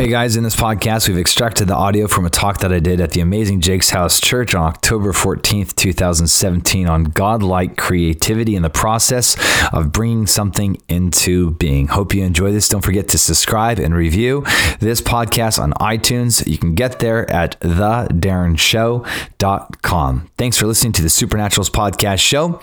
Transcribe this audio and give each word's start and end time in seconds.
Hey 0.00 0.08
guys, 0.08 0.34
in 0.34 0.42
this 0.44 0.56
podcast, 0.56 1.08
we've 1.08 1.18
extracted 1.18 1.68
the 1.68 1.74
audio 1.74 2.08
from 2.08 2.24
a 2.24 2.30
talk 2.30 2.60
that 2.60 2.72
I 2.72 2.78
did 2.78 3.02
at 3.02 3.10
the 3.10 3.20
amazing 3.20 3.60
Jake's 3.60 3.90
House 3.90 4.18
Church 4.18 4.54
on 4.54 4.62
October 4.62 5.12
14th, 5.12 5.76
2017, 5.76 6.88
on 6.88 7.04
godlike 7.04 7.76
creativity 7.76 8.56
in 8.56 8.62
the 8.62 8.70
process 8.70 9.36
of 9.74 9.92
bringing 9.92 10.26
something 10.26 10.78
into 10.88 11.50
being. 11.50 11.88
Hope 11.88 12.14
you 12.14 12.24
enjoy 12.24 12.50
this. 12.50 12.66
Don't 12.66 12.80
forget 12.80 13.08
to 13.08 13.18
subscribe 13.18 13.78
and 13.78 13.94
review 13.94 14.42
this 14.78 15.02
podcast 15.02 15.60
on 15.60 15.74
iTunes. 15.74 16.46
You 16.46 16.56
can 16.56 16.74
get 16.74 17.00
there 17.00 17.30
at 17.30 17.60
thedarrenshow.com. 17.60 20.30
Thanks 20.38 20.56
for 20.56 20.66
listening 20.66 20.92
to 20.92 21.02
the 21.02 21.08
Supernaturals 21.08 21.70
Podcast 21.70 22.20
Show. 22.20 22.62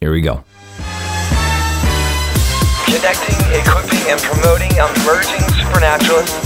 Here 0.00 0.12
we 0.12 0.20
go 0.20 0.44
connecting, 3.02 3.34
equipping, 3.58 4.06
and 4.10 4.20
promoting 4.22 4.70
emerging 4.78 5.42
supernaturalists. 5.58 6.38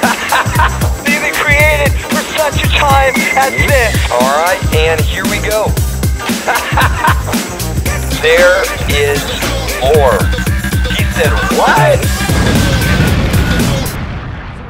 Being 1.04 1.34
created 1.34 1.92
for 2.08 2.22
such 2.40 2.64
a 2.64 2.68
time 2.68 3.12
as 3.36 3.52
this. 3.68 4.10
All 4.10 4.20
right, 4.20 4.58
and 4.74 4.98
here 4.98 5.24
we 5.24 5.36
go. 5.46 5.66
there 8.22 8.62
is 8.88 9.20
more. 9.92 10.16
He 10.96 11.04
said, 11.12 11.32
what? 11.58 11.98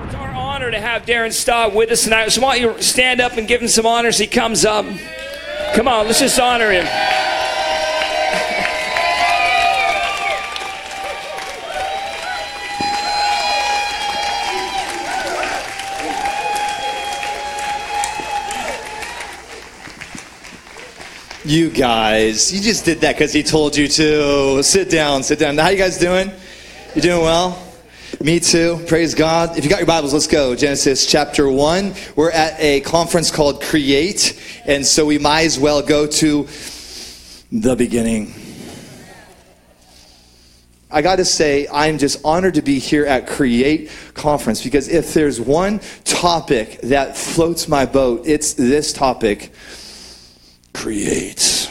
It's 0.06 0.14
our 0.16 0.32
honor 0.32 0.72
to 0.72 0.80
have 0.80 1.06
Darren 1.06 1.32
Stott 1.32 1.72
with 1.72 1.92
us 1.92 2.02
tonight. 2.02 2.30
So 2.30 2.42
why 2.42 2.58
don't 2.58 2.76
you 2.76 2.82
stand 2.82 3.20
up 3.20 3.36
and 3.36 3.46
give 3.46 3.62
him 3.62 3.68
some 3.68 3.86
honors? 3.86 4.18
he 4.18 4.26
comes 4.26 4.64
up. 4.64 4.84
Come 5.76 5.86
on, 5.86 6.06
let's 6.06 6.18
just 6.18 6.40
honor 6.40 6.72
him. 6.72 6.86
You 21.42 21.70
guys, 21.70 22.52
you 22.52 22.60
just 22.60 22.84
did 22.84 23.00
that 23.00 23.14
because 23.14 23.32
he 23.32 23.42
told 23.42 23.74
you 23.74 23.88
to. 23.88 24.62
Sit 24.62 24.90
down, 24.90 25.22
sit 25.22 25.38
down. 25.38 25.56
How 25.56 25.70
you 25.70 25.78
guys 25.78 25.96
doing? 25.96 26.30
You 26.94 27.00
doing 27.00 27.22
well? 27.22 27.66
Me 28.20 28.38
too. 28.38 28.78
Praise 28.86 29.14
God. 29.14 29.56
If 29.56 29.64
you 29.64 29.70
got 29.70 29.78
your 29.78 29.86
Bibles, 29.86 30.12
let's 30.12 30.26
go. 30.26 30.54
Genesis 30.54 31.06
chapter 31.06 31.48
1. 31.48 31.94
We're 32.14 32.30
at 32.30 32.60
a 32.60 32.80
conference 32.82 33.30
called 33.30 33.62
Create, 33.62 34.38
and 34.66 34.84
so 34.84 35.06
we 35.06 35.16
might 35.16 35.46
as 35.46 35.58
well 35.58 35.80
go 35.80 36.06
to 36.06 36.46
the 37.50 37.74
beginning. 37.74 38.34
I 40.90 41.00
got 41.00 41.16
to 41.16 41.24
say, 41.24 41.66
I'm 41.72 41.96
just 41.96 42.22
honored 42.22 42.54
to 42.54 42.62
be 42.62 42.78
here 42.78 43.06
at 43.06 43.26
Create 43.26 43.90
Conference 44.12 44.62
because 44.62 44.88
if 44.88 45.14
there's 45.14 45.40
one 45.40 45.80
topic 46.04 46.80
that 46.82 47.16
floats 47.16 47.66
my 47.66 47.86
boat, 47.86 48.24
it's 48.26 48.52
this 48.52 48.92
topic 48.92 49.54
creates. 50.72 51.68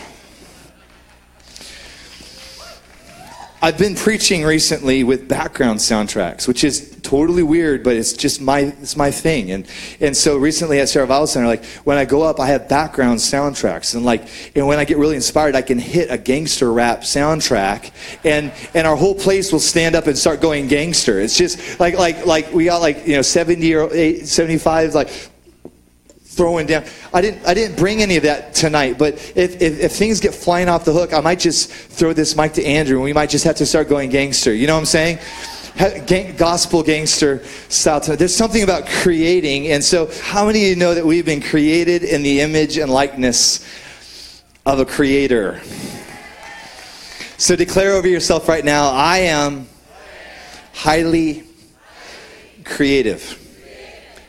I've 3.61 3.78
been 3.78 3.95
preaching 3.95 4.45
recently 4.45 5.03
with 5.03 5.28
background 5.28 5.80
soundtracks, 5.80 6.47
which 6.47 6.64
is 6.64 6.97
totally 7.03 7.44
weird, 7.44 7.83
but 7.83 7.97
it's 7.97 8.14
just 8.14 8.39
my 8.39 8.59
it's 8.59 8.95
my 8.95 9.11
thing. 9.11 9.52
And 9.52 9.67
and 10.00 10.16
so 10.16 10.38
recently 10.38 10.80
at 10.80 10.88
Seattle 10.88 11.03
Revival 11.03 11.28
Center, 11.28 11.47
like 11.47 11.66
when 11.83 11.97
I 11.97 12.06
go 12.06 12.22
up, 12.22 12.39
I 12.39 12.47
have 12.47 12.69
background 12.69 13.19
soundtracks, 13.19 13.95
and 13.95 14.06
like 14.06 14.30
and 14.56 14.66
when 14.66 14.80
I 14.80 14.86
get 14.86 14.97
really 14.97 15.17
inspired, 15.17 15.56
I 15.56 15.61
can 15.61 15.78
hit 15.78 16.09
a 16.09 16.17
gangster 16.17 16.72
rap 16.72 17.02
soundtrack, 17.02 17.91
and 18.23 18.53
and 18.73 18.88
our 18.88 18.95
whole 18.95 19.16
place 19.16 19.52
will 19.52 19.59
stand 19.59 19.94
up 19.94 20.08
and 20.08 20.17
start 20.17 20.39
going 20.39 20.69
gangster. 20.69 21.19
It's 21.19 21.38
just 21.38 21.81
like 21.81 21.95
like 21.95 22.25
like 22.25 22.53
we 22.53 22.63
got 22.63 22.80
like 22.80 23.06
you 23.06 23.17
know 23.17 23.22
70 23.22 23.75
or 23.75 24.23
75 24.23 24.95
like 24.95 25.09
throwing 26.40 26.66
down. 26.66 26.86
I 27.14 27.20
didn't, 27.20 27.45
I 27.45 27.54
didn't 27.54 27.78
bring 27.78 28.02
any 28.02 28.16
of 28.16 28.24
that 28.24 28.53
tonight, 28.53 28.97
but 28.97 29.16
if, 29.36 29.62
if, 29.62 29.81
if, 29.81 29.91
things 29.91 30.22
get 30.22 30.34
flying 30.34 30.69
off 30.69 30.86
the 30.86 30.94
hook, 30.94 31.13
I 31.13 31.19
might 31.19 31.38
just 31.38 31.69
throw 31.69 32.13
this 32.13 32.34
mic 32.34 32.53
to 32.53 32.63
Andrew 32.63 32.96
and 32.96 33.03
we 33.03 33.12
might 33.12 33.30
just 33.30 33.44
have 33.44 33.58
to 33.58 33.66
start 33.66 33.90
going 33.90 34.09
gangster. 34.09 34.53
You 34.53 34.66
know 34.66 34.75
what 34.75 34.80
I'm 34.80 34.86
saying? 34.86 35.19
Gospel 36.38 36.81
gangster 36.81 37.44
style. 37.68 38.00
Tonight. 38.00 38.19
There's 38.19 38.34
something 38.34 38.63
about 38.63 38.88
creating. 38.88 39.68
And 39.68 39.84
so, 39.84 40.09
how 40.22 40.46
many 40.46 40.62
of 40.63 40.69
you 40.69 40.75
know 40.78 40.94
that 40.94 41.06
we've 41.06 41.25
been 41.25 41.41
created 41.41 42.03
in 42.03 42.24
the 42.24 42.40
image 42.40 42.78
and 42.78 42.90
likeness 42.90 43.59
of 44.66 44.80
a 44.80 44.86
creator? 44.86 45.59
So, 47.38 47.58
declare 47.58 47.92
over 47.92 48.08
yourself 48.08 48.47
right 48.47 48.63
now 48.63 48.92
I 48.92 49.18
am 49.18 49.68
highly 50.74 51.44
creative. 52.63 53.36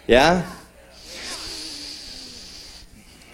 Yeah? 0.08 0.44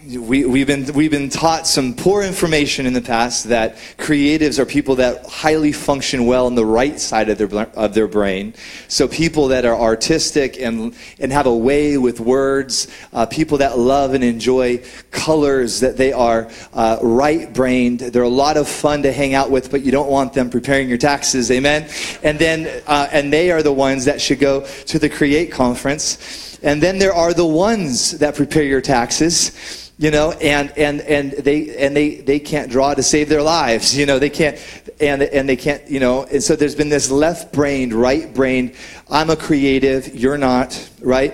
We, 0.06 0.44
we've, 0.44 0.67
been, 0.67 0.93
we've 0.94 1.11
been 1.11 1.28
taught 1.28 1.67
some 1.67 1.94
poor 1.94 2.22
information 2.22 2.87
in 2.87 2.93
the 2.93 3.00
past 3.00 3.49
that 3.49 3.77
creatives 3.99 4.59
are 4.59 4.67
people 4.67 4.97
that 4.97 5.27
highly 5.27 5.72
function 5.72 6.27
well 6.27 6.47
on 6.47 6.55
the 6.55 6.65
right 6.65 7.00
side 7.00 7.28
of 7.28 7.39
their, 7.39 7.62
of 7.75 7.94
their 7.94 8.06
brain. 8.06 8.55
So, 8.89 9.09
people 9.09 9.49
that 9.49 9.65
are 9.65 9.75
artistic 9.75 10.61
and, 10.61 10.94
and 11.19 11.33
have 11.33 11.47
a 11.47 11.56
way 11.56 11.99
with 11.99 12.21
words, 12.21 12.89
uh, 13.12 13.27
people 13.27 13.59
that 13.59 13.78
love 13.78 14.15
and 14.15 14.22
enjoy 14.22 14.84
colors, 15.11 15.81
that 15.81 15.97
they 15.97 16.12
are 16.12 16.49
uh, 16.73 16.99
right 17.03 17.53
brained. 17.53 18.00
They're 18.00 18.23
a 18.23 18.28
lot 18.28 18.56
of 18.56 18.69
fun 18.69 19.03
to 19.03 19.12
hang 19.12 19.34
out 19.34 19.50
with, 19.50 19.71
but 19.71 19.83
you 19.83 19.91
don't 19.91 20.11
want 20.11 20.34
them 20.34 20.50
preparing 20.50 20.88
your 20.88 20.99
taxes. 20.99 21.50
Amen? 21.50 21.88
And 22.23 22.38
then, 22.38 22.83
uh, 22.87 23.09
and 23.11 23.33
they 23.33 23.50
are 23.50 23.62
the 23.62 23.73
ones 23.73 24.05
that 24.05 24.21
should 24.21 24.38
go 24.38 24.67
to 24.67 24.99
the 24.99 25.09
Create 25.09 25.50
conference. 25.50 26.56
And 26.66 26.82
then 26.82 26.99
there 26.99 27.15
are 27.15 27.32
the 27.32 27.47
ones 27.47 28.19
that 28.19 28.34
prepare 28.34 28.65
your 28.65 28.81
taxes 28.81 29.87
you 29.99 30.10
know 30.10 30.32
and 30.32 30.71
and 30.77 31.00
and 31.03 31.32
they 31.32 31.75
and 31.78 31.97
they 31.97 32.16
they 32.16 32.38
can't 32.38 32.71
draw 32.71 32.93
to 32.93 33.03
save 33.03 33.28
their 33.28 33.41
lives 33.41 33.97
you 33.97 34.04
know 34.04 34.19
they 34.19 34.28
can't 34.28 34.59
and 35.00 35.22
and 35.22 35.49
they 35.49 35.56
can't 35.56 35.88
you 35.88 35.99
know 35.99 36.25
and 36.25 36.43
so 36.43 36.55
there's 36.55 36.75
been 36.75 36.91
this 36.91 37.10
left 37.10 37.50
brained 37.53 37.94
right 37.94 38.34
brained 38.34 38.75
i'm 39.09 39.31
a 39.31 39.37
creative 39.37 40.15
you're 40.15 40.37
not 40.37 40.91
right? 41.00 41.32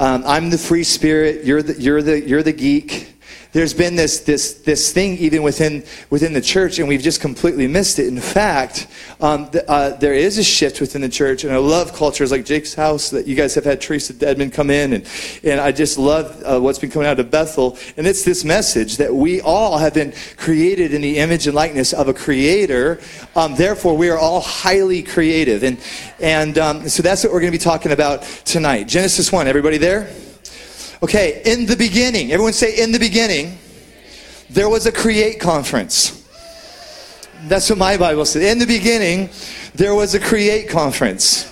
Um, 0.00 0.24
i'm 0.26 0.50
the 0.50 0.58
free 0.58 0.82
spirit 0.82 1.44
you're 1.44 1.62
the 1.62 1.80
you're 1.80 2.02
the 2.02 2.20
you're 2.26 2.42
the 2.42 2.52
geek 2.52 3.14
there's 3.52 3.74
been 3.74 3.96
this, 3.96 4.20
this, 4.20 4.54
this 4.54 4.92
thing 4.92 5.18
even 5.18 5.42
within, 5.42 5.84
within 6.08 6.32
the 6.32 6.40
church, 6.40 6.78
and 6.78 6.88
we've 6.88 7.02
just 7.02 7.20
completely 7.20 7.66
missed 7.66 7.98
it. 7.98 8.06
In 8.06 8.20
fact, 8.20 8.86
um, 9.20 9.48
the, 9.50 9.68
uh, 9.68 9.96
there 9.96 10.14
is 10.14 10.38
a 10.38 10.44
shift 10.44 10.80
within 10.80 11.02
the 11.02 11.08
church, 11.08 11.42
and 11.44 11.52
I 11.52 11.56
love 11.56 11.92
cultures 11.92 12.30
like 12.30 12.44
Jake's 12.44 12.74
House 12.74 13.10
that 13.10 13.26
you 13.26 13.34
guys 13.34 13.54
have 13.54 13.64
had 13.64 13.80
Theresa 13.80 14.14
Dedmon 14.14 14.52
come 14.52 14.70
in, 14.70 14.92
and, 14.92 15.06
and 15.42 15.60
I 15.60 15.72
just 15.72 15.98
love 15.98 16.40
uh, 16.44 16.60
what's 16.60 16.78
been 16.78 16.90
coming 16.90 17.08
out 17.08 17.18
of 17.18 17.30
Bethel. 17.30 17.76
And 17.96 18.06
it's 18.06 18.24
this 18.24 18.44
message 18.44 18.98
that 18.98 19.12
we 19.12 19.40
all 19.40 19.78
have 19.78 19.94
been 19.94 20.12
created 20.36 20.94
in 20.94 21.02
the 21.02 21.18
image 21.18 21.46
and 21.46 21.54
likeness 21.54 21.92
of 21.92 22.08
a 22.08 22.14
creator. 22.14 23.00
Um, 23.34 23.56
therefore, 23.56 23.96
we 23.96 24.10
are 24.10 24.18
all 24.18 24.40
highly 24.40 25.02
creative. 25.02 25.64
And, 25.64 25.78
and 26.20 26.56
um, 26.58 26.88
so 26.88 27.02
that's 27.02 27.24
what 27.24 27.32
we're 27.32 27.40
going 27.40 27.52
to 27.52 27.58
be 27.58 27.62
talking 27.62 27.92
about 27.92 28.22
tonight. 28.44 28.84
Genesis 28.86 29.32
1. 29.32 29.48
Everybody 29.48 29.78
there? 29.78 30.08
Okay, 31.02 31.40
in 31.46 31.64
the 31.64 31.76
beginning, 31.76 32.30
everyone 32.30 32.52
say, 32.52 32.82
in 32.82 32.92
the 32.92 32.98
beginning, 32.98 33.58
there 34.50 34.68
was 34.68 34.84
a 34.84 34.92
create 34.92 35.40
conference. 35.40 36.28
That's 37.44 37.70
what 37.70 37.78
my 37.78 37.96
Bible 37.96 38.26
says. 38.26 38.42
In 38.42 38.58
the 38.58 38.66
beginning, 38.66 39.30
there 39.74 39.94
was 39.94 40.14
a 40.14 40.20
create 40.20 40.68
conference. 40.68 41.46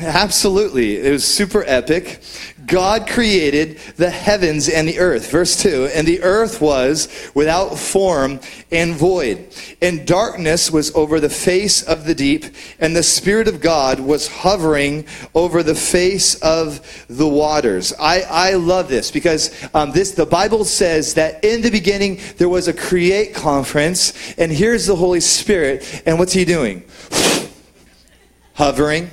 Absolutely. 0.00 0.98
It 0.98 1.10
was 1.10 1.24
super 1.24 1.64
epic. 1.66 2.20
God 2.66 3.08
created 3.08 3.78
the 3.96 4.10
heavens 4.10 4.68
and 4.68 4.86
the 4.88 4.98
earth. 4.98 5.30
Verse 5.30 5.60
2 5.60 5.90
And 5.94 6.06
the 6.06 6.22
earth 6.22 6.60
was 6.60 7.30
without 7.34 7.78
form 7.78 8.40
and 8.70 8.94
void, 8.94 9.54
and 9.82 10.06
darkness 10.06 10.70
was 10.70 10.94
over 10.94 11.20
the 11.20 11.28
face 11.28 11.82
of 11.82 12.04
the 12.04 12.14
deep, 12.14 12.44
and 12.78 12.94
the 12.94 13.02
Spirit 13.02 13.48
of 13.48 13.60
God 13.60 14.00
was 14.00 14.28
hovering 14.28 15.06
over 15.34 15.62
the 15.62 15.74
face 15.74 16.34
of 16.36 17.06
the 17.08 17.28
waters. 17.28 17.92
I, 17.98 18.22
I 18.22 18.54
love 18.54 18.88
this 18.88 19.10
because 19.10 19.50
um, 19.74 19.92
this 19.92 20.12
the 20.12 20.26
Bible 20.26 20.64
says 20.64 21.14
that 21.14 21.44
in 21.44 21.62
the 21.62 21.70
beginning 21.70 22.20
there 22.38 22.48
was 22.48 22.68
a 22.68 22.72
create 22.72 23.34
conference, 23.34 24.34
and 24.38 24.52
here's 24.52 24.86
the 24.86 24.96
Holy 24.96 25.20
Spirit, 25.20 26.02
and 26.06 26.18
what's 26.18 26.32
he 26.32 26.44
doing? 26.44 26.84
hovering 28.54 29.10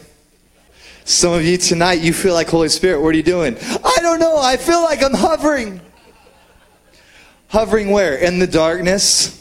some 1.04 1.34
of 1.34 1.44
you 1.44 1.58
tonight, 1.58 2.02
you 2.02 2.14
feel 2.14 2.34
like 2.34 2.50
Holy 2.50 2.70
Spirit. 2.70 3.02
What 3.02 3.14
are 3.14 3.18
you 3.18 3.24
doing? 3.24 3.58
I 3.84 3.98
don't 4.02 4.20
know. 4.20 4.38
I 4.38 4.58
feel 4.58 4.82
like 4.82 5.04
I'm 5.04 5.14
hovering. 5.14 5.82
Hovering 7.50 7.90
where? 7.90 8.16
In 8.16 8.40
the 8.40 8.48
darkness, 8.48 9.38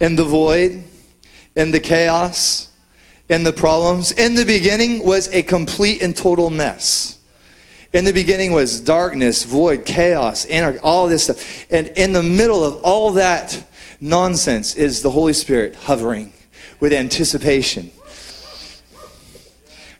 in 0.00 0.16
the 0.16 0.24
void, 0.24 0.84
in 1.54 1.70
the 1.70 1.80
chaos, 1.80 2.70
in 3.28 3.42
the 3.42 3.52
problems. 3.52 4.12
In 4.12 4.34
the 4.34 4.44
beginning 4.44 5.04
was 5.04 5.28
a 5.34 5.42
complete 5.42 6.02
and 6.02 6.16
total 6.16 6.50
mess. 6.50 7.18
In 7.92 8.04
the 8.04 8.12
beginning 8.12 8.52
was 8.52 8.80
darkness, 8.80 9.44
void, 9.44 9.84
chaos, 9.84 10.44
anarchy, 10.46 10.78
all 10.80 11.08
this 11.08 11.24
stuff. 11.24 11.66
And 11.70 11.88
in 11.88 12.12
the 12.12 12.22
middle 12.22 12.64
of 12.64 12.82
all 12.82 13.12
that 13.12 13.64
nonsense 14.00 14.74
is 14.76 15.02
the 15.02 15.10
Holy 15.10 15.32
Spirit 15.32 15.74
hovering 15.74 16.32
with 16.78 16.92
anticipation 16.92 17.90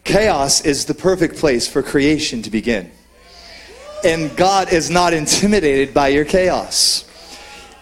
Chaos 0.07 0.65
is 0.65 0.85
the 0.85 0.95
perfect 0.95 1.37
place 1.37 1.67
for 1.67 1.83
creation 1.83 2.41
to 2.43 2.51
begin. 2.51 2.93
And 4.05 4.35
God 4.37 4.73
is 4.73 4.89
not 4.89 5.13
intimidated 5.13 5.93
by 5.93 6.09
your 6.09 6.25
chaos. 6.25 7.05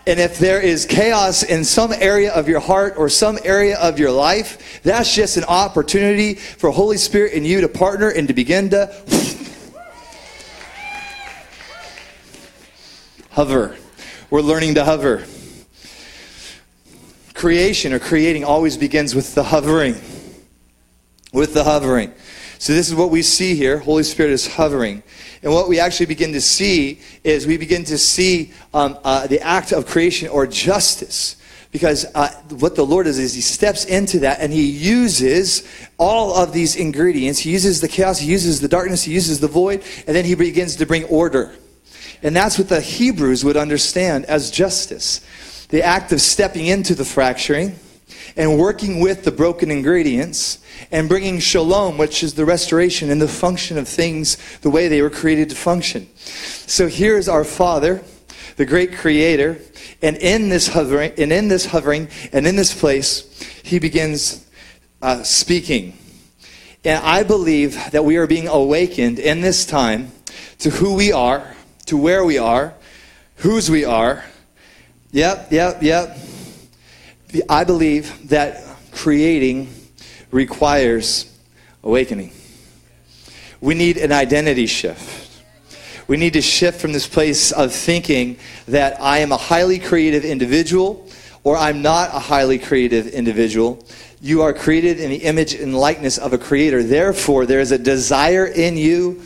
And 0.07 0.19
if 0.19 0.39
there 0.39 0.59
is 0.59 0.87
chaos 0.87 1.43
in 1.43 1.65
some 1.65 1.93
area 1.93 2.33
of 2.33 2.49
your 2.49 2.61
heart 2.61 2.95
or 2.97 3.11
some 3.11 3.39
area 3.45 3.79
of 3.79 3.99
your 3.99 4.11
life, 4.11 4.81
that's 4.83 5.15
just 5.15 5.37
an 5.37 5.45
opportunity 5.45 6.35
for 6.35 6.71
Holy 6.71 6.97
Spirit 6.97 7.35
and 7.35 7.47
you 7.47 7.61
to 7.61 7.69
partner 7.69 8.09
and 8.09 8.27
to 8.29 8.35
begin 8.35 8.71
to 8.71 8.95
hover. 13.33 13.77
We're 14.31 14.41
learning 14.41 14.77
to 14.77 14.85
hover. 14.85 15.27
Creation 17.35 17.93
or 17.93 17.99
creating 17.99 18.45
always 18.45 18.79
begins 18.79 19.15
with 19.15 19.35
the 19.35 19.43
hovering. 19.43 19.97
With 21.35 21.53
the 21.53 21.65
hovering. 21.65 22.15
So, 22.59 22.73
this 22.73 22.89
is 22.89 22.95
what 22.95 23.11
we 23.11 23.23
see 23.23 23.55
here. 23.57 23.79
Holy 23.79 24.05
Spirit 24.05 24.33
is 24.33 24.47
hovering. 24.47 25.03
And 25.43 25.53
what 25.53 25.69
we 25.69 25.79
actually 25.79 26.07
begin 26.07 26.33
to 26.33 26.41
see 26.41 27.01
is 27.23 27.47
we 27.47 27.59
begin 27.59 27.85
to 27.85 27.99
see 27.99 28.53
um, 28.73 28.99
uh, 29.05 29.27
the 29.27 29.41
act 29.41 29.73
of 29.73 29.87
creation 29.87 30.29
or 30.29 30.47
justice. 30.47 31.37
Because 31.73 32.07
uh, 32.15 32.31
what 32.51 32.77
the 32.77 32.87
Lord 32.87 33.07
does 33.07 33.19
is 33.19 33.35
He 33.35 33.43
steps 33.43 33.85
into 33.85 34.21
that 34.21 34.41
and 34.41 34.53
He 34.53 34.65
uses 34.65 35.69
all 35.99 36.35
of 36.37 36.53
these 36.53 36.77
ingredients. 36.77 37.41
He 37.41 37.51
uses 37.51 37.81
the 37.81 37.89
chaos, 37.89 38.21
He 38.21 38.31
uses 38.31 38.61
the 38.61 38.69
darkness, 38.69 39.03
He 39.03 39.13
uses 39.13 39.41
the 39.41 39.49
void, 39.49 39.83
and 40.07 40.17
then 40.17 40.25
He 40.25 40.37
begins 40.37 40.77
to 40.77 40.87
bring 40.87 41.05
order. 41.05 41.55
And 42.23 42.35
that's 42.35 42.59
what 42.59 42.71
the 42.71 42.81
Hebrews 42.81 43.45
would 43.45 43.57
understand 43.57 44.25
as 44.27 44.51
justice 44.51 45.21
the 45.69 45.83
act 45.83 46.13
of 46.13 46.21
stepping 46.21 46.67
into 46.67 46.95
the 46.95 47.05
fracturing 47.05 47.75
and 48.37 48.59
working 48.59 49.01
with 49.01 49.25
the 49.25 49.33
broken 49.33 49.71
ingredients 49.71 50.59
and 50.91 51.09
bringing 51.09 51.39
shalom, 51.39 51.99
which 51.99 52.23
is 52.23 52.35
the 52.35 52.45
restoration 52.45 53.11
and 53.11 53.21
the 53.21 53.29
function 53.29 53.79
of 53.79 53.89
things 53.89 54.37
the 54.59 54.71
way 54.71 54.89
they 54.89 55.03
were 55.03 55.11
created 55.11 55.51
to 55.51 55.57
function. 55.57 56.09
So 56.17 56.89
here's 56.89 57.29
our 57.29 57.45
Father, 57.45 58.03
the 58.57 58.67
great 58.67 58.97
creator, 58.97 59.59
and 60.03 60.17
in 60.17 60.49
this 60.49 60.69
hovering, 60.69 61.13
and 61.17 61.33
in 61.33 61.49
this 61.49 61.67
hovering, 61.67 62.09
and 62.33 62.47
in 62.47 62.57
this 62.57 62.79
place, 62.79 63.41
he 63.63 63.79
begins 63.79 64.49
uh, 65.01 65.23
speaking. 65.23 65.97
And 66.85 67.03
I 67.03 67.23
believe 67.23 67.93
that 67.93 68.05
we 68.05 68.17
are 68.17 68.27
being 68.27 68.49
awakened 68.49 69.19
in 69.19 69.41
this 69.41 69.65
time 69.65 70.13
to 70.59 70.71
who 70.71 70.95
we 70.95 71.13
are, 71.13 71.55
to 71.87 71.97
where 71.97 72.25
we 72.25 72.39
are, 72.39 72.75
whose 73.37 73.71
we 73.71 73.85
are. 73.85 74.25
Yep, 75.13 75.53
yep, 75.53 75.83
yep. 75.83 76.19
I 77.49 77.65
believe 77.65 78.29
that 78.29 78.63
creating 78.93 79.73
requires 80.31 81.31
awakening. 81.83 82.33
We 83.61 83.75
need 83.75 83.97
an 83.97 84.13
identity 84.13 84.67
shift. 84.67 85.43
We 86.07 86.17
need 86.17 86.35
to 86.35 86.43
shift 86.43 86.81
from 86.81 86.93
this 86.93 87.07
place 87.09 87.51
of 87.51 87.73
thinking 87.73 88.37
that 88.69 89.01
I 89.01 89.19
am 89.19 89.33
a 89.33 89.37
highly 89.37 89.79
creative 89.79 90.25
individual 90.25 91.09
or 91.45 91.57
I'm 91.57 91.83
not 91.83 92.15
a 92.15 92.19
highly 92.19 92.59
creative 92.59 93.07
individual. 93.07 93.85
You 94.21 94.43
are 94.43 94.53
created 94.53 94.99
in 94.99 95.11
the 95.11 95.17
image 95.17 95.55
and 95.55 95.75
likeness 95.75 96.19
of 96.19 96.33
a 96.33 96.39
creator. 96.39 96.83
Therefore, 96.83 97.47
there 97.47 97.61
is 97.61 97.73
a 97.73 97.79
desire 97.79 98.47
in 98.47 98.77
you 98.77 99.23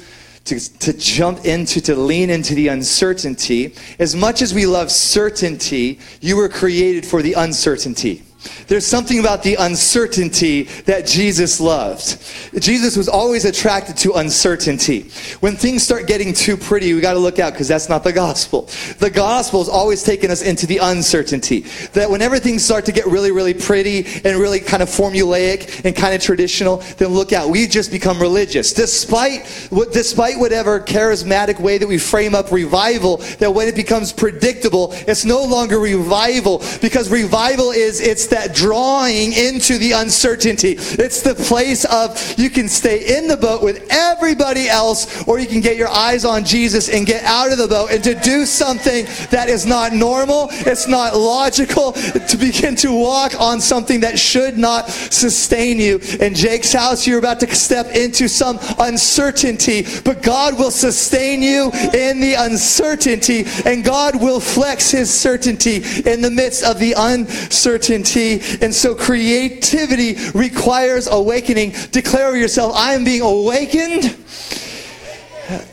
to, 0.49 0.79
to 0.79 0.93
jump 0.93 1.45
into, 1.45 1.81
to 1.83 1.95
lean 1.95 2.31
into 2.31 2.55
the 2.55 2.69
uncertainty. 2.69 3.75
As 3.99 4.17
much 4.17 4.43
as 4.43 4.55
we 4.55 4.67
love 4.67 4.91
certainty, 4.91 6.01
you 6.21 6.37
were 6.37 6.49
created 6.49 7.07
for 7.07 7.23
the 7.23 7.35
uncertainty. 7.35 8.23
There's 8.69 8.87
something 8.87 9.19
about 9.19 9.43
the 9.43 9.57
uncertainty 9.57 10.65
that 10.85 11.07
Jesus 11.07 11.59
loved. 11.59 12.23
Jesus 12.61 12.97
was 12.97 13.09
always 13.09 13.45
attracted 13.45 13.97
to 13.99 14.13
uncertainty. 14.15 15.11
When 15.41 15.57
things 15.57 15.83
start 15.83 16.07
getting 16.07 16.33
too 16.33 16.57
pretty, 16.57 16.95
we 16.95 17.01
got 17.01 17.15
to 17.15 17.19
look 17.19 17.41
out 17.41 17.53
because 17.53 17.67
that's 17.67 17.89
not 17.89 18.05
the 18.05 18.13
gospel. 18.13 18.69
The 18.99 19.11
gospel 19.11 19.61
is 19.61 19.69
always 19.69 20.05
taking 20.05 20.31
us 20.31 20.43
into 20.43 20.67
the 20.67 20.79
uncertainty. 20.79 21.61
That 21.95 22.11
whenever 22.11 22.39
things 22.39 22.65
start 22.65 22.85
to 22.87 22.93
get 22.93 23.07
really, 23.07 23.33
really 23.33 23.55
pretty 23.55 24.07
and 24.25 24.39
really 24.39 24.61
kind 24.61 24.83
of 24.85 24.89
formulaic 24.89 25.85
and 25.85 25.97
kind 25.97 26.15
of 26.15 26.23
traditional, 26.23 26.77
then 26.99 27.09
look 27.09 27.33
out. 27.33 27.51
We 27.51 27.67
just 27.67 27.91
become 27.91 28.21
religious. 28.21 28.73
Despite 28.73 29.49
what, 29.71 29.93
despite 29.93 30.39
whatever 30.39 30.79
charismatic 30.79 31.59
way 31.59 31.79
that 31.79 31.89
we 31.89 31.99
frame 31.99 32.37
up 32.37 32.53
revival, 32.53 33.17
that 33.39 33.53
when 33.53 33.67
it 33.67 33.75
becomes 33.75 34.13
predictable, 34.13 34.93
it's 35.09 35.25
no 35.25 35.43
longer 35.43 35.81
revival 35.81 36.63
because 36.81 37.11
revival 37.11 37.73
is 37.73 38.01
it's 38.01 38.28
that 38.29 38.55
drawing 38.55 39.33
into 39.33 39.79
the 39.79 39.93
uncertainty. 39.93 40.77
It's 40.79 41.23
the 41.23 41.35
place 41.35 41.85
of 41.85 42.39
you 42.39 42.51
can 42.51 42.69
stay 42.69 43.17
in 43.19 43.29
the 43.29 43.37
boat 43.37 43.63
with 43.63 43.87
everybody 43.91 44.69
else, 44.69 45.27
or 45.27 45.39
you 45.39 45.47
can 45.47 45.61
get 45.61 45.77
your 45.77 45.89
eyes 45.89 46.25
on 46.25 46.45
Jesus 46.45 46.89
and 46.89 47.07
get 47.07 47.25
out 47.25 47.53
of 47.53 47.59
the 47.59 47.69
boat 47.69 47.91
and 47.91 48.03
to 48.05 48.15
do 48.15 48.45
something 48.45 49.05
that 49.31 49.49
is 49.49 49.67
not 49.67 49.93
normal, 49.93 50.49
it's 50.51 50.89
not 50.89 51.17
logical, 51.17 51.93
to 51.93 52.37
begin 52.39 52.77
to 52.77 52.93
walk 52.93 53.39
on 53.41 53.61
something 53.61 54.01
that 54.01 54.19
should 54.19 54.59
not 54.59 54.89
sustain 54.89 55.79
you. 55.79 55.99
In 56.21 56.35
Jake's 56.35 56.73
house, 56.73 57.07
you're 57.07 57.19
about 57.19 57.41
to 57.41 57.55
step 57.55 57.95
into 57.95 58.29
some 58.29 58.59
uncertainty, 58.79 59.85
but 60.05 60.23
God 60.23 60.59
will 60.59 60.71
sustain 60.71 61.43
you 61.43 61.71
in 61.95 62.21
the 62.21 62.35
uncertainty, 62.39 63.45
and 63.65 63.85
God 63.85 64.21
will 64.21 64.41
flex 64.41 64.91
his 64.91 65.13
certainty 65.13 65.77
in 66.05 66.21
the 66.21 66.31
midst 66.31 66.65
of 66.65 66.79
the 66.79 66.95
uncertainty. 66.97 68.18
And 68.19 68.75
so 68.75 68.95
creativity 68.95 70.17
requires 70.35 71.09
awakening. 71.09 71.73
Declare 71.91 72.37
yourself, 72.37 72.75
I 72.77 72.95
am 72.95 73.05
being 73.05 73.23
awakened 73.23 74.05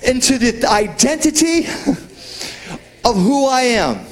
into 0.04 0.38
the 0.38 0.66
identity 0.70 1.66
of 3.04 3.16
who 3.16 3.48
I 3.48 3.62
am. 3.62 4.06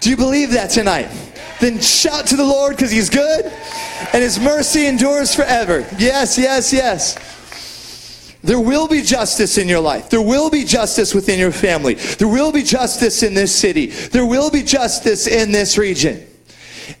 Do 0.00 0.10
you 0.10 0.16
believe 0.16 0.50
that 0.52 0.70
tonight? 0.70 1.08
Then 1.60 1.80
shout 1.80 2.26
to 2.26 2.36
the 2.36 2.44
Lord 2.44 2.76
because 2.76 2.90
He's 2.90 3.08
good 3.08 3.44
and 3.44 4.22
His 4.22 4.40
mercy 4.40 4.86
endures 4.86 5.34
forever. 5.34 5.86
Yes, 5.96 6.36
yes, 6.36 6.72
yes. 6.72 7.16
There 8.42 8.58
will 8.58 8.88
be 8.88 9.02
justice 9.02 9.56
in 9.56 9.68
your 9.68 9.78
life. 9.78 10.10
There 10.10 10.20
will 10.20 10.50
be 10.50 10.64
justice 10.64 11.14
within 11.14 11.38
your 11.38 11.52
family. 11.52 11.94
There 11.94 12.26
will 12.26 12.50
be 12.50 12.64
justice 12.64 13.22
in 13.22 13.34
this 13.34 13.54
city. 13.54 13.86
There 13.86 14.26
will 14.26 14.50
be 14.50 14.64
justice 14.64 15.28
in 15.28 15.52
this 15.52 15.78
region 15.78 16.26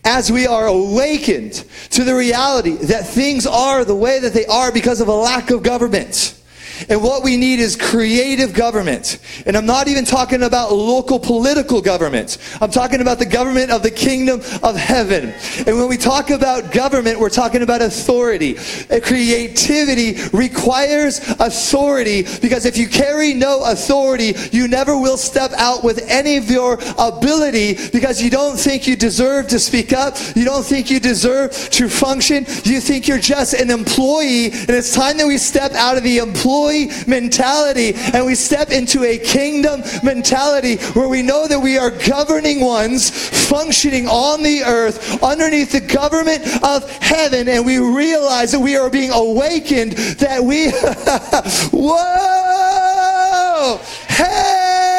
as 0.04 0.30
we 0.30 0.46
are 0.46 0.66
awakened 0.66 1.64
to 1.90 2.04
the 2.04 2.14
reality 2.14 2.76
that 2.76 3.06
things 3.06 3.46
are 3.46 3.84
the 3.84 3.94
way 3.94 4.18
that 4.18 4.32
they 4.32 4.46
are 4.46 4.72
because 4.72 5.00
of 5.00 5.08
a 5.08 5.14
lack 5.14 5.50
of 5.50 5.62
government. 5.62 6.41
And 6.88 7.02
what 7.02 7.22
we 7.22 7.36
need 7.36 7.60
is 7.60 7.76
creative 7.76 8.52
government. 8.52 9.18
And 9.46 9.56
I'm 9.56 9.66
not 9.66 9.88
even 9.88 10.04
talking 10.04 10.42
about 10.42 10.72
local 10.72 11.18
political 11.18 11.80
government. 11.80 12.38
I'm 12.60 12.70
talking 12.70 13.00
about 13.00 13.18
the 13.18 13.26
government 13.26 13.70
of 13.70 13.82
the 13.82 13.90
kingdom 13.90 14.40
of 14.62 14.76
heaven. 14.76 15.34
And 15.66 15.76
when 15.76 15.88
we 15.88 15.96
talk 15.96 16.30
about 16.30 16.72
government, 16.72 17.18
we're 17.18 17.30
talking 17.30 17.62
about 17.62 17.82
authority. 17.82 18.54
Creativity 19.02 20.18
requires 20.32 21.18
authority 21.40 22.22
because 22.40 22.66
if 22.66 22.76
you 22.76 22.88
carry 22.88 23.34
no 23.34 23.64
authority, 23.64 24.34
you 24.50 24.68
never 24.68 24.98
will 24.98 25.16
step 25.16 25.52
out 25.52 25.84
with 25.84 26.04
any 26.08 26.36
of 26.36 26.50
your 26.50 26.78
ability 26.98 27.76
because 27.92 28.22
you 28.22 28.30
don't 28.30 28.56
think 28.58 28.86
you 28.86 28.96
deserve 28.96 29.48
to 29.48 29.58
speak 29.58 29.92
up. 29.92 30.16
You 30.34 30.44
don't 30.44 30.64
think 30.64 30.90
you 30.90 31.00
deserve 31.00 31.52
to 31.70 31.88
function. 31.88 32.44
You 32.64 32.80
think 32.80 33.08
you're 33.08 33.18
just 33.18 33.54
an 33.54 33.70
employee. 33.70 34.46
And 34.52 34.70
it's 34.70 34.94
time 34.94 35.16
that 35.18 35.26
we 35.26 35.38
step 35.38 35.72
out 35.72 35.96
of 35.96 36.02
the 36.02 36.18
employee 36.18 36.71
mentality 37.06 37.92
and 38.14 38.24
we 38.24 38.34
step 38.34 38.70
into 38.70 39.04
a 39.04 39.18
kingdom 39.18 39.82
mentality 40.02 40.76
where 40.94 41.08
we 41.08 41.22
know 41.22 41.46
that 41.46 41.58
we 41.58 41.78
are 41.78 41.90
governing 41.90 42.60
ones 42.60 43.10
functioning 43.48 44.06
on 44.08 44.42
the 44.42 44.62
earth 44.62 45.22
underneath 45.22 45.72
the 45.72 45.80
government 45.80 46.42
of 46.64 46.88
heaven 46.98 47.48
and 47.48 47.64
we 47.64 47.78
realize 47.78 48.52
that 48.52 48.60
we 48.60 48.76
are 48.76 48.90
being 48.90 49.10
awakened 49.10 49.92
that 50.18 50.42
we 50.42 50.70
whoa 51.72 53.80
hey 54.08 54.96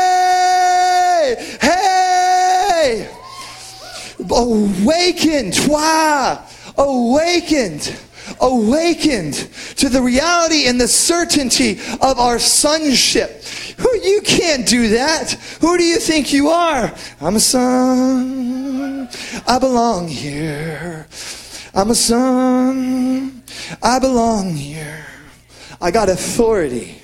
hey 1.62 3.10
awakened 4.30 5.58
wow 5.68 6.44
awakened 6.78 7.98
awakened 8.42 9.34
to 9.78 9.90
the 9.90 10.02
reality 10.02 10.68
and 10.68 10.80
the 10.80 10.88
certainty 10.88 11.80
of 12.02 12.20
our 12.20 12.40
sonship. 12.40 13.44
Who 13.80 13.96
you 13.98 14.22
can't 14.22 14.68
do 14.68 14.90
that. 14.90 15.32
Who 15.62 15.78
do 15.78 15.84
you 15.84 16.00
think 16.00 16.32
you 16.32 16.50
are? 16.50 16.94
I'm 17.22 17.36
a 17.36 17.40
son. 17.40 19.10
I 19.48 19.60
belong 19.60 20.08
here. 20.08 21.08
I'm 21.74 21.90
a 21.90 21.96
son. 21.96 23.44
I 23.82 24.00
belong 24.00 24.52
here. 24.52 25.06
I 25.82 25.92
got 25.92 26.10
authority. 26.10 27.02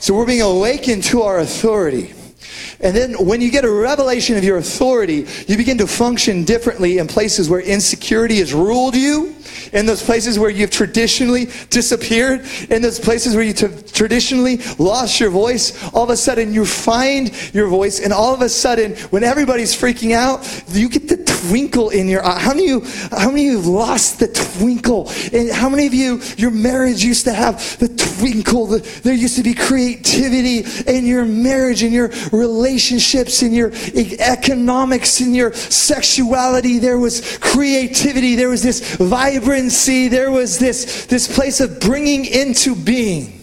So 0.00 0.14
we're 0.14 0.26
being 0.26 0.42
awakened 0.42 1.02
to 1.04 1.22
our 1.22 1.40
authority. 1.40 2.14
And 2.80 2.96
then 2.96 3.14
when 3.14 3.40
you 3.40 3.50
get 3.50 3.64
a 3.64 3.70
revelation 3.70 4.36
of 4.36 4.44
your 4.44 4.58
authority, 4.58 5.26
you 5.48 5.56
begin 5.56 5.78
to 5.78 5.86
function 5.86 6.44
differently 6.44 6.98
in 6.98 7.08
places 7.08 7.50
where 7.50 7.60
insecurity 7.60 8.36
has 8.36 8.54
ruled 8.54 8.94
you, 8.94 9.34
in 9.72 9.86
those 9.86 10.02
places 10.02 10.38
where 10.38 10.50
you've 10.50 10.70
traditionally 10.70 11.46
disappeared, 11.70 12.46
in 12.70 12.82
those 12.82 12.98
places 12.98 13.34
where 13.34 13.44
you 13.44 13.52
t- 13.52 13.68
traditionally 13.92 14.58
lost 14.78 15.20
your 15.20 15.30
voice, 15.30 15.82
all 15.94 16.04
of 16.04 16.10
a 16.10 16.16
sudden 16.16 16.52
you 16.52 16.64
find 16.64 17.32
your 17.54 17.68
voice, 17.68 18.00
and 18.00 18.12
all 18.12 18.34
of 18.34 18.42
a 18.42 18.48
sudden, 18.48 18.96
when 19.10 19.24
everybody's 19.24 19.74
freaking 19.74 20.12
out, 20.12 20.46
you 20.68 20.88
get 20.88 21.08
the 21.08 21.16
twinkle 21.48 21.90
in 21.90 22.08
your 22.08 22.24
eye. 22.24 22.38
How 22.38 22.50
many 22.50 22.70
of 22.70 22.84
you, 22.84 23.08
how 23.16 23.30
many 23.30 23.48
of 23.48 23.52
you 23.52 23.56
have 23.58 23.66
lost 23.66 24.18
the 24.18 24.28
twinkle? 24.28 25.10
And 25.32 25.50
how 25.50 25.68
many 25.68 25.86
of 25.86 25.94
you, 25.94 26.20
your 26.36 26.50
marriage 26.50 27.04
used 27.04 27.24
to 27.24 27.32
have 27.32 27.78
the 27.78 27.88
twinkle? 27.88 28.66
The, 28.66 28.78
there 29.02 29.14
used 29.14 29.36
to 29.36 29.42
be 29.42 29.54
creativity 29.54 30.64
in 30.90 31.06
your 31.06 31.24
marriage, 31.24 31.82
in 31.82 31.92
your 31.92 32.10
relationships, 32.32 33.42
in 33.42 33.52
your 33.52 33.70
economics, 34.18 35.20
in 35.20 35.34
your 35.34 35.52
sexuality. 35.52 36.78
There 36.78 36.98
was 36.98 37.38
creativity. 37.38 38.34
There 38.34 38.48
was 38.48 38.62
this 38.62 38.98
vibrancy. 39.58 40.08
There 40.08 40.30
was 40.30 40.58
this, 40.58 41.06
this 41.06 41.32
place 41.32 41.60
of 41.60 41.80
bringing 41.80 42.24
into 42.24 42.74
being. 42.74 43.34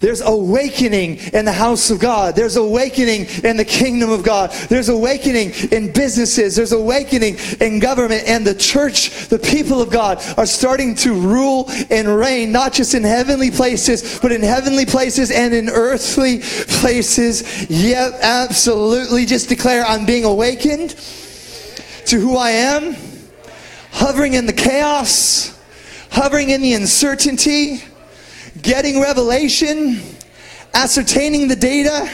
There's 0.00 0.20
awakening 0.20 1.16
in 1.32 1.46
the 1.46 1.52
house 1.52 1.90
of 1.90 1.98
God. 1.98 2.36
There's 2.36 2.56
awakening 2.56 3.24
in 3.42 3.56
the 3.56 3.64
kingdom 3.64 4.10
of 4.10 4.22
God. 4.22 4.50
There's 4.68 4.90
awakening 4.90 5.52
in 5.72 5.92
businesses. 5.92 6.56
There's 6.56 6.72
awakening 6.72 7.36
in 7.58 7.80
government. 7.80 8.24
And 8.26 8.46
the 8.46 8.54
church, 8.54 9.28
the 9.28 9.38
people 9.38 9.80
of 9.80 9.88
God, 9.88 10.22
are 10.36 10.44
starting 10.44 10.94
to 10.96 11.14
rule 11.14 11.70
and 11.88 12.06
reign, 12.06 12.52
not 12.52 12.74
just 12.74 12.92
in 12.92 13.02
heavenly 13.02 13.50
places, 13.50 14.18
but 14.20 14.30
in 14.30 14.42
heavenly 14.42 14.84
places 14.84 15.30
and 15.30 15.54
in 15.54 15.70
earthly 15.70 16.40
places. 16.40 17.70
Yep, 17.70 18.18
absolutely. 18.20 19.24
Just 19.24 19.48
declare 19.48 19.86
I'm 19.86 20.04
being 20.04 20.24
awakened 20.24 20.90
to 22.06 22.20
who 22.20 22.36
I 22.36 22.50
am, 22.50 22.94
hovering 23.94 24.34
in 24.34 24.46
the 24.46 24.52
chaos, 24.52 25.58
hovering 26.10 26.50
in 26.50 26.60
the 26.60 26.74
uncertainty 26.74 27.80
getting 28.62 29.00
revelation, 29.00 30.00
ascertaining 30.72 31.48
the 31.48 31.56
data. 31.56 32.10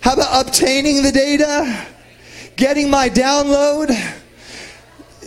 How 0.00 0.14
about 0.14 0.46
obtaining 0.46 1.02
the 1.02 1.12
data? 1.12 1.86
Getting 2.56 2.90
my 2.90 3.08
download? 3.08 3.90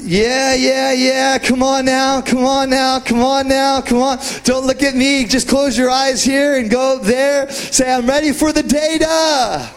Yeah, 0.01 0.53
yeah, 0.53 0.93
yeah. 0.93 1.37
Come 1.37 1.61
on 1.61 1.85
now. 1.85 2.21
Come 2.21 2.45
on 2.45 2.69
now. 2.69 2.99
Come 2.99 3.21
on 3.21 3.49
now. 3.49 3.81
Come 3.81 3.99
on. 3.99 4.17
Don't 4.45 4.65
look 4.65 4.81
at 4.81 4.95
me. 4.95 5.25
Just 5.25 5.49
close 5.49 5.77
your 5.77 5.89
eyes 5.89 6.23
here 6.23 6.57
and 6.57 6.71
go 6.71 6.99
there. 6.99 7.51
Say, 7.51 7.91
I'm 7.91 8.07
ready 8.07 8.31
for 8.31 8.53
the 8.53 8.63
data. 8.63 9.69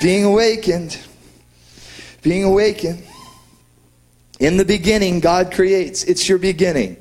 Being 0.00 0.24
awakened. 0.24 0.96
Being 2.22 2.44
awakened. 2.44 3.07
In 4.38 4.56
the 4.56 4.64
beginning, 4.64 5.20
God 5.20 5.52
creates. 5.52 6.04
It's 6.04 6.28
your 6.28 6.38
beginning. 6.38 6.96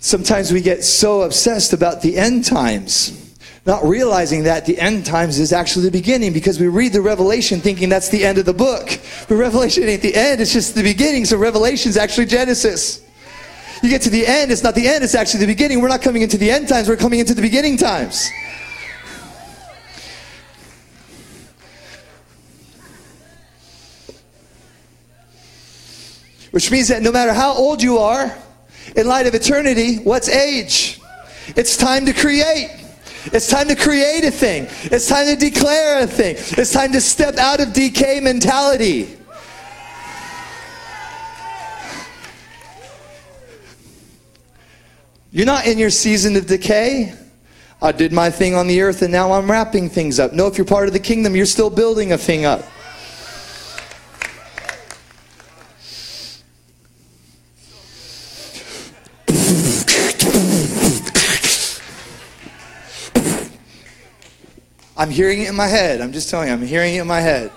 Sometimes 0.00 0.52
we 0.52 0.60
get 0.60 0.84
so 0.84 1.22
obsessed 1.22 1.72
about 1.72 2.02
the 2.02 2.18
end 2.18 2.44
times, 2.44 3.34
not 3.64 3.82
realizing 3.84 4.42
that 4.44 4.66
the 4.66 4.78
end 4.78 5.06
times 5.06 5.38
is 5.38 5.52
actually 5.52 5.86
the 5.86 5.90
beginning 5.90 6.32
because 6.32 6.60
we 6.60 6.66
read 6.68 6.92
the 6.92 7.00
Revelation 7.00 7.60
thinking 7.60 7.88
that's 7.88 8.10
the 8.10 8.24
end 8.24 8.36
of 8.36 8.44
the 8.44 8.52
book. 8.52 9.00
But 9.28 9.36
Revelation 9.36 9.84
ain't 9.84 10.02
the 10.02 10.14
end, 10.14 10.40
it's 10.40 10.52
just 10.52 10.74
the 10.74 10.82
beginning. 10.82 11.24
So 11.24 11.38
Revelation 11.38 11.88
is 11.88 11.96
actually 11.96 12.26
Genesis. 12.26 13.00
You 13.82 13.88
get 13.88 14.02
to 14.02 14.10
the 14.10 14.26
end, 14.26 14.50
it's 14.50 14.62
not 14.62 14.74
the 14.74 14.86
end, 14.88 15.04
it's 15.04 15.14
actually 15.14 15.40
the 15.40 15.46
beginning. 15.46 15.80
We're 15.80 15.88
not 15.88 16.02
coming 16.02 16.22
into 16.22 16.36
the 16.36 16.50
end 16.50 16.68
times, 16.68 16.88
we're 16.88 16.96
coming 16.96 17.20
into 17.20 17.34
the 17.34 17.42
beginning 17.42 17.76
times. 17.76 18.28
Which 26.54 26.70
means 26.70 26.86
that 26.86 27.02
no 27.02 27.10
matter 27.10 27.32
how 27.32 27.52
old 27.52 27.82
you 27.82 27.98
are, 27.98 28.32
in 28.94 29.08
light 29.08 29.26
of 29.26 29.34
eternity, 29.34 29.96
what's 29.96 30.28
age? 30.28 31.00
It's 31.56 31.76
time 31.76 32.06
to 32.06 32.12
create. 32.12 32.70
It's 33.24 33.48
time 33.48 33.66
to 33.66 33.74
create 33.74 34.22
a 34.22 34.30
thing. 34.30 34.68
It's 34.84 35.08
time 35.08 35.26
to 35.26 35.34
declare 35.34 36.04
a 36.04 36.06
thing. 36.06 36.36
It's 36.38 36.72
time 36.72 36.92
to 36.92 37.00
step 37.00 37.38
out 37.38 37.58
of 37.58 37.72
decay 37.72 38.20
mentality. 38.20 39.18
You're 45.32 45.46
not 45.46 45.66
in 45.66 45.76
your 45.76 45.90
season 45.90 46.36
of 46.36 46.46
decay. 46.46 47.14
I 47.82 47.90
did 47.90 48.12
my 48.12 48.30
thing 48.30 48.54
on 48.54 48.68
the 48.68 48.80
earth 48.80 49.02
and 49.02 49.10
now 49.10 49.32
I'm 49.32 49.50
wrapping 49.50 49.90
things 49.90 50.20
up. 50.20 50.32
No, 50.32 50.46
if 50.46 50.56
you're 50.56 50.64
part 50.64 50.86
of 50.86 50.92
the 50.92 51.00
kingdom, 51.00 51.34
you're 51.34 51.46
still 51.46 51.68
building 51.68 52.12
a 52.12 52.16
thing 52.16 52.44
up. 52.44 52.62
I'm 64.96 65.10
hearing 65.10 65.42
it 65.42 65.48
in 65.48 65.56
my 65.56 65.66
head. 65.66 66.00
I'm 66.00 66.12
just 66.12 66.30
telling 66.30 66.48
you, 66.48 66.54
I'm 66.54 66.62
hearing 66.62 66.94
it 66.94 67.00
in 67.00 67.06
my 67.06 67.20
head. 67.20 67.50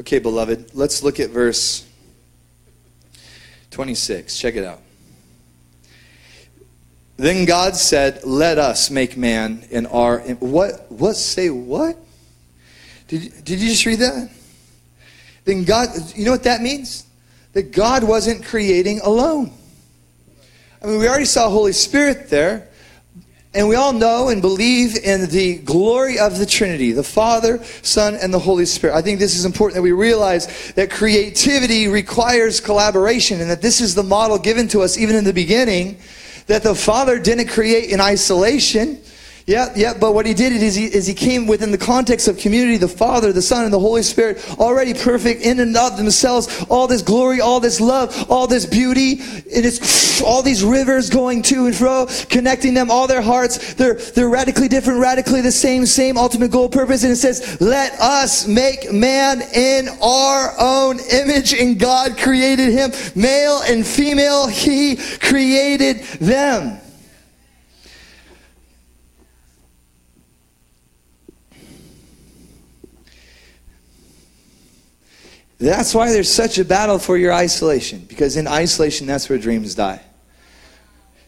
Okay, 0.00 0.18
beloved, 0.18 0.74
let's 0.74 1.02
look 1.02 1.20
at 1.20 1.30
verse 1.30 1.86
26. 3.70 4.38
Check 4.38 4.56
it 4.56 4.64
out. 4.64 4.80
Then 7.16 7.44
God 7.44 7.76
said, 7.76 8.24
"Let 8.24 8.56
us 8.56 8.90
make 8.90 9.16
man 9.18 9.66
in 9.70 9.84
our 9.86 10.20
what 10.20 10.90
what 10.90 11.16
say 11.16 11.50
what? 11.50 11.98
Did 13.08 13.44
did 13.44 13.60
you 13.60 13.68
just 13.68 13.84
read 13.84 13.98
that? 13.98 14.30
Then 15.44 15.64
God, 15.64 15.90
you 16.16 16.24
know 16.24 16.30
what 16.30 16.44
that 16.44 16.62
means? 16.62 17.04
That 17.52 17.72
God 17.72 18.04
wasn't 18.04 18.44
creating 18.44 19.00
alone. 19.00 19.52
I 20.82 20.86
mean, 20.86 20.98
we 20.98 21.08
already 21.08 21.24
saw 21.24 21.50
Holy 21.50 21.72
Spirit 21.72 22.30
there, 22.30 22.68
and 23.52 23.68
we 23.68 23.74
all 23.74 23.92
know 23.92 24.28
and 24.28 24.40
believe 24.40 24.96
in 24.96 25.28
the 25.28 25.58
glory 25.58 26.18
of 26.18 26.38
the 26.38 26.46
Trinity, 26.46 26.92
the 26.92 27.02
Father, 27.02 27.62
Son, 27.82 28.14
and 28.14 28.32
the 28.32 28.38
Holy 28.38 28.64
Spirit. 28.64 28.94
I 28.94 29.02
think 29.02 29.18
this 29.18 29.36
is 29.36 29.44
important 29.44 29.74
that 29.74 29.82
we 29.82 29.92
realize 29.92 30.72
that 30.72 30.90
creativity 30.90 31.88
requires 31.88 32.60
collaboration 32.60 33.40
and 33.40 33.50
that 33.50 33.60
this 33.60 33.80
is 33.80 33.94
the 33.94 34.04
model 34.04 34.38
given 34.38 34.68
to 34.68 34.82
us 34.82 34.96
even 34.96 35.16
in 35.16 35.24
the 35.24 35.32
beginning, 35.32 35.98
that 36.46 36.62
the 36.62 36.74
Father 36.74 37.18
didn't 37.18 37.48
create 37.48 37.90
in 37.90 38.00
isolation. 38.00 39.02
Yeah, 39.50 39.72
yeah, 39.74 39.94
but 39.98 40.14
what 40.14 40.26
he 40.26 40.32
did 40.32 40.52
is 40.52 40.76
he, 40.76 40.84
is 40.84 41.08
he 41.08 41.12
came 41.12 41.48
within 41.48 41.72
the 41.72 41.76
context 41.76 42.28
of 42.28 42.38
community, 42.38 42.76
the 42.76 42.86
Father, 42.86 43.32
the 43.32 43.42
Son, 43.42 43.64
and 43.64 43.74
the 43.74 43.80
Holy 43.80 44.04
Spirit, 44.04 44.48
already 44.60 44.94
perfect 44.94 45.42
in 45.42 45.58
and 45.58 45.76
of 45.76 45.96
themselves. 45.96 46.64
All 46.70 46.86
this 46.86 47.02
glory, 47.02 47.40
all 47.40 47.58
this 47.58 47.80
love, 47.80 48.30
all 48.30 48.46
this 48.46 48.64
beauty, 48.64 49.14
and 49.14 49.66
it's 49.66 50.22
all 50.22 50.44
these 50.44 50.62
rivers 50.62 51.10
going 51.10 51.42
to 51.42 51.66
and 51.66 51.74
fro, 51.74 52.06
connecting 52.28 52.74
them, 52.74 52.92
all 52.92 53.08
their 53.08 53.22
hearts. 53.22 53.74
They're, 53.74 53.94
they're 53.94 54.28
radically 54.28 54.68
different, 54.68 55.00
radically 55.00 55.40
the 55.40 55.50
same, 55.50 55.84
same 55.84 56.16
ultimate 56.16 56.52
goal, 56.52 56.68
purpose. 56.68 57.02
And 57.02 57.10
it 57.10 57.16
says, 57.16 57.60
let 57.60 57.94
us 57.94 58.46
make 58.46 58.92
man 58.92 59.42
in 59.52 59.88
our 60.00 60.54
own 60.60 61.00
image. 61.10 61.54
And 61.54 61.76
God 61.76 62.16
created 62.16 62.72
him, 62.72 62.92
male 63.16 63.62
and 63.66 63.84
female, 63.84 64.46
he 64.46 64.94
created 65.18 66.04
them. 66.20 66.80
That's 75.60 75.94
why 75.94 76.10
there's 76.10 76.32
such 76.32 76.58
a 76.58 76.64
battle 76.64 76.98
for 76.98 77.18
your 77.18 77.34
isolation, 77.34 78.06
because 78.08 78.36
in 78.36 78.48
isolation, 78.48 79.06
that's 79.06 79.28
where 79.28 79.38
dreams 79.38 79.74
die. 79.74 80.00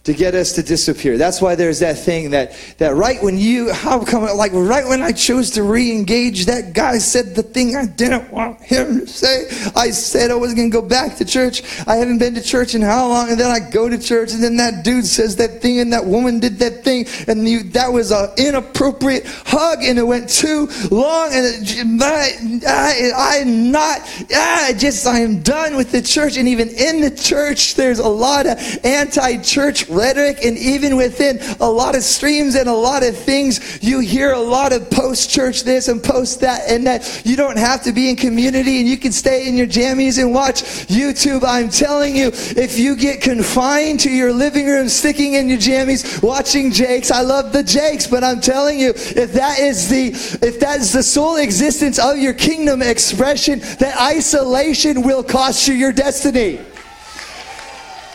To 0.05 0.13
get 0.13 0.35
us 0.35 0.51
to 0.55 0.65
disappear. 0.65 1.17
That's 1.17 1.41
why 1.41 1.55
there's 1.55 1.79
that 1.79 1.97
thing 1.97 2.31
that, 2.31 2.57
that 2.79 2.97
right 2.97 3.23
when 3.23 3.39
you, 3.39 3.73
how 3.73 4.05
come, 4.05 4.25
like 4.37 4.51
right 4.53 4.85
when 4.85 5.01
I 5.01 5.13
chose 5.13 5.51
to 5.53 5.63
re 5.63 5.93
engage, 5.93 6.47
that 6.47 6.73
guy 6.73 6.99
said 6.99 7.37
the 7.37 7.43
thing 7.45 7.77
I 7.77 7.87
didn't 7.87 8.33
want 8.33 8.61
him 8.61 8.99
to 9.01 9.07
say. 9.07 9.47
I 9.77 9.91
said 9.91 10.33
I 10.33 10.35
was 10.35 10.55
going 10.55 10.73
to 10.73 10.81
go 10.81 10.83
back 10.85 11.19
to 11.19 11.25
church. 11.25 11.63
I 11.87 11.95
haven't 11.95 12.19
been 12.19 12.35
to 12.35 12.43
church 12.43 12.75
in 12.75 12.83
how 12.83 13.07
long? 13.07 13.31
And 13.31 13.39
then 13.39 13.49
I 13.49 13.61
go 13.61 13.89
to 13.89 13.97
church, 13.97 14.33
and 14.33 14.43
then 14.43 14.57
that 14.57 14.83
dude 14.83 15.07
says 15.07 15.37
that 15.37 15.63
thing, 15.63 15.79
and 15.79 15.93
that 15.93 16.05
woman 16.05 16.41
did 16.41 16.59
that 16.59 16.83
thing, 16.83 17.07
and 17.29 17.49
you, 17.49 17.63
that 17.71 17.93
was 17.93 18.11
an 18.11 18.29
inappropriate 18.37 19.25
hug, 19.25 19.85
and 19.85 20.01
it 20.01 20.03
went 20.03 20.29
too 20.29 20.69
long, 20.91 21.31
and 21.33 21.47
it, 21.47 22.03
I, 22.03 22.63
I, 22.67 23.39
I'm 23.39 23.71
not, 23.71 24.01
I 24.35 24.73
just, 24.77 25.07
I 25.07 25.21
am 25.21 25.43
done 25.43 25.77
with 25.77 25.93
the 25.93 26.03
church, 26.03 26.37
and 26.39 26.49
even 26.49 26.71
in 26.71 27.01
the 27.01 27.11
church, 27.11 27.77
there's 27.77 28.01
a 28.01 28.09
lot 28.09 28.47
of 28.47 28.59
anti 28.85 29.37
church 29.37 29.87
rhetoric, 29.93 30.45
and 30.45 30.57
even 30.59 30.97
within 30.97 31.39
a 31.61 31.69
lot 31.71 31.95
of 31.95 32.03
streams 32.03 32.55
and 32.55 32.69
a 32.69 32.75
lot 32.75 33.03
of 33.03 33.17
things, 33.17 33.83
you 33.83 34.01
hear 34.01 34.33
a 34.33 34.41
lot 34.41 34.73
of 34.73 34.91
post 34.91 35.31
church 35.31 35.65
this 35.65 35.89
and 35.89 36.03
post 36.03 36.41
that 36.41 36.69
and 36.69 36.87
that. 36.87 37.23
You 37.25 37.37
don't 37.37 37.59
have 37.59 37.83
to 37.85 37.93
be 37.93 38.11
in 38.11 38.17
community 38.17 38.81
and 38.81 38.89
you 38.89 38.97
can 38.97 39.13
stay 39.13 39.49
in 39.49 39.57
your 39.57 39.67
jammies 39.67 40.21
and 40.21 40.33
watch 40.33 40.63
YouTube. 40.89 41.45
I'm 41.45 41.69
telling 41.69 42.17
you, 42.17 42.29
if 42.29 42.79
you 42.79 42.97
get 42.97 43.21
confined 43.21 44.01
to 44.01 44.11
your 44.11 44.33
living 44.33 44.67
room, 44.67 44.89
sticking 44.89 45.35
in 45.35 45.49
your 45.49 45.59
jammies, 45.59 46.23
watching 46.23 46.73
Jakes, 46.73 47.11
I 47.11 47.23
love 47.23 47.53
the 47.53 47.63
Jakes, 47.63 48.07
but 48.07 48.25
I'm 48.25 48.41
telling 48.41 48.79
you, 48.79 48.91
if 48.91 49.33
that 49.35 49.59
is 49.59 49.89
the 49.89 50.09
if 50.47 50.61
that 50.61 50.81
is 50.81 50.93
the 50.93 51.03
sole 51.03 51.37
existence 51.37 51.99
of 51.99 52.19
your 52.19 52.35
kingdom 52.35 52.83
expression, 52.83 53.61
that 53.79 53.99
isolation 54.01 55.03
will 55.03 55.23
cost 55.23 55.69
you 55.69 55.75
your 55.75 55.93
destiny 55.93 56.61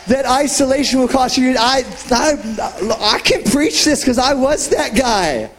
that 0.08 0.26
isolation 0.26 1.00
will 1.00 1.08
cost 1.08 1.38
you. 1.38 1.56
I, 1.58 1.84
I, 2.12 3.16
I 3.16 3.20
can 3.20 3.44
preach 3.44 3.86
this 3.86 4.02
because 4.02 4.18
I 4.18 4.34
was 4.34 4.70
that 4.70 4.96
guy. 4.96 5.50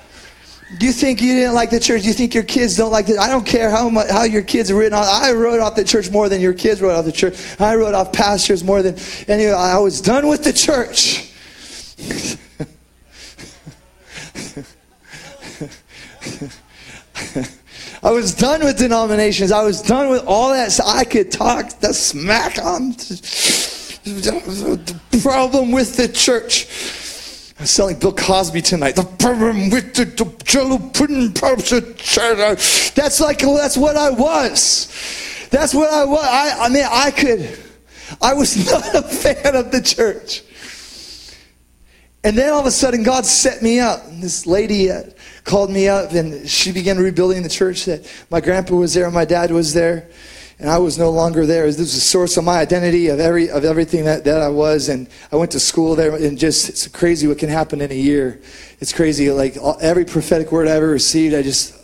You 0.80 0.92
think 0.92 1.22
you 1.22 1.34
didn't 1.34 1.54
like 1.54 1.70
the 1.70 1.80
church? 1.80 2.04
You 2.04 2.12
think 2.12 2.34
your 2.34 2.42
kids 2.42 2.76
don't 2.76 2.92
like 2.92 3.08
it? 3.08 3.18
I 3.18 3.28
don't 3.28 3.46
care 3.46 3.70
how 3.70 3.88
much, 3.88 4.10
how 4.10 4.24
your 4.24 4.42
kids 4.42 4.70
are 4.70 4.76
written 4.76 4.92
off. 4.92 5.06
I 5.06 5.32
wrote 5.32 5.60
off 5.60 5.74
the 5.74 5.84
church 5.84 6.10
more 6.10 6.28
than 6.28 6.42
your 6.42 6.52
kids 6.52 6.82
wrote 6.82 6.94
off 6.94 7.06
the 7.06 7.12
church. 7.12 7.38
I 7.58 7.74
wrote 7.74 7.94
off 7.94 8.12
pastors 8.12 8.62
more 8.62 8.82
than 8.82 8.96
any. 9.28 9.46
I 9.46 9.78
was 9.78 10.02
done 10.02 10.28
with 10.28 10.44
the 10.44 10.52
church. 10.52 11.24
I 18.02 18.10
was 18.10 18.34
done 18.34 18.62
with 18.62 18.78
denominations. 18.78 19.50
I 19.50 19.62
was 19.62 19.82
done 19.82 20.10
with 20.10 20.24
all 20.26 20.50
that. 20.52 20.70
So 20.70 20.84
I 20.86 21.04
could 21.04 21.32
talk 21.32 21.80
the 21.80 21.92
smack 21.94 22.58
on 22.58 22.92
the 24.14 25.20
problem 25.22 25.72
with 25.72 25.96
the 25.96 26.08
church. 26.08 26.66
I 27.58 27.62
was 27.62 27.70
selling 27.70 27.98
Bill 27.98 28.12
Cosby 28.12 28.62
tonight. 28.62 28.94
The 28.94 29.02
problem 29.02 29.70
with 29.70 29.94
the, 29.94 30.04
the 30.04 30.44
jello 30.44 30.78
pudding 30.78 31.32
That's 32.94 33.20
like 33.20 33.40
that's 33.40 33.76
what 33.76 33.96
I 33.96 34.10
was. 34.10 35.48
That's 35.50 35.74
what 35.74 35.92
I 35.92 36.04
was. 36.04 36.24
I, 36.24 36.66
I 36.66 36.68
mean, 36.68 36.86
I 36.88 37.10
could. 37.10 37.58
I 38.20 38.34
was 38.34 38.56
not 38.70 38.94
a 38.94 39.02
fan 39.02 39.56
of 39.56 39.72
the 39.72 39.82
church. 39.82 40.42
And 42.24 42.36
then 42.36 42.52
all 42.52 42.60
of 42.60 42.66
a 42.66 42.70
sudden, 42.70 43.02
God 43.02 43.24
set 43.24 43.62
me 43.62 43.80
up. 43.80 44.06
And 44.06 44.22
this 44.22 44.46
lady 44.46 44.90
uh, 44.90 45.02
called 45.44 45.70
me 45.70 45.88
up, 45.88 46.12
and 46.12 46.48
she 46.48 46.72
began 46.72 46.98
rebuilding 46.98 47.42
the 47.42 47.48
church. 47.48 47.84
That 47.86 48.10
my 48.30 48.40
grandpa 48.40 48.74
was 48.74 48.94
there, 48.94 49.10
my 49.10 49.24
dad 49.24 49.50
was 49.50 49.72
there, 49.72 50.08
and 50.60 50.68
I 50.68 50.78
was 50.78 50.98
no 50.98 51.10
longer 51.10 51.46
there. 51.46 51.66
This 51.66 51.78
was 51.78 51.94
the 51.94 52.00
source 52.00 52.36
of 52.36 52.44
my 52.44 52.58
identity, 52.58 53.08
of 53.08 53.20
every 53.20 53.48
of 53.48 53.64
everything 53.64 54.04
that, 54.04 54.24
that 54.24 54.40
I 54.40 54.48
was. 54.48 54.88
And 54.88 55.08
I 55.30 55.36
went 55.36 55.52
to 55.52 55.60
school 55.60 55.94
there, 55.94 56.14
and 56.16 56.36
just 56.36 56.68
it's 56.68 56.88
crazy 56.88 57.28
what 57.28 57.38
can 57.38 57.48
happen 57.48 57.80
in 57.80 57.92
a 57.92 57.94
year. 57.94 58.40
It's 58.80 58.92
crazy. 58.92 59.30
Like 59.30 59.56
every 59.80 60.04
prophetic 60.04 60.50
word 60.50 60.66
I 60.66 60.72
ever 60.72 60.88
received, 60.88 61.34
I 61.34 61.42
just 61.42 61.77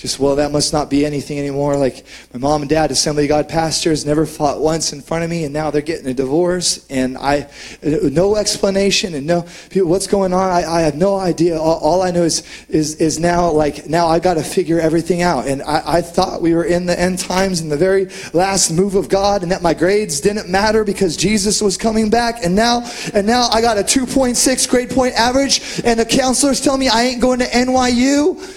just 0.00 0.18
well 0.18 0.36
that 0.36 0.50
must 0.50 0.72
not 0.72 0.88
be 0.88 1.04
anything 1.04 1.38
anymore. 1.38 1.76
Like 1.76 2.06
my 2.32 2.38
mom 2.38 2.62
and 2.62 2.70
dad 2.70 2.90
assembly 2.90 3.26
god 3.26 3.50
pastors 3.50 4.06
never 4.06 4.24
fought 4.24 4.58
once 4.58 4.94
in 4.94 5.02
front 5.02 5.24
of 5.24 5.30
me 5.30 5.44
and 5.44 5.52
now 5.52 5.70
they're 5.70 5.82
getting 5.82 6.06
a 6.06 6.14
divorce 6.14 6.86
and 6.88 7.18
i 7.18 7.46
no 7.82 8.36
explanation 8.36 9.14
and 9.14 9.26
no 9.26 9.46
what's 9.74 10.06
going 10.06 10.32
on? 10.32 10.50
I, 10.50 10.64
I 10.64 10.80
have 10.82 10.94
no 10.94 11.16
idea. 11.16 11.58
All, 11.58 11.78
all, 11.80 12.02
i 12.02 12.10
know 12.10 12.22
is 12.22 12.42
is 12.70 12.94
is 12.94 13.18
now 13.18 13.50
like 13.50 13.88
now 13.88 14.06
i 14.06 14.18
got 14.18 14.34
to 14.34 14.42
figure 14.42 14.80
everything 14.80 15.20
out. 15.20 15.46
And 15.46 15.62
I, 15.62 15.82
I 15.98 16.00
thought 16.00 16.40
we 16.40 16.54
were 16.54 16.64
in 16.64 16.86
the 16.86 16.98
end 16.98 17.18
times 17.18 17.60
in 17.60 17.68
the 17.68 17.76
very 17.76 18.06
last 18.32 18.70
move 18.70 18.94
of 18.94 19.10
god 19.10 19.42
and 19.42 19.52
that 19.52 19.60
my 19.60 19.74
grades 19.74 20.20
didn't 20.20 20.48
matter 20.48 20.82
because 20.82 21.14
jesus 21.14 21.60
was 21.60 21.76
coming 21.76 22.08
back. 22.08 22.42
And 22.42 22.54
now 22.54 22.90
and 23.12 23.26
now 23.26 23.48
i 23.52 23.60
got 23.60 23.76
a 23.76 23.82
2.6 23.82 24.70
grade 24.70 24.88
point 24.88 25.14
average 25.14 25.82
and 25.84 26.00
the 26.00 26.06
counselors 26.06 26.62
tell 26.62 26.78
me 26.78 26.88
i 26.88 27.02
ain't 27.02 27.20
going 27.20 27.40
to 27.40 27.46
nyu 27.46 28.56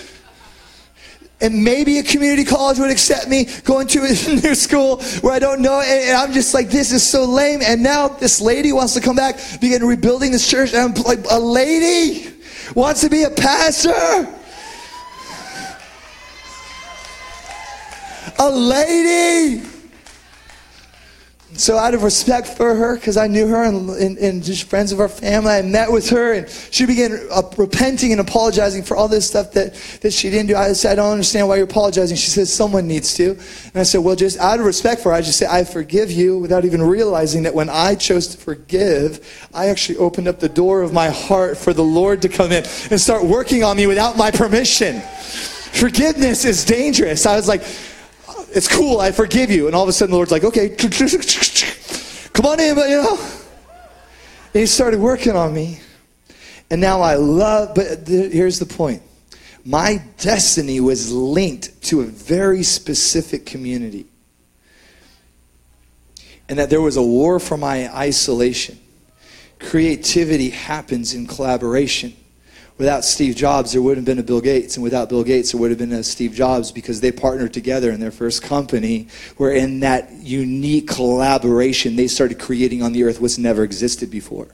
and 1.43 1.61
maybe 1.61 1.99
a 1.99 2.03
community 2.03 2.45
college 2.45 2.79
would 2.79 2.89
accept 2.89 3.27
me 3.27 3.47
going 3.65 3.85
to 3.87 3.99
a 4.03 4.41
new 4.41 4.55
school 4.55 5.03
where 5.21 5.33
I 5.33 5.39
don't 5.39 5.61
know. 5.61 5.81
And 5.81 6.17
I'm 6.17 6.31
just 6.31 6.53
like, 6.53 6.69
this 6.69 6.91
is 6.91 7.07
so 7.07 7.25
lame. 7.25 7.61
And 7.61 7.83
now 7.83 8.07
this 8.07 8.39
lady 8.41 8.71
wants 8.71 8.93
to 8.93 9.01
come 9.01 9.17
back, 9.17 9.37
begin 9.59 9.83
rebuilding 9.83 10.31
this 10.31 10.49
church. 10.49 10.73
And 10.73 10.97
I'm 10.97 11.03
like, 11.03 11.19
a 11.29 11.39
lady 11.39 12.31
wants 12.73 13.01
to 13.01 13.09
be 13.09 13.23
a 13.23 13.29
pastor. 13.29 13.91
A 18.39 18.49
lady 18.49 19.72
so 21.55 21.77
out 21.77 21.93
of 21.93 22.03
respect 22.03 22.47
for 22.47 22.73
her, 22.75 22.95
because 22.95 23.15
I 23.15 23.27
knew 23.27 23.47
her 23.47 23.63
and, 23.63 23.89
and, 23.91 24.17
and, 24.17 24.43
just 24.43 24.63
friends 24.63 24.91
of 24.91 24.99
our 24.99 25.07
family, 25.07 25.51
I 25.51 25.61
met 25.61 25.91
with 25.91 26.09
her 26.09 26.33
and 26.33 26.49
she 26.49 26.85
began 26.85 27.19
uh, 27.31 27.43
repenting 27.57 28.11
and 28.11 28.19
apologizing 28.19 28.83
for 28.83 28.97
all 28.97 29.07
this 29.07 29.27
stuff 29.27 29.51
that, 29.51 29.73
that 30.01 30.11
she 30.13 30.29
didn't 30.29 30.47
do. 30.47 30.55
I 30.55 30.73
said, 30.73 30.93
I 30.93 30.95
don't 30.95 31.11
understand 31.11 31.47
why 31.47 31.57
you're 31.57 31.65
apologizing. 31.65 32.17
She 32.17 32.29
says, 32.29 32.51
someone 32.51 32.87
needs 32.87 33.13
to. 33.15 33.31
And 33.31 33.75
I 33.75 33.83
said, 33.83 33.99
well, 33.99 34.15
just 34.15 34.39
out 34.39 34.59
of 34.59 34.65
respect 34.65 35.01
for 35.01 35.09
her, 35.09 35.15
I 35.15 35.21
just 35.21 35.37
say, 35.37 35.45
I 35.49 35.63
forgive 35.63 36.11
you 36.11 36.39
without 36.39 36.65
even 36.65 36.81
realizing 36.81 37.43
that 37.43 37.53
when 37.53 37.69
I 37.69 37.95
chose 37.95 38.27
to 38.29 38.37
forgive, 38.37 39.47
I 39.53 39.67
actually 39.67 39.99
opened 39.99 40.27
up 40.27 40.39
the 40.39 40.49
door 40.49 40.81
of 40.81 40.91
my 40.91 41.09
heart 41.09 41.57
for 41.57 41.73
the 41.73 41.83
Lord 41.83 42.21
to 42.23 42.29
come 42.29 42.51
in 42.51 42.63
and 42.89 42.99
start 42.99 43.23
working 43.23 43.63
on 43.63 43.77
me 43.77 43.85
without 43.85 44.17
my 44.17 44.31
permission. 44.31 45.01
Forgiveness 45.01 46.45
is 46.45 46.65
dangerous. 46.65 47.25
I 47.25 47.35
was 47.35 47.47
like, 47.47 47.63
it's 48.55 48.67
cool, 48.67 48.99
I 48.99 49.11
forgive 49.11 49.49
you. 49.49 49.67
And 49.67 49.75
all 49.75 49.83
of 49.83 49.89
a 49.89 49.93
sudden 49.93 50.11
the 50.11 50.17
Lord's 50.17 50.31
like, 50.31 50.43
okay, 50.43 50.69
come 50.69 52.45
on 52.45 52.59
in, 52.59 52.75
but 52.75 52.89
you 52.89 53.01
know. 53.01 53.17
And 54.53 54.61
he 54.61 54.65
started 54.65 54.99
working 54.99 55.35
on 55.35 55.53
me. 55.53 55.79
And 56.69 56.79
now 56.79 57.01
I 57.01 57.15
love, 57.15 57.75
but 57.75 58.07
here's 58.07 58.59
the 58.59 58.65
point. 58.65 59.01
My 59.65 60.03
destiny 60.17 60.79
was 60.79 61.11
linked 61.11 61.81
to 61.83 62.01
a 62.01 62.05
very 62.05 62.63
specific 62.63 63.45
community. 63.45 64.05
And 66.49 66.59
that 66.59 66.69
there 66.69 66.81
was 66.81 66.97
a 66.97 67.03
war 67.03 67.39
for 67.39 67.57
my 67.57 67.93
isolation. 67.95 68.77
Creativity 69.59 70.49
happens 70.49 71.13
in 71.13 71.25
collaboration. 71.25 72.13
Without 72.83 73.05
Steve 73.05 73.37
Jobs, 73.37 73.71
there 73.71 73.81
wouldn't 73.81 74.05
have 74.05 74.13
been 74.13 74.21
a 74.21 74.27
Bill 74.27 74.41
Gates. 74.41 74.75
And 74.75 74.83
without 74.83 75.07
Bill 75.07 75.23
Gates, 75.23 75.53
there 75.53 75.61
would 75.61 75.71
have 75.71 75.79
been 75.79 75.93
a 75.93 76.03
Steve 76.03 76.33
Jobs 76.33 76.69
because 76.69 76.99
they 76.99 77.13
partnered 77.13 77.53
together 77.53 77.91
in 77.91 78.01
their 78.01 78.11
first 78.11 78.43
company, 78.43 79.07
where 79.37 79.53
in 79.53 79.79
that 79.79 80.11
unique 80.19 80.89
collaboration, 80.89 81.95
they 81.95 82.09
started 82.09 82.39
creating 82.39 82.83
on 82.83 82.91
the 82.91 83.05
earth 83.05 83.21
what's 83.21 83.37
never 83.37 83.63
existed 83.63 84.11
before. 84.11 84.49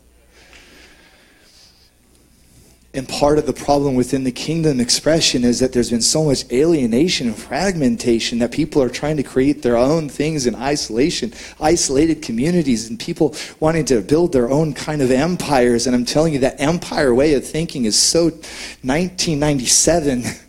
And 2.91 3.08
part 3.08 3.38
of 3.38 3.45
the 3.45 3.54
problem 3.54 3.93
within 3.93 4.23
the 4.23 4.32
kingdom 4.32 4.80
expression 4.80 5.43
is 5.43 5.60
that 5.60 5.73
there's 5.73 5.91
been 5.91 6.02
so 6.02 6.23
much 6.23 6.52
alienation 6.52 7.28
and 7.28 7.38
fragmentation 7.38 8.39
that 8.39 8.52
people 8.52 8.82
are 8.82 8.89
trying 8.89 9.15
to 9.17 9.23
create 9.23 9.62
their 9.62 9.78
own 9.78 10.10
things 10.10 10.47
in 10.47 10.56
isolation, 10.56 11.32
isolated 11.62 12.23
communities, 12.23 12.89
and 12.89 12.99
people 12.99 13.36
wanting 13.60 13.86
to 13.86 14.02
build 14.02 14.34
their 14.34 14.49
own 14.49 14.73
kind 14.73 15.04
of 15.04 15.12
empires. 15.12 15.86
And 15.86 15.95
I'm 15.95 16.06
telling 16.06 16.34
you, 16.34 16.39
that 16.39 16.60
empire 16.60 17.13
way 17.13 17.36
of 17.36 17.45
thinking 17.45 17.86
is 17.86 17.95
so 17.95 18.23
1997. 18.23 20.23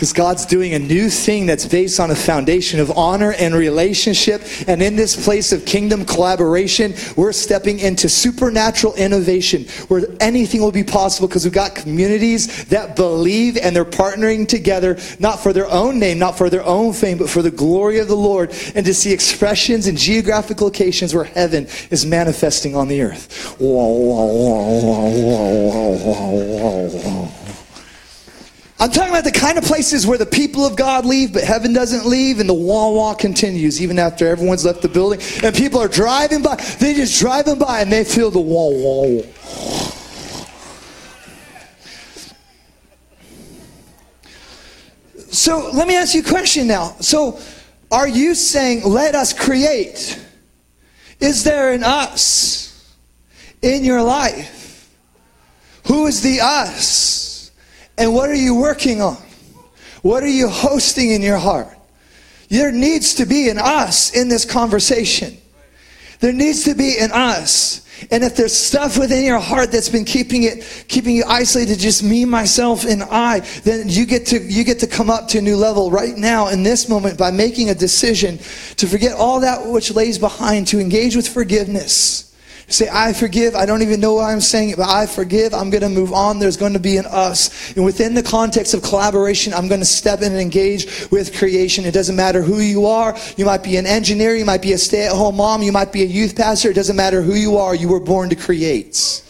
Because 0.00 0.14
God's 0.14 0.46
doing 0.46 0.72
a 0.72 0.78
new 0.78 1.10
thing 1.10 1.44
that's 1.44 1.66
based 1.66 2.00
on 2.00 2.10
a 2.10 2.14
foundation 2.14 2.80
of 2.80 2.90
honor 2.96 3.34
and 3.34 3.54
relationship. 3.54 4.40
And 4.66 4.82
in 4.82 4.96
this 4.96 5.22
place 5.22 5.52
of 5.52 5.66
kingdom 5.66 6.06
collaboration, 6.06 6.94
we're 7.18 7.32
stepping 7.32 7.80
into 7.80 8.08
supernatural 8.08 8.94
innovation 8.94 9.66
where 9.88 10.06
anything 10.18 10.62
will 10.62 10.72
be 10.72 10.84
possible 10.84 11.28
because 11.28 11.44
we've 11.44 11.52
got 11.52 11.74
communities 11.74 12.64
that 12.68 12.96
believe 12.96 13.58
and 13.58 13.76
they're 13.76 13.84
partnering 13.84 14.48
together, 14.48 14.96
not 15.18 15.38
for 15.38 15.52
their 15.52 15.70
own 15.70 15.98
name, 15.98 16.18
not 16.18 16.38
for 16.38 16.48
their 16.48 16.64
own 16.64 16.94
fame, 16.94 17.18
but 17.18 17.28
for 17.28 17.42
the 17.42 17.50
glory 17.50 17.98
of 17.98 18.08
the 18.08 18.16
Lord 18.16 18.54
and 18.74 18.86
to 18.86 18.94
see 18.94 19.12
expressions 19.12 19.86
in 19.86 19.96
geographic 19.96 20.62
locations 20.62 21.14
where 21.14 21.24
heaven 21.24 21.66
is 21.90 22.06
manifesting 22.06 22.74
on 22.74 22.88
the 22.88 23.02
earth. 23.02 23.54
I'm 28.80 28.90
talking 28.90 29.10
about 29.10 29.24
the 29.24 29.30
kind 29.30 29.58
of 29.58 29.64
places 29.64 30.06
where 30.06 30.16
the 30.16 30.24
people 30.24 30.64
of 30.64 30.74
God 30.74 31.04
leave, 31.04 31.34
but 31.34 31.44
heaven 31.44 31.74
doesn't 31.74 32.06
leave, 32.06 32.40
and 32.40 32.48
the 32.48 32.54
wah 32.54 32.88
wah 32.88 33.12
continues 33.12 33.82
even 33.82 33.98
after 33.98 34.26
everyone's 34.26 34.64
left 34.64 34.80
the 34.80 34.88
building. 34.88 35.20
And 35.44 35.54
people 35.54 35.80
are 35.80 35.88
driving 35.88 36.42
by, 36.42 36.56
they 36.80 36.94
just 36.94 37.20
driving 37.20 37.58
by 37.58 37.82
and 37.82 37.92
they 37.92 38.04
feel 38.04 38.30
the 38.30 38.40
wah 38.40 38.70
wah. 38.70 39.22
So 45.30 45.70
let 45.74 45.86
me 45.86 45.96
ask 45.96 46.14
you 46.14 46.22
a 46.22 46.24
question 46.24 46.66
now. 46.66 46.96
So 47.00 47.38
are 47.90 48.08
you 48.08 48.34
saying, 48.34 48.84
let 48.84 49.14
us 49.14 49.34
create? 49.34 50.18
Is 51.20 51.44
there 51.44 51.72
an 51.72 51.84
us 51.84 52.96
in 53.60 53.84
your 53.84 54.02
life? 54.02 54.90
Who 55.86 56.06
is 56.06 56.22
the 56.22 56.40
us? 56.40 57.29
And 58.00 58.14
what 58.14 58.30
are 58.30 58.34
you 58.34 58.54
working 58.54 59.02
on? 59.02 59.18
What 60.00 60.22
are 60.22 60.28
you 60.28 60.48
hosting 60.48 61.10
in 61.10 61.20
your 61.20 61.36
heart? 61.36 61.68
There 62.48 62.72
needs 62.72 63.14
to 63.16 63.26
be 63.26 63.50
an 63.50 63.58
us 63.58 64.16
in 64.16 64.28
this 64.28 64.46
conversation. 64.46 65.36
There 66.20 66.32
needs 66.32 66.64
to 66.64 66.74
be 66.74 66.96
in 66.98 67.12
us. 67.12 67.86
And 68.10 68.24
if 68.24 68.36
there's 68.36 68.56
stuff 68.56 68.96
within 68.96 69.22
your 69.22 69.38
heart 69.38 69.70
that's 69.70 69.90
been 69.90 70.06
keeping 70.06 70.44
it, 70.44 70.86
keeping 70.88 71.14
you 71.14 71.24
isolated, 71.26 71.78
just 71.78 72.02
me, 72.02 72.24
myself, 72.24 72.86
and 72.86 73.02
I, 73.02 73.40
then 73.64 73.90
you 73.90 74.06
get 74.06 74.24
to 74.28 74.40
you 74.40 74.64
get 74.64 74.78
to 74.78 74.86
come 74.86 75.10
up 75.10 75.28
to 75.28 75.38
a 75.38 75.42
new 75.42 75.56
level 75.56 75.90
right 75.90 76.16
now 76.16 76.48
in 76.48 76.62
this 76.62 76.88
moment 76.88 77.18
by 77.18 77.30
making 77.30 77.68
a 77.68 77.74
decision 77.74 78.38
to 78.78 78.86
forget 78.86 79.12
all 79.12 79.40
that 79.40 79.66
which 79.66 79.92
lays 79.94 80.18
behind, 80.18 80.68
to 80.68 80.80
engage 80.80 81.16
with 81.16 81.28
forgiveness. 81.28 82.29
Say, 82.70 82.88
I 82.88 83.12
forgive. 83.12 83.56
I 83.56 83.66
don't 83.66 83.82
even 83.82 83.98
know 83.98 84.14
why 84.14 84.32
I'm 84.32 84.40
saying 84.40 84.70
it, 84.70 84.76
but 84.76 84.88
I 84.88 85.04
forgive. 85.04 85.52
I'm 85.52 85.70
going 85.70 85.82
to 85.82 85.88
move 85.88 86.12
on. 86.12 86.38
There's 86.38 86.56
going 86.56 86.72
to 86.74 86.78
be 86.78 86.98
an 86.98 87.06
us. 87.06 87.74
And 87.74 87.84
within 87.84 88.14
the 88.14 88.22
context 88.22 88.74
of 88.74 88.82
collaboration, 88.82 89.52
I'm 89.52 89.66
going 89.66 89.80
to 89.80 89.86
step 89.86 90.20
in 90.20 90.30
and 90.30 90.40
engage 90.40 91.10
with 91.10 91.36
creation. 91.36 91.84
It 91.84 91.90
doesn't 91.90 92.14
matter 92.14 92.42
who 92.42 92.60
you 92.60 92.86
are. 92.86 93.18
You 93.36 93.44
might 93.44 93.64
be 93.64 93.76
an 93.76 93.86
engineer. 93.86 94.36
You 94.36 94.44
might 94.44 94.62
be 94.62 94.72
a 94.72 94.78
stay 94.78 95.06
at 95.06 95.12
home 95.12 95.36
mom. 95.36 95.62
You 95.62 95.72
might 95.72 95.92
be 95.92 96.02
a 96.02 96.06
youth 96.06 96.36
pastor. 96.36 96.70
It 96.70 96.74
doesn't 96.74 96.94
matter 96.94 97.22
who 97.22 97.34
you 97.34 97.56
are. 97.56 97.74
You 97.74 97.88
were 97.88 97.98
born 97.98 98.30
to 98.30 98.36
create. 98.36 99.24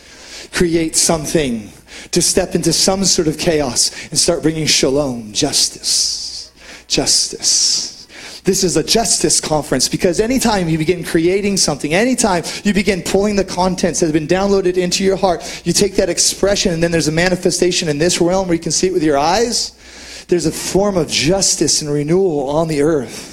Create 0.53 0.95
something. 0.95 1.71
To 2.13 2.21
step 2.21 2.55
into 2.55 2.75
some 2.75 3.05
sort 3.05 3.27
of 3.27 3.39
chaos 3.39 3.91
and 4.11 4.19
start 4.19 4.43
bringing 4.43 4.67
shalom, 4.67 5.33
justice. 5.33 6.53
Justice. 6.89 8.00
This 8.45 8.65
is 8.65 8.77
a 8.77 8.83
justice 8.83 9.41
conference 9.41 9.89
because 9.89 10.19
anytime 10.19 10.69
you 10.69 10.79
begin 10.79 11.05
creating 11.05 11.57
something, 11.57 11.93
anytime 11.93 12.43
you 12.65 12.73
begin 12.73 13.03
pulling 13.03 13.37
the 13.37 13.45
contents 13.45 14.01
that 14.01 14.07
have 14.07 14.15
been 14.15 14.27
downloaded 14.27 14.77
into 14.77 15.05
your 15.05 15.17
heart, 15.17 15.63
you 15.65 15.73
take 15.73 15.97
that 15.97 16.09
expression 16.09 16.73
and 16.73 16.83
then 16.83 16.91
there's 16.91 17.09
a 17.09 17.13
manifestation 17.13 17.89
in 17.89 17.99
this 17.99 18.21
realm 18.21 18.49
where 18.49 18.55
you 18.55 18.63
can 18.63 18.73
see 18.73 18.87
it 18.87 18.93
with 18.93 19.03
your 19.03 19.19
eyes. 19.19 19.73
There's 20.29 20.47
a 20.47 20.53
form 20.53 20.97
of 20.97 21.09
justice 21.09 21.83
and 21.83 21.93
renewal 21.93 22.49
on 22.49 22.69
the 22.69 22.83
earth 22.83 23.30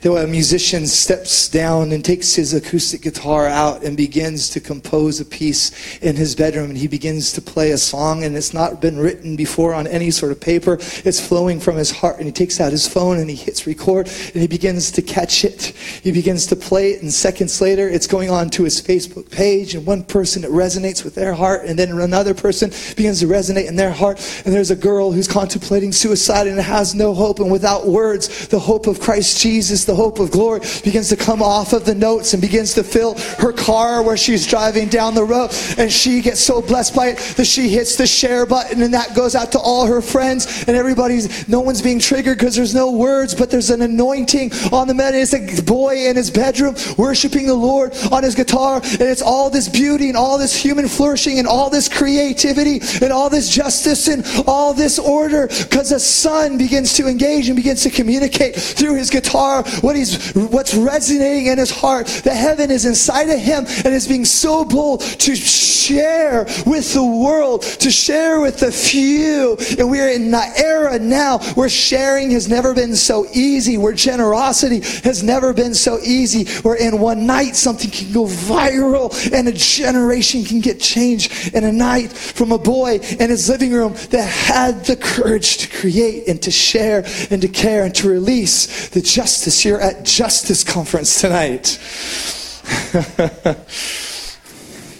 that 0.00 0.12
a 0.12 0.26
musician 0.26 0.86
steps 0.86 1.48
down 1.48 1.92
and 1.92 2.04
takes 2.04 2.34
his 2.34 2.54
acoustic 2.54 3.02
guitar 3.02 3.46
out 3.46 3.82
and 3.82 3.96
begins 3.96 4.48
to 4.50 4.60
compose 4.60 5.20
a 5.20 5.24
piece 5.24 5.98
in 5.98 6.16
his 6.16 6.34
bedroom. 6.34 6.70
And 6.70 6.78
he 6.78 6.88
begins 6.88 7.32
to 7.32 7.42
play 7.42 7.72
a 7.72 7.78
song 7.78 8.24
and 8.24 8.36
it's 8.36 8.54
not 8.54 8.80
been 8.80 8.98
written 8.98 9.36
before 9.36 9.74
on 9.74 9.86
any 9.86 10.10
sort 10.10 10.32
of 10.32 10.40
paper. 10.40 10.78
It's 11.04 11.24
flowing 11.24 11.60
from 11.60 11.76
his 11.76 11.90
heart 11.90 12.16
and 12.16 12.26
he 12.26 12.32
takes 12.32 12.60
out 12.60 12.72
his 12.72 12.88
phone 12.88 13.18
and 13.18 13.28
he 13.28 13.36
hits 13.36 13.66
record 13.66 14.06
and 14.06 14.40
he 14.42 14.46
begins 14.46 14.90
to 14.92 15.02
catch 15.02 15.44
it. 15.44 15.66
He 16.02 16.12
begins 16.12 16.46
to 16.46 16.56
play 16.56 16.92
it 16.92 17.02
and 17.02 17.12
seconds 17.12 17.60
later 17.60 17.88
it's 17.88 18.06
going 18.06 18.30
on 18.30 18.50
to 18.50 18.64
his 18.64 18.80
facebook 18.80 19.30
page 19.30 19.74
and 19.74 19.84
one 19.84 20.02
person 20.02 20.44
it 20.44 20.50
resonates 20.50 21.04
with 21.04 21.14
their 21.14 21.34
heart 21.34 21.64
and 21.66 21.78
then 21.78 21.90
another 21.90 22.34
person 22.34 22.70
begins 22.96 23.20
to 23.20 23.26
resonate 23.26 23.68
in 23.68 23.76
their 23.76 23.90
heart. 23.90 24.18
And 24.44 24.54
there's 24.54 24.70
a 24.70 24.76
girl 24.76 25.12
who's 25.12 25.28
contemplating 25.28 25.92
suicide 25.92 26.46
and 26.46 26.58
has 26.58 26.94
no 26.94 27.12
hope 27.12 27.40
and 27.40 27.50
without 27.50 27.86
words 27.86 28.48
the 28.48 28.58
hope 28.58 28.86
of 28.86 29.00
christ 29.00 29.40
jesus 29.40 29.84
the 29.90 29.96
hope 29.96 30.20
of 30.20 30.30
glory 30.30 30.60
begins 30.84 31.08
to 31.08 31.16
come 31.16 31.42
off 31.42 31.72
of 31.72 31.84
the 31.84 31.94
notes 31.94 32.32
and 32.32 32.40
begins 32.40 32.74
to 32.74 32.84
fill 32.84 33.18
her 33.38 33.52
car 33.52 34.04
where 34.04 34.16
she's 34.16 34.46
driving 34.46 34.88
down 34.88 35.14
the 35.14 35.24
road. 35.24 35.50
And 35.78 35.90
she 35.90 36.20
gets 36.20 36.38
so 36.38 36.62
blessed 36.62 36.94
by 36.94 37.08
it 37.08 37.18
that 37.36 37.46
she 37.46 37.68
hits 37.68 37.96
the 37.96 38.06
share 38.06 38.46
button 38.46 38.82
and 38.82 38.94
that 38.94 39.16
goes 39.16 39.34
out 39.34 39.50
to 39.52 39.58
all 39.58 39.86
her 39.86 40.00
friends 40.00 40.64
and 40.68 40.76
everybody's, 40.76 41.48
no 41.48 41.58
one's 41.58 41.82
being 41.82 41.98
triggered 41.98 42.38
because 42.38 42.54
there's 42.54 42.74
no 42.74 42.92
words, 42.92 43.34
but 43.34 43.50
there's 43.50 43.70
an 43.70 43.82
anointing 43.82 44.52
on 44.70 44.86
the 44.86 44.94
man. 44.94 45.12
It's 45.16 45.34
a 45.34 45.62
boy 45.62 46.06
in 46.06 46.14
his 46.14 46.30
bedroom 46.30 46.76
worshiping 46.96 47.48
the 47.48 47.54
Lord 47.54 47.92
on 48.12 48.22
his 48.22 48.36
guitar. 48.36 48.76
And 48.76 49.02
it's 49.02 49.22
all 49.22 49.50
this 49.50 49.68
beauty 49.68 50.06
and 50.06 50.16
all 50.16 50.38
this 50.38 50.54
human 50.54 50.86
flourishing 50.86 51.40
and 51.40 51.48
all 51.48 51.68
this 51.68 51.88
creativity 51.88 52.80
and 53.02 53.12
all 53.12 53.28
this 53.28 53.48
justice 53.48 54.06
and 54.06 54.24
all 54.46 54.72
this 54.72 55.00
order 55.00 55.48
because 55.48 55.90
the 55.90 55.98
son 55.98 56.58
begins 56.58 56.94
to 56.94 57.08
engage 57.08 57.48
and 57.48 57.56
begins 57.56 57.82
to 57.82 57.90
communicate 57.90 58.54
through 58.54 58.94
his 58.94 59.10
guitar 59.10 59.64
what 59.82 59.96
he's 59.96 60.32
what's 60.34 60.74
resonating 60.74 61.46
in 61.46 61.58
his 61.58 61.70
heart. 61.70 62.06
The 62.06 62.34
heaven 62.34 62.70
is 62.70 62.84
inside 62.84 63.28
of 63.30 63.38
him 63.38 63.66
and 63.84 63.94
is 63.94 64.06
being 64.06 64.24
so 64.24 64.64
bold 64.64 65.00
to 65.00 65.34
share 65.36 66.44
with 66.66 66.92
the 66.94 67.04
world, 67.04 67.62
to 67.62 67.90
share 67.90 68.40
with 68.40 68.60
the 68.60 68.72
few. 68.72 69.56
And 69.78 69.90
we're 69.90 70.10
in 70.10 70.34
an 70.34 70.52
era 70.56 70.98
now 70.98 71.38
where 71.54 71.68
sharing 71.68 72.30
has 72.32 72.48
never 72.48 72.74
been 72.74 72.94
so 72.94 73.26
easy, 73.32 73.78
where 73.78 73.92
generosity 73.92 74.80
has 75.04 75.22
never 75.22 75.52
been 75.52 75.74
so 75.74 75.98
easy, 76.00 76.44
where 76.62 76.76
in 76.76 77.00
one 77.00 77.26
night 77.26 77.56
something 77.56 77.90
can 77.90 78.12
go 78.12 78.24
viral 78.24 79.10
and 79.32 79.48
a 79.48 79.52
generation 79.52 80.44
can 80.44 80.60
get 80.60 80.80
changed 80.80 81.54
in 81.54 81.64
a 81.64 81.72
night 81.72 82.12
from 82.12 82.52
a 82.52 82.58
boy 82.58 82.98
in 83.18 83.30
his 83.30 83.48
living 83.48 83.72
room 83.72 83.94
that 84.10 84.28
had 84.28 84.84
the 84.84 84.96
courage 84.96 85.58
to 85.58 85.68
create 85.68 86.28
and 86.28 86.42
to 86.42 86.50
share 86.50 87.04
and 87.30 87.42
to 87.42 87.48
care 87.48 87.84
and 87.84 87.94
to 87.94 88.08
release 88.08 88.88
the 88.90 89.00
justice 89.00 89.64
here 89.70 89.78
at 89.78 90.04
Justice 90.04 90.64
Conference 90.64 91.20
tonight. 91.20 91.68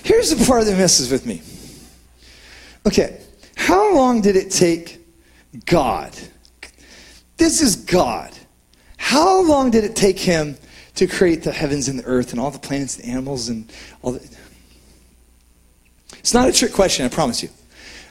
Here's 0.05 0.31
the 0.31 0.45
part 0.47 0.65
that 0.65 0.77
messes 0.79 1.11
with 1.11 1.27
me. 1.27 1.43
Okay, 2.87 3.21
how 3.57 3.93
long 3.97 4.21
did 4.21 4.37
it 4.37 4.53
take 4.53 5.05
God? 5.65 6.17
This 7.37 7.61
is 7.61 7.75
God. 7.75 8.31
How 8.97 9.43
long 9.43 9.73
did 9.73 9.83
it 9.83 9.97
take 9.97 10.21
him 10.21 10.57
to 10.95 11.09
create 11.09 11.43
the 11.43 11.51
heavens 11.51 11.89
and 11.89 11.99
the 11.99 12.05
earth 12.05 12.31
and 12.31 12.39
all 12.41 12.53
the 12.53 12.61
planets 12.61 12.97
and 12.97 13.11
animals 13.11 13.49
and 13.49 13.73
all 14.03 14.13
the. 14.13 14.37
It's 16.21 16.33
not 16.33 16.49
a 16.49 16.53
trick 16.53 16.73
question, 16.73 17.05
I 17.05 17.09
promise 17.09 17.43
you. 17.43 17.49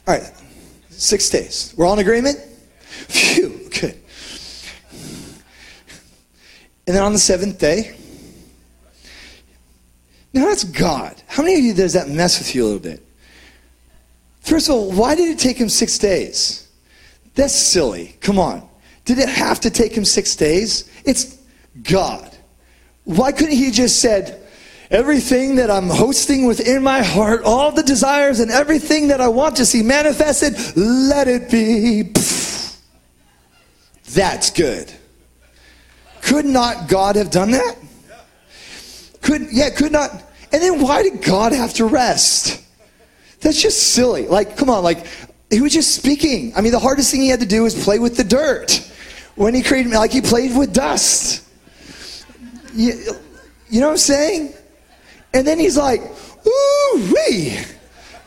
All 0.06 0.13
right, 0.13 0.30
six 0.89 1.30
days. 1.30 1.74
We're 1.78 1.86
all 1.86 1.93
in 1.93 2.00
agreement? 2.00 2.38
Phew, 3.08 3.69
good. 3.80 3.95
And 6.89 6.95
then 6.95 7.04
on 7.04 7.13
the 7.13 7.19
seventh 7.19 7.60
day, 7.60 7.95
now 10.34 10.45
that's 10.45 10.63
God. 10.63 11.21
How 11.28 11.43
many 11.43 11.54
of 11.54 11.62
you 11.63 11.75
does 11.75 11.93
that 11.93 12.10
mess 12.10 12.39
with 12.39 12.56
you 12.56 12.63
a 12.63 12.65
little 12.65 12.80
bit? 12.80 13.06
First 14.41 14.69
of 14.69 14.73
all, 14.73 14.91
why 14.91 15.13
did 15.13 15.30
it 15.30 15.38
take 15.38 15.56
him 15.56 15.69
six 15.69 15.99
days? 15.99 16.67
That's 17.36 17.54
silly. 17.54 18.17
Come 18.21 18.39
on. 18.39 18.67
Did 19.06 19.19
it 19.19 19.30
have 19.30 19.60
to 19.60 19.69
take 19.69 19.91
him 19.91 20.04
six 20.04 20.36
days? 20.36 20.89
It's 21.06 21.38
God. 21.84 22.36
Why 23.04 23.34
couldn't 23.34 23.56
he 23.56 23.69
just 23.69 24.02
said, 24.02 24.41
everything 24.89 25.58
that 25.58 25.69
I'm 25.69 25.89
hosting 25.89 26.47
within 26.47 26.82
my 26.82 27.04
heart, 27.04 27.43
all 27.43 27.71
the 27.71 27.84
desires 27.84 28.39
and 28.39 28.49
everything 28.49 29.10
that 29.10 29.21
I 29.21 29.28
want 29.28 29.58
to 29.58 29.65
see 29.67 29.84
manifested, 29.84 30.56
let 30.75 31.28
it 31.28 31.52
be. 31.52 32.13
That's 34.12 34.49
good. 34.49 34.91
Could 36.21 36.45
not 36.45 36.88
God 36.88 37.15
have 37.15 37.32
done 37.32 37.51
that? 37.51 37.77
Could 39.21 39.47
yeah, 39.51 39.69
could 39.69 39.91
not. 39.91 40.12
And 40.51 40.62
then 40.62 40.82
why 40.82 41.03
did 41.03 41.21
God 41.21 41.51
have 41.51 41.73
to 41.75 41.86
rest? 41.86 42.63
That's 43.41 43.62
just 43.62 43.93
silly. 43.93 44.27
Like, 44.27 44.58
come 44.58 44.69
on, 44.69 44.84
like 44.84 45.05
he 45.49 45.62
was 45.62 45.73
just 45.73 45.95
speaking. 45.95 46.53
I 46.55 46.62
mean, 46.62 46.71
the 46.71 46.79
hardest 46.79 47.12
thing 47.12 47.21
he 47.21 47.29
had 47.29 47.39
to 47.39 47.45
do 47.45 47.63
was 47.63 47.84
play 47.84 47.99
with 47.99 48.17
the 48.17 48.23
dirt. 48.23 48.86
When 49.36 49.53
he 49.53 49.63
created 49.63 49.89
me. 49.89 49.97
like 49.97 50.12
he 50.12 50.21
played 50.21 50.55
with 50.58 50.73
dust. 50.73 51.47
You, 52.73 52.93
you 53.69 53.79
know 53.79 53.88
what 53.88 53.93
I'm 53.93 53.97
saying? 53.97 54.53
And 55.34 55.47
then 55.47 55.58
he's 55.58 55.77
like, 55.77 56.01
ooh 56.45 57.13
wee. 57.13 57.58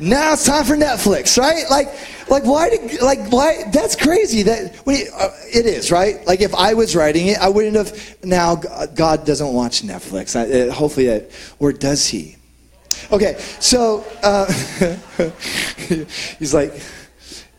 Now 0.03 0.33
it's 0.33 0.45
time 0.45 0.65
for 0.65 0.77
Netflix, 0.77 1.39
right? 1.39 1.65
Like, 1.71 1.89
like 2.29 2.45
why 2.45 2.71
did, 2.71 3.01
like 3.01 3.31
why? 3.31 3.71
That's 3.71 3.95
crazy. 3.95 4.43
That 4.43 4.75
he, 4.85 5.07
uh, 5.09 5.31
it 5.47 5.65
is 5.65 5.93
right. 5.93 6.27
Like 6.27 6.41
if 6.41 6.53
I 6.57 6.75
was 6.75 6.97
writing 6.97 7.29
it, 7.29 7.39
I 7.39 7.49
wouldn't 7.49 7.77
have. 7.77 8.25
Now 8.25 8.57
God 8.57 9.25
doesn't 9.25 9.53
watch 9.53 9.83
Netflix. 9.83 10.35
I, 10.35 10.69
uh, 10.69 10.73
hopefully, 10.73 11.25
or 11.61 11.73
does 11.73 12.09
he? 12.09 12.35
Okay, 13.13 13.37
so 13.61 14.05
uh, 14.25 14.47
he's 16.39 16.53
like, 16.53 16.83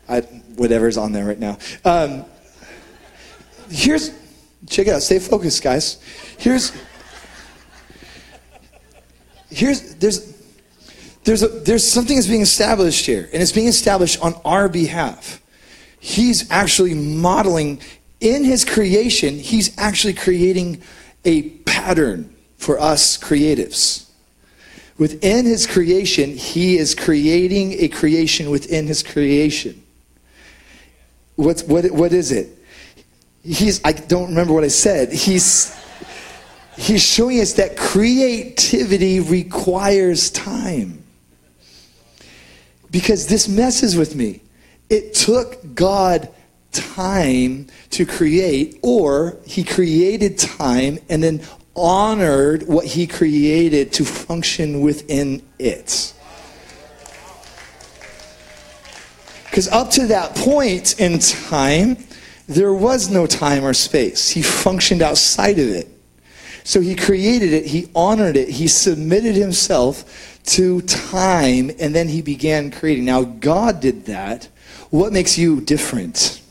I, 0.09 0.19
whatever's 0.57 0.97
on 0.97 1.13
there 1.13 1.25
right 1.25 1.39
now. 1.39 1.57
Um, 1.85 2.25
here's, 3.69 4.09
check 4.67 4.87
it 4.87 4.93
out. 4.93 5.01
Stay 5.01 5.19
focused, 5.19 5.63
guys. 5.63 6.01
Here's, 6.39 6.73
here's, 9.49 9.95
there's 9.95 10.32
there's, 11.23 11.43
a, 11.43 11.47
there's 11.47 11.89
something 11.89 12.15
that's 12.15 12.27
being 12.27 12.41
established 12.41 13.05
here, 13.05 13.29
and 13.31 13.41
it's 13.41 13.51
being 13.51 13.67
established 13.67 14.21
on 14.21 14.33
our 14.43 14.67
behalf. 14.67 15.41
He's 15.99 16.49
actually 16.51 16.93
modeling 16.93 17.79
in 18.19 18.43
his 18.43 18.63
creation, 18.63 19.37
he's 19.37 19.77
actually 19.77 20.13
creating 20.13 20.81
a 21.25 21.49
pattern 21.65 22.33
for 22.57 22.79
us 22.79 23.17
creatives. 23.17 24.09
Within 24.97 25.45
his 25.45 25.67
creation, 25.67 26.31
he 26.37 26.77
is 26.77 26.95
creating 26.95 27.73
a 27.73 27.89
creation 27.89 28.49
within 28.49 28.87
his 28.87 29.03
creation. 29.03 29.83
What's, 31.35 31.63
what, 31.63 31.89
what 31.91 32.13
is 32.13 32.31
it? 32.31 32.49
He's, 33.43 33.81
I 33.83 33.91
don't 33.91 34.29
remember 34.29 34.53
what 34.53 34.63
I 34.63 34.69
said. 34.69 35.11
He's, 35.11 35.75
he's 36.77 37.03
showing 37.03 37.41
us 37.41 37.53
that 37.53 37.75
creativity 37.75 39.19
requires 39.19 40.29
time 40.31 41.02
because 42.93 43.27
this 43.27 43.49
messes 43.49 43.97
with 43.97 44.15
me. 44.15 44.39
It 44.89 45.13
took 45.13 45.75
God 45.75 46.29
time 46.71 47.67
to 47.89 48.05
create, 48.05 48.79
or 48.81 49.37
He 49.45 49.65
created 49.65 50.37
time, 50.37 50.99
and 51.09 51.21
then 51.21 51.41
honored 51.75 52.67
what 52.67 52.85
he 52.85 53.07
created 53.07 53.91
to 53.93 54.05
function 54.05 54.81
within 54.81 55.41
it. 55.57 56.13
Because 59.45 59.67
up 59.69 59.89
to 59.91 60.07
that 60.07 60.35
point 60.35 60.99
in 60.99 61.19
time, 61.19 61.97
there 62.47 62.73
was 62.73 63.09
no 63.09 63.25
time 63.25 63.63
or 63.63 63.73
space. 63.73 64.29
He 64.29 64.41
functioned 64.41 65.01
outside 65.01 65.59
of 65.59 65.69
it. 65.69 65.87
So 66.63 66.79
he 66.79 66.95
created 66.95 67.51
it, 67.53 67.65
he 67.65 67.89
honored 67.93 68.37
it, 68.37 68.47
he 68.47 68.67
submitted 68.67 69.35
himself 69.35 70.32
to 70.45 70.81
time, 70.81 71.71
and 71.79 71.95
then 71.95 72.07
he 72.07 72.21
began 72.21 72.71
creating. 72.71 73.05
Now, 73.05 73.23
God 73.23 73.79
did 73.79 74.05
that. 74.05 74.49
What 74.89 75.13
makes 75.13 75.37
you 75.37 75.61
different? 75.61 76.41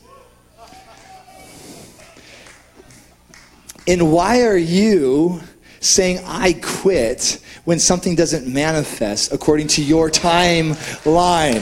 And 3.87 4.11
why 4.11 4.43
are 4.43 4.57
you 4.57 5.41
saying, 5.79 6.19
I 6.25 6.53
quit 6.53 7.41
when 7.65 7.79
something 7.79 8.15
doesn't 8.15 8.51
manifest 8.51 9.33
according 9.33 9.67
to 9.69 9.83
your 9.83 10.09
timeline? 10.09 11.61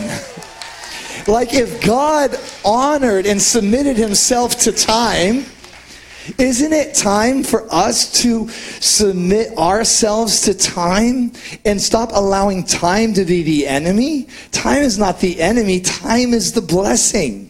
like, 1.28 1.54
if 1.54 1.84
God 1.86 2.36
honored 2.64 3.26
and 3.26 3.42
submitted 3.42 3.98
himself 3.98 4.58
to 4.60 4.72
time, 4.72 5.46
isn't 6.38 6.74
it 6.74 6.94
time 6.94 7.44
for 7.44 7.72
us 7.74 8.22
to 8.22 8.50
submit 8.50 9.58
ourselves 9.58 10.42
to 10.42 10.54
time 10.54 11.32
and 11.66 11.82
stop 11.82 12.10
allowing 12.14 12.64
time 12.64 13.14
to 13.14 13.26
be 13.26 13.44
the 13.44 13.68
enemy? 13.68 14.28
Time 14.52 14.84
is 14.84 14.98
not 14.98 15.20
the 15.20 15.42
enemy, 15.42 15.80
time 15.82 16.34
is 16.34 16.54
the 16.54 16.62
blessing. 16.62 17.50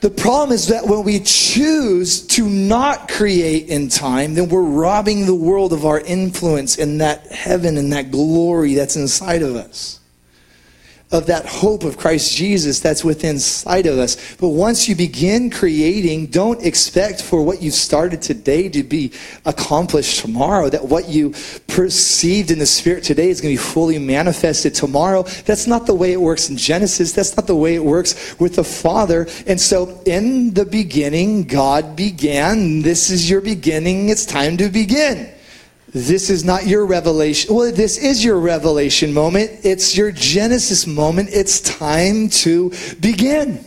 The 0.00 0.10
problem 0.10 0.52
is 0.52 0.66
that 0.66 0.84
when 0.84 1.04
we 1.04 1.20
choose 1.20 2.26
to 2.28 2.48
not 2.48 3.08
create 3.08 3.68
in 3.68 3.88
time, 3.88 4.34
then 4.34 4.48
we're 4.48 4.62
robbing 4.62 5.26
the 5.26 5.34
world 5.34 5.72
of 5.72 5.86
our 5.86 6.00
influence 6.00 6.76
and 6.76 7.00
that 7.00 7.30
heaven 7.30 7.76
and 7.76 7.92
that 7.92 8.10
glory 8.10 8.74
that's 8.74 8.96
inside 8.96 9.42
of 9.42 9.54
us 9.54 10.01
of 11.12 11.26
that 11.26 11.46
hope 11.46 11.84
of 11.84 11.98
Christ 11.98 12.34
Jesus 12.34 12.80
that's 12.80 13.04
within 13.04 13.38
sight 13.38 13.86
of 13.86 13.98
us. 13.98 14.34
But 14.36 14.48
once 14.48 14.88
you 14.88 14.96
begin 14.96 15.50
creating, 15.50 16.26
don't 16.26 16.64
expect 16.64 17.22
for 17.22 17.44
what 17.44 17.62
you 17.62 17.70
started 17.70 18.22
today 18.22 18.68
to 18.70 18.82
be 18.82 19.12
accomplished 19.44 20.20
tomorrow. 20.20 20.68
That 20.68 20.86
what 20.86 21.08
you 21.08 21.34
perceived 21.68 22.50
in 22.50 22.58
the 22.58 22.66
Spirit 22.66 23.04
today 23.04 23.28
is 23.28 23.40
going 23.40 23.54
to 23.54 23.62
be 23.62 23.68
fully 23.72 23.98
manifested 23.98 24.74
tomorrow. 24.74 25.22
That's 25.22 25.66
not 25.66 25.86
the 25.86 25.94
way 25.94 26.12
it 26.12 26.20
works 26.20 26.48
in 26.48 26.56
Genesis. 26.56 27.12
That's 27.12 27.36
not 27.36 27.46
the 27.46 27.56
way 27.56 27.74
it 27.74 27.84
works 27.84 28.38
with 28.40 28.56
the 28.56 28.64
Father. 28.64 29.26
And 29.46 29.60
so 29.60 30.00
in 30.06 30.54
the 30.54 30.64
beginning, 30.64 31.44
God 31.44 31.94
began. 31.94 32.80
This 32.82 33.10
is 33.10 33.28
your 33.28 33.40
beginning. 33.40 34.08
It's 34.08 34.24
time 34.24 34.56
to 34.56 34.68
begin. 34.68 35.30
This 35.92 36.30
is 36.30 36.42
not 36.42 36.66
your 36.66 36.86
revelation. 36.86 37.54
Well, 37.54 37.70
this 37.70 37.98
is 37.98 38.24
your 38.24 38.38
revelation 38.38 39.12
moment. 39.12 39.50
It's 39.62 39.94
your 39.94 40.10
Genesis 40.10 40.86
moment. 40.86 41.28
It's 41.32 41.60
time 41.60 42.30
to 42.30 42.72
begin. 43.00 43.62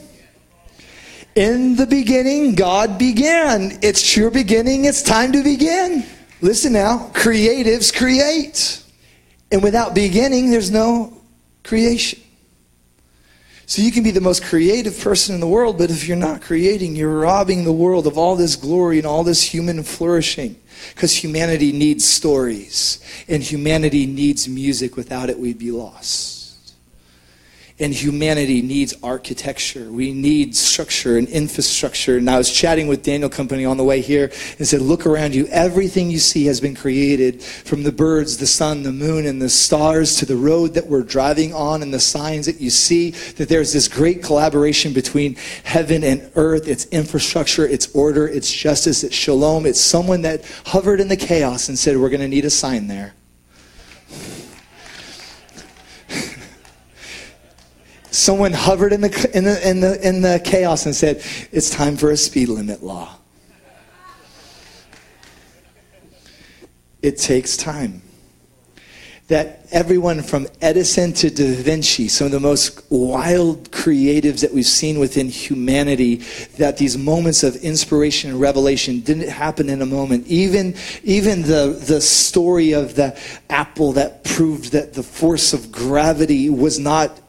In 1.36 1.76
the 1.76 1.86
beginning, 1.86 2.56
God 2.56 2.98
began. 2.98 3.78
It's 3.84 4.18
your 4.18 4.32
beginning. 4.32 4.86
It's 4.86 5.04
time 5.04 5.34
to 5.34 5.44
begin. 5.44 6.04
Listen 6.42 6.74
now 6.74 7.12
creatives 7.14 7.96
create. 7.96 8.82
And 9.52 9.62
without 9.62 9.94
beginning, 9.94 10.50
there's 10.50 10.72
no 10.72 11.22
creation. 11.64 12.20
So 13.68 13.82
you 13.82 13.92
can 13.92 14.04
be 14.04 14.12
the 14.12 14.22
most 14.22 14.44
creative 14.44 15.00
person 15.00 15.34
in 15.34 15.42
the 15.42 15.48
world, 15.48 15.78
but 15.78 15.90
if 15.90 16.08
you're 16.08 16.18
not 16.18 16.42
creating, 16.42 16.96
you're 16.96 17.20
robbing 17.20 17.64
the 17.64 17.72
world 17.72 18.06
of 18.06 18.18
all 18.18 18.36
this 18.36 18.56
glory 18.56 19.00
and 19.00 19.08
all 19.08 19.24
this 19.24 19.42
human 19.42 19.82
flourishing. 19.84 20.56
Because 20.94 21.16
humanity 21.16 21.72
needs 21.72 22.06
stories, 22.06 23.00
and 23.28 23.42
humanity 23.42 24.06
needs 24.06 24.48
music. 24.48 24.96
Without 24.96 25.30
it, 25.30 25.40
we'd 25.40 25.58
be 25.58 25.72
lost. 25.72 26.35
And 27.78 27.94
humanity 27.94 28.62
needs 28.62 28.94
architecture. 29.04 29.92
We 29.92 30.14
need 30.14 30.56
structure 30.56 31.18
and 31.18 31.28
infrastructure. 31.28 32.18
And 32.18 32.30
I 32.30 32.38
was 32.38 32.50
chatting 32.50 32.88
with 32.88 33.04
Daniel 33.04 33.30
Company 33.30 33.66
on 33.66 33.76
the 33.76 33.84
way 33.84 34.00
here 34.00 34.32
and 34.58 34.66
said, 34.66 34.80
Look 34.80 35.06
around 35.06 35.36
you. 35.36 35.46
Everything 35.48 36.10
you 36.10 36.20
see 36.20 36.46
has 36.46 36.62
been 36.62 36.74
created 36.74 37.44
from 37.44 37.84
the 37.84 37.92
birds, 37.92 38.38
the 38.38 38.48
sun, 38.48 38.84
the 38.84 38.94
moon, 38.94 39.26
and 39.26 39.42
the 39.42 39.50
stars 39.50 40.16
to 40.18 40.26
the 40.26 40.38
road 40.38 40.74
that 40.76 40.88
we're 40.88 41.04
driving 41.04 41.54
on 41.54 41.82
and 41.82 41.94
the 41.94 42.00
signs 42.00 42.46
that 42.46 42.62
you 42.62 42.70
see. 42.70 43.12
That 43.12 43.50
there's 43.50 43.74
this 43.74 43.90
great 43.90 44.24
collaboration 44.24 44.94
between 44.94 45.36
heaven 45.66 46.06
and 46.06 46.32
earth. 46.36 46.70
It's 46.70 46.86
infrastructure, 46.86 47.68
it's 47.68 47.94
order, 47.94 48.26
it's 48.26 48.50
justice, 48.50 49.04
it's 49.04 49.16
shalom. 49.16 49.66
It's 49.66 49.82
someone 49.82 50.22
that 50.22 50.46
hovered 50.66 51.02
in 51.02 51.10
the 51.10 51.18
chaos 51.18 51.68
and 51.68 51.78
said, 51.78 51.98
We're 51.98 52.08
going 52.08 52.22
to 52.22 52.30
need 52.30 52.46
a 52.46 52.50
sign 52.50 52.88
there. 52.88 53.16
Someone 58.16 58.54
hovered 58.54 58.94
in 58.94 59.02
the, 59.02 59.32
in, 59.34 59.44
the, 59.44 59.70
in, 59.70 59.80
the, 59.82 60.08
in 60.08 60.22
the 60.22 60.42
chaos 60.44 60.86
and 60.86 60.96
said, 60.96 61.22
It's 61.52 61.70
time 61.70 61.98
for 61.98 62.12
a 62.12 62.18
speed 62.18 62.50
limit 62.50 62.82
law. 62.82 63.18
It 67.02 67.18
takes 67.18 67.58
time. 67.58 68.02
That 69.28 69.68
everyone 69.72 70.22
from 70.22 70.48
Edison 70.62 71.12
to 71.14 71.32
Da 71.32 71.56
Vinci, 71.56 72.08
some 72.08 72.28
of 72.28 72.32
the 72.32 72.40
most 72.40 72.84
wild 72.92 73.72
creatives 73.72 74.42
that 74.42 74.54
we've 74.54 74.68
seen 74.68 75.00
within 75.00 75.30
humanity, 75.30 76.18
that 76.58 76.78
these 76.78 76.96
moments 76.96 77.42
of 77.44 77.56
inspiration 77.58 78.30
and 78.30 78.40
revelation 78.40 79.00
didn't 79.00 79.30
happen 79.30 79.68
in 79.68 79.82
a 79.82 79.86
moment. 79.86 80.28
Even, 80.28 80.76
even 81.04 81.42
the, 81.42 81.80
the 81.88 82.02
story 82.02 82.74
of 82.74 82.96
the 82.96 83.20
apple 83.50 83.94
that 83.94 84.24
proved 84.24 84.72
that 84.74 84.94
the 84.94 85.04
force 85.04 85.54
of 85.54 85.72
gravity 85.72 86.50
was 86.52 86.78
not 86.78 87.20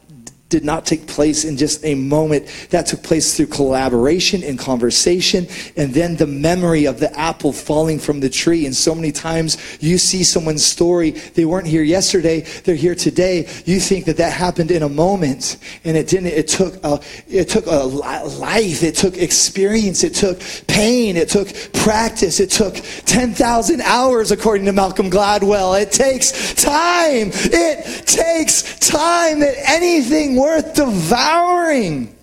did 0.49 0.63
not 0.63 0.85
take 0.85 1.07
place 1.07 1.43
in 1.43 1.57
just 1.57 1.83
a 1.83 1.95
moment. 1.95 2.47
That 2.69 2.85
took 2.85 3.03
place 3.03 3.35
through 3.35 3.47
collaboration 3.47 4.43
and 4.43 4.57
conversation, 4.57 5.47
and 5.75 5.93
then 5.93 6.15
the 6.15 6.27
memory 6.27 6.85
of 6.85 6.99
the 6.99 7.17
apple 7.19 7.51
falling 7.51 7.99
from 7.99 8.21
the 8.21 8.29
tree. 8.29 8.65
And 8.65 8.75
so 8.75 8.95
many 8.95 9.11
times 9.11 9.57
you 9.81 9.97
see 9.97 10.23
someone's 10.23 10.65
story, 10.65 11.11
they 11.11 11.45
weren't 11.45 11.67
here 11.67 11.83
yesterday, 11.83 12.41
they're 12.63 12.75
here 12.75 12.95
today. 12.95 13.47
You 13.65 13.79
think 13.79 14.05
that 14.05 14.17
that 14.17 14.31
happened 14.31 14.71
in 14.71 14.83
a 14.83 14.89
moment, 14.89 15.57
and 15.83 15.97
it 15.97 16.07
didn't. 16.07 16.27
It 16.27 16.47
took 16.47 16.75
a, 16.83 17.01
it 17.27 17.49
took 17.49 17.65
a 17.65 17.83
life, 17.83 18.83
it 18.83 18.95
took 18.95 19.17
experience, 19.17 20.03
it 20.03 20.13
took 20.13 20.39
pain, 20.67 21.17
it 21.17 21.29
took 21.29 21.49
practice, 21.73 22.39
it 22.39 22.51
took 22.51 22.75
10,000 23.05 23.81
hours, 23.81 24.31
according 24.31 24.65
to 24.65 24.73
Malcolm 24.73 25.09
Gladwell. 25.09 25.81
It 25.81 25.91
takes 25.91 26.53
time. 26.53 27.31
It 27.33 28.07
takes 28.07 28.79
time 28.79 29.39
that 29.39 29.55
anything 29.67 30.36
worth 30.37 30.75
devouring 30.75 32.15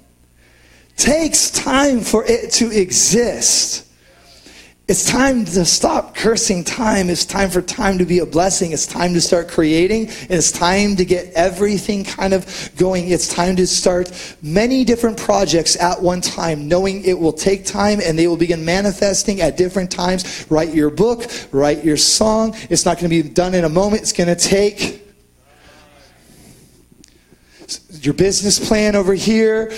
takes 0.96 1.50
time 1.50 2.00
for 2.00 2.24
it 2.24 2.52
to 2.52 2.70
exist. 2.70 3.80
It's 4.86 5.10
time 5.10 5.46
to 5.46 5.64
stop 5.64 6.14
cursing 6.14 6.62
time. 6.62 7.08
It's 7.08 7.24
time 7.24 7.48
for 7.48 7.62
time 7.62 7.96
to 7.98 8.04
be 8.04 8.18
a 8.18 8.26
blessing. 8.26 8.72
It's 8.72 8.86
time 8.86 9.14
to 9.14 9.20
start 9.20 9.48
creating. 9.48 10.08
It's 10.28 10.52
time 10.52 10.94
to 10.96 11.06
get 11.06 11.32
everything 11.32 12.04
kind 12.04 12.34
of 12.34 12.70
going. 12.76 13.08
It's 13.08 13.26
time 13.26 13.56
to 13.56 13.66
start 13.66 14.12
many 14.42 14.84
different 14.84 15.16
projects 15.16 15.74
at 15.80 16.02
one 16.02 16.20
time, 16.20 16.68
knowing 16.68 17.02
it 17.02 17.18
will 17.18 17.32
take 17.32 17.64
time 17.64 17.98
and 18.04 18.18
they 18.18 18.26
will 18.26 18.36
begin 18.36 18.62
manifesting 18.62 19.40
at 19.40 19.56
different 19.56 19.90
times. 19.90 20.46
Write 20.50 20.74
your 20.74 20.90
book, 20.90 21.30
write 21.50 21.82
your 21.82 21.96
song. 21.96 22.54
It's 22.68 22.84
not 22.84 22.98
going 22.98 23.10
to 23.10 23.22
be 23.22 23.26
done 23.26 23.54
in 23.54 23.64
a 23.64 23.70
moment. 23.70 24.02
It's 24.02 24.12
going 24.12 24.28
to 24.28 24.36
take 24.36 25.00
your 27.90 28.14
business 28.14 28.64
plan 28.64 28.96
over 28.96 29.14
here, 29.14 29.72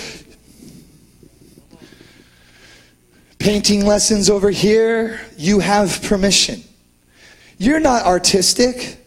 painting 3.39 3.85
lessons 3.85 4.29
over 4.29 4.49
here, 4.49 5.19
you 5.37 5.59
have 5.59 6.01
permission. 6.03 6.61
You're 7.57 7.79
not 7.79 8.05
artistic. 8.05 8.97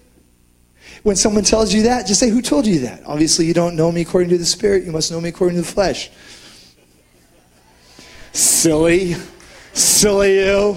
When 1.03 1.16
someone 1.16 1.45
tells 1.45 1.73
you 1.73 1.85
that, 1.85 2.07
just 2.07 2.21
say, 2.21 2.29
Who 2.29 2.43
told 2.43 2.66
you 2.66 2.81
that? 2.81 3.03
Obviously, 3.07 3.47
you 3.47 3.55
don't 3.55 3.77
know 3.77 3.90
me 3.90 4.03
according 4.03 4.31
to 4.31 4.38
the 4.38 4.45
Spirit, 4.45 4.85
you 4.85 4.93
must 4.93 5.11
know 5.11 5.21
me 5.21 5.29
according 5.29 5.57
to 5.57 5.62
the 5.62 5.73
flesh. 5.73 6.11
Silly. 8.33 9.16
Silly 9.73 10.37
you. 10.37 10.77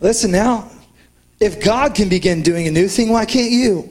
Listen 0.00 0.30
now, 0.30 0.70
if 1.38 1.62
God 1.62 1.94
can 1.94 2.08
begin 2.08 2.42
doing 2.42 2.66
a 2.66 2.70
new 2.70 2.88
thing, 2.88 3.10
why 3.10 3.24
can't 3.24 3.50
you? 3.50 3.88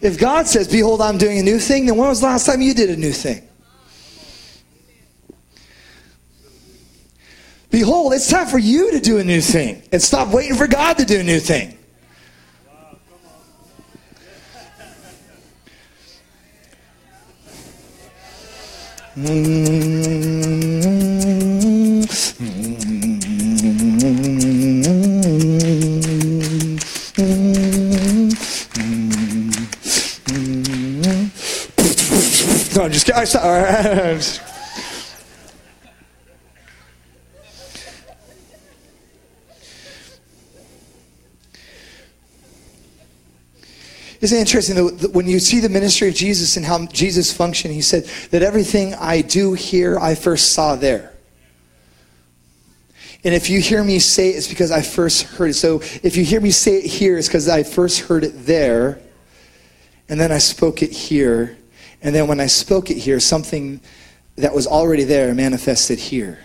If 0.00 0.18
God 0.18 0.46
says, 0.46 0.68
Behold, 0.68 1.02
I'm 1.02 1.18
doing 1.18 1.38
a 1.38 1.42
new 1.42 1.58
thing, 1.58 1.86
then 1.86 1.96
when 1.96 2.08
was 2.08 2.20
the 2.20 2.26
last 2.26 2.46
time 2.46 2.60
you 2.62 2.74
did 2.74 2.90
a 2.90 2.96
new 2.96 3.12
thing? 3.12 3.46
Behold, 7.70 8.12
it's 8.14 8.28
time 8.28 8.46
for 8.46 8.58
you 8.58 8.90
to 8.92 9.00
do 9.00 9.18
a 9.18 9.24
new 9.24 9.40
thing 9.40 9.82
and 9.92 10.02
stop 10.02 10.28
waiting 10.28 10.56
for 10.56 10.66
God 10.66 10.98
to 10.98 11.04
do 11.04 11.20
a 11.20 11.22
new 11.22 11.38
thing. 11.38 11.76
Mm. 19.16 21.09
No, 32.80 32.86
I'm 32.86 32.92
just 32.92 33.04
kidding. 33.04 33.20
I 33.20 33.26
all 33.42 33.62
right. 33.62 34.16
Isn't 44.22 44.38
it 44.38 44.40
interesting 44.40 44.76
that 44.76 45.10
when 45.12 45.26
you 45.26 45.38
see 45.40 45.60
the 45.60 45.68
ministry 45.68 46.08
of 46.08 46.14
Jesus 46.14 46.56
and 46.56 46.64
how 46.64 46.86
Jesus 46.86 47.30
functioned, 47.30 47.74
he 47.74 47.82
said 47.82 48.04
that 48.30 48.42
everything 48.42 48.94
I 48.94 49.20
do 49.20 49.52
here, 49.52 49.98
I 49.98 50.14
first 50.14 50.52
saw 50.52 50.74
there. 50.74 51.12
And 53.22 53.34
if 53.34 53.50
you 53.50 53.60
hear 53.60 53.84
me 53.84 53.98
say 53.98 54.30
it, 54.30 54.36
it's 54.36 54.48
because 54.48 54.70
I 54.70 54.80
first 54.80 55.24
heard 55.24 55.50
it. 55.50 55.54
So 55.54 55.82
if 56.02 56.16
you 56.16 56.24
hear 56.24 56.40
me 56.40 56.50
say 56.50 56.78
it 56.78 56.86
here, 56.86 57.18
it's 57.18 57.28
because 57.28 57.46
I 57.46 57.62
first 57.62 58.00
heard 58.00 58.24
it 58.24 58.46
there, 58.46 58.98
and 60.08 60.18
then 60.18 60.32
I 60.32 60.38
spoke 60.38 60.82
it 60.82 60.92
here. 60.92 61.58
And 62.02 62.14
then 62.14 62.28
when 62.28 62.40
I 62.40 62.46
spoke 62.46 62.90
it 62.90 62.96
here, 62.96 63.20
something 63.20 63.80
that 64.36 64.54
was 64.54 64.66
already 64.66 65.04
there 65.04 65.34
manifested 65.34 65.98
here. 65.98 66.38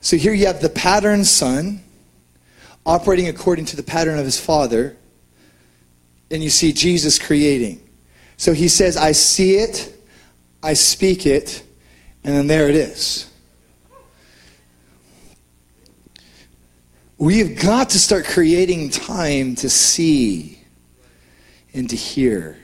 So 0.00 0.16
here 0.16 0.32
you 0.32 0.46
have 0.46 0.60
the 0.60 0.68
pattern 0.68 1.24
son 1.24 1.82
operating 2.86 3.28
according 3.28 3.64
to 3.64 3.76
the 3.76 3.82
pattern 3.82 4.18
of 4.18 4.24
his 4.24 4.38
father, 4.38 4.96
and 6.30 6.42
you 6.42 6.50
see 6.50 6.72
Jesus 6.72 7.18
creating. 7.18 7.80
So 8.36 8.52
he 8.52 8.68
says, 8.68 8.96
I 8.96 9.12
see 9.12 9.56
it, 9.56 9.94
I 10.62 10.74
speak 10.74 11.26
it, 11.26 11.62
and 12.22 12.34
then 12.34 12.46
there 12.46 12.68
it 12.68 12.76
is. 12.76 13.30
We've 17.16 17.58
got 17.58 17.90
to 17.90 17.98
start 17.98 18.26
creating 18.26 18.90
time 18.90 19.54
to 19.56 19.70
see 19.70 20.58
and 21.72 21.88
to 21.88 21.96
hear. 21.96 22.58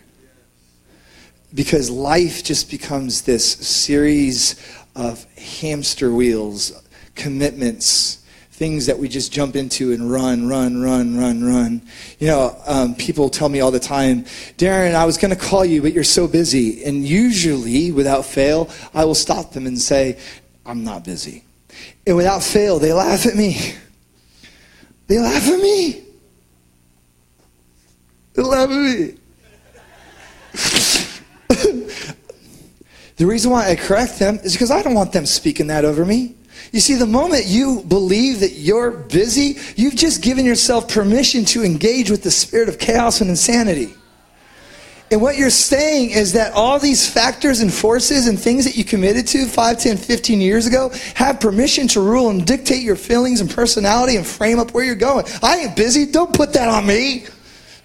Because 1.54 1.90
life 1.90 2.44
just 2.44 2.70
becomes 2.70 3.22
this 3.22 3.44
series 3.44 4.60
of 4.94 5.24
hamster 5.34 6.12
wheels, 6.12 6.72
commitments, 7.14 8.24
things 8.60 8.84
that 8.86 8.98
we 8.98 9.08
just 9.08 9.32
jump 9.32 9.56
into 9.56 9.92
and 9.92 10.12
run, 10.12 10.46
run, 10.46 10.82
run, 10.82 11.16
run, 11.16 11.42
run. 11.42 11.80
You 12.18 12.26
know, 12.26 12.56
um, 12.66 12.94
people 12.94 13.30
tell 13.30 13.48
me 13.48 13.60
all 13.60 13.70
the 13.70 13.80
time, 13.80 14.24
Darren, 14.58 14.94
I 14.94 15.06
was 15.06 15.16
going 15.16 15.34
to 15.34 15.40
call 15.40 15.64
you, 15.64 15.80
but 15.80 15.94
you're 15.94 16.04
so 16.04 16.28
busy. 16.28 16.84
And 16.84 17.02
usually, 17.02 17.90
without 17.90 18.26
fail, 18.26 18.68
I 18.92 19.06
will 19.06 19.14
stop 19.14 19.52
them 19.52 19.66
and 19.66 19.80
say, 19.80 20.18
I'm 20.66 20.84
not 20.84 21.04
busy. 21.04 21.42
And 22.06 22.16
without 22.16 22.42
fail, 22.42 22.78
they 22.78 22.92
laugh 22.92 23.24
at 23.24 23.34
me. 23.34 23.74
They 25.06 25.18
laugh 25.18 25.48
at 25.48 25.58
me. 25.58 26.04
They 28.34 28.42
laugh 28.42 28.68
at 28.68 28.76
me. 28.76 29.14
The 33.20 33.26
reason 33.26 33.50
why 33.50 33.68
I 33.68 33.74
correct 33.76 34.18
them 34.18 34.40
is 34.44 34.54
because 34.54 34.70
I 34.70 34.80
don't 34.80 34.94
want 34.94 35.12
them 35.12 35.26
speaking 35.26 35.66
that 35.66 35.84
over 35.84 36.06
me. 36.06 36.36
You 36.72 36.80
see, 36.80 36.94
the 36.94 37.04
moment 37.04 37.44
you 37.44 37.84
believe 37.86 38.40
that 38.40 38.52
you're 38.52 38.90
busy, 38.90 39.58
you've 39.76 39.94
just 39.94 40.22
given 40.22 40.46
yourself 40.46 40.88
permission 40.88 41.44
to 41.44 41.62
engage 41.62 42.10
with 42.10 42.22
the 42.22 42.30
spirit 42.30 42.70
of 42.70 42.78
chaos 42.78 43.20
and 43.20 43.28
insanity. 43.28 43.92
And 45.10 45.20
what 45.20 45.36
you're 45.36 45.50
saying 45.50 46.12
is 46.12 46.32
that 46.32 46.54
all 46.54 46.78
these 46.78 47.06
factors 47.12 47.60
and 47.60 47.70
forces 47.70 48.26
and 48.26 48.40
things 48.40 48.64
that 48.64 48.74
you 48.74 48.84
committed 48.84 49.26
to 49.26 49.44
5, 49.44 49.78
10, 49.78 49.98
15 49.98 50.40
years 50.40 50.66
ago 50.66 50.90
have 51.14 51.40
permission 51.40 51.88
to 51.88 52.00
rule 52.00 52.30
and 52.30 52.46
dictate 52.46 52.82
your 52.82 52.96
feelings 52.96 53.42
and 53.42 53.50
personality 53.50 54.16
and 54.16 54.26
frame 54.26 54.58
up 54.58 54.72
where 54.72 54.84
you're 54.84 54.94
going. 54.94 55.26
I 55.42 55.58
ain't 55.58 55.76
busy. 55.76 56.06
Don't 56.06 56.32
put 56.32 56.54
that 56.54 56.70
on 56.70 56.86
me. 56.86 57.26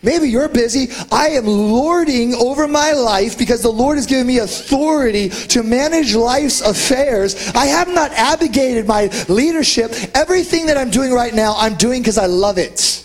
Maybe 0.06 0.30
you're 0.30 0.48
busy. 0.48 0.90
I 1.12 1.30
am 1.30 1.48
lording 1.48 2.36
over 2.36 2.68
my 2.68 2.92
life 2.92 3.40
because 3.40 3.64
the 3.64 3.72
Lord 3.72 3.98
has 3.98 4.06
given 4.06 4.28
me 4.28 4.38
authority 4.38 5.30
to 5.30 5.64
manage 5.64 6.14
life's 6.14 6.62
affairs. 6.62 7.50
I 7.56 7.66
have 7.66 7.88
not 7.88 8.12
abdicated 8.12 8.88
my 8.88 9.08
leadership. 9.28 9.92
Everything 10.14 10.68
that 10.68 10.78
I'm 10.78 10.92
doing 10.92 11.12
right 11.12 11.34
now, 11.34 11.56
I'm 11.58 11.74
doing 11.74 12.02
because 12.02 12.20
I 12.20 12.28
love 12.28 12.60
it. 12.60 13.04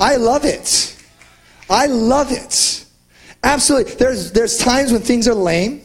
I 0.00 0.16
love 0.16 0.44
it. 0.44 1.00
I 1.70 1.86
love 1.86 2.32
it. 2.32 2.84
Absolutely. 3.44 3.94
There's, 3.94 4.32
there's 4.32 4.58
times 4.58 4.90
when 4.90 5.02
things 5.02 5.28
are 5.28 5.34
lame, 5.34 5.82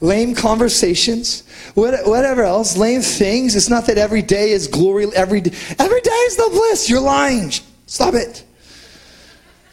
lame 0.00 0.34
conversations, 0.34 1.42
whatever 1.74 2.42
else, 2.42 2.78
lame 2.78 3.02
things. 3.02 3.54
It's 3.54 3.68
not 3.68 3.86
that 3.86 3.98
every 3.98 4.22
day 4.22 4.52
is 4.52 4.66
glory. 4.66 5.06
Every, 5.14 5.40
every 5.78 6.00
day 6.00 6.10
is 6.10 6.36
the 6.36 6.48
bliss. 6.50 6.88
You're 6.88 7.00
lying. 7.00 7.52
Stop 7.86 8.14
it. 8.14 8.44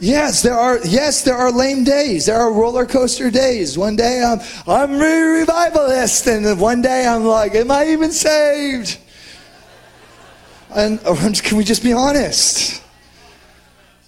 Yes, 0.05 0.43
there 0.43 0.53
are. 0.53 0.77
Yes, 0.85 1.23
there 1.23 1.35
are 1.35 1.51
lame 1.51 1.83
days. 1.83 2.27
There 2.27 2.37
are 2.37 2.53
roller 2.53 2.85
coaster 2.85 3.31
days. 3.31 3.75
One 3.75 3.95
day 3.95 4.23
I'm 4.23 4.39
I'm 4.67 5.01
a 5.01 5.39
revivalist, 5.39 6.27
and 6.27 6.59
one 6.59 6.83
day 6.83 7.07
I'm 7.07 7.25
like, 7.25 7.55
Am 7.55 7.71
I 7.71 7.87
even 7.87 8.11
saved? 8.11 8.99
And 10.75 10.99
oh, 11.05 11.13
or 11.13 11.31
can 11.31 11.57
we 11.57 11.63
just 11.63 11.81
be 11.81 11.91
honest? 11.91 12.83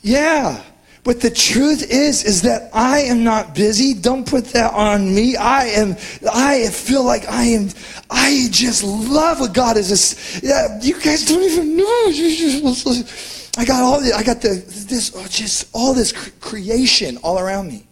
Yeah. 0.04 0.62
But 1.04 1.20
the 1.20 1.32
truth 1.32 1.90
is, 1.90 2.24
is 2.26 2.44
that 2.44 2.70
I 2.74 3.00
am 3.00 3.24
not 3.24 3.56
busy. 3.56 3.96
Don't 3.96 4.28
put 4.28 4.46
that 4.50 4.74
on 4.74 5.16
me. 5.16 5.36
I 5.36 5.66
am. 5.66 5.96
I 6.32 6.68
feel 6.68 7.04
like 7.04 7.28
I 7.28 7.44
am. 7.44 7.70
I 8.12 8.50
just 8.52 8.84
love 8.84 9.40
what 9.40 9.56
God 9.56 9.78
is. 9.78 10.40
Yeah, 10.44 10.80
you 10.80 11.02
guys 11.02 11.26
don't 11.26 11.42
even 11.42 11.76
know. 11.76 13.14
I 13.58 13.65
got 13.65 13.82
all. 13.82 14.00
The, 14.00 14.13
I 14.13 14.24
got 14.24 14.41
the 14.41 14.50
this. 14.50 15.12
oh, 15.15 15.26
just 15.28 15.67
all 15.74 15.93
this 15.93 16.12
cre- 16.12 16.30
creation 16.39 17.17
all 17.24 17.39
around 17.39 17.67
me. 17.67 17.88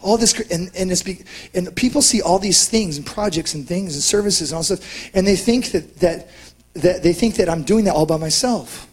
All 0.00 0.16
this, 0.16 0.32
cre- 0.32 0.50
and 0.50 0.70
and, 0.74 0.90
it's 0.90 1.02
be, 1.02 1.24
and 1.52 1.76
people 1.76 2.00
see 2.00 2.22
all 2.22 2.38
these 2.38 2.66
things 2.66 2.96
and 2.96 3.04
projects 3.04 3.52
and 3.52 3.68
things 3.68 3.94
and 3.94 4.02
services 4.02 4.50
and 4.50 4.56
all 4.56 4.62
stuff, 4.62 5.10
and 5.14 5.26
they 5.26 5.36
think 5.36 5.72
that 5.72 5.96
that 5.98 6.28
that 6.72 7.02
they 7.02 7.12
think 7.12 7.34
that 7.34 7.50
I'm 7.50 7.64
doing 7.64 7.84
that 7.84 7.94
all 7.94 8.06
by 8.06 8.16
myself, 8.16 8.88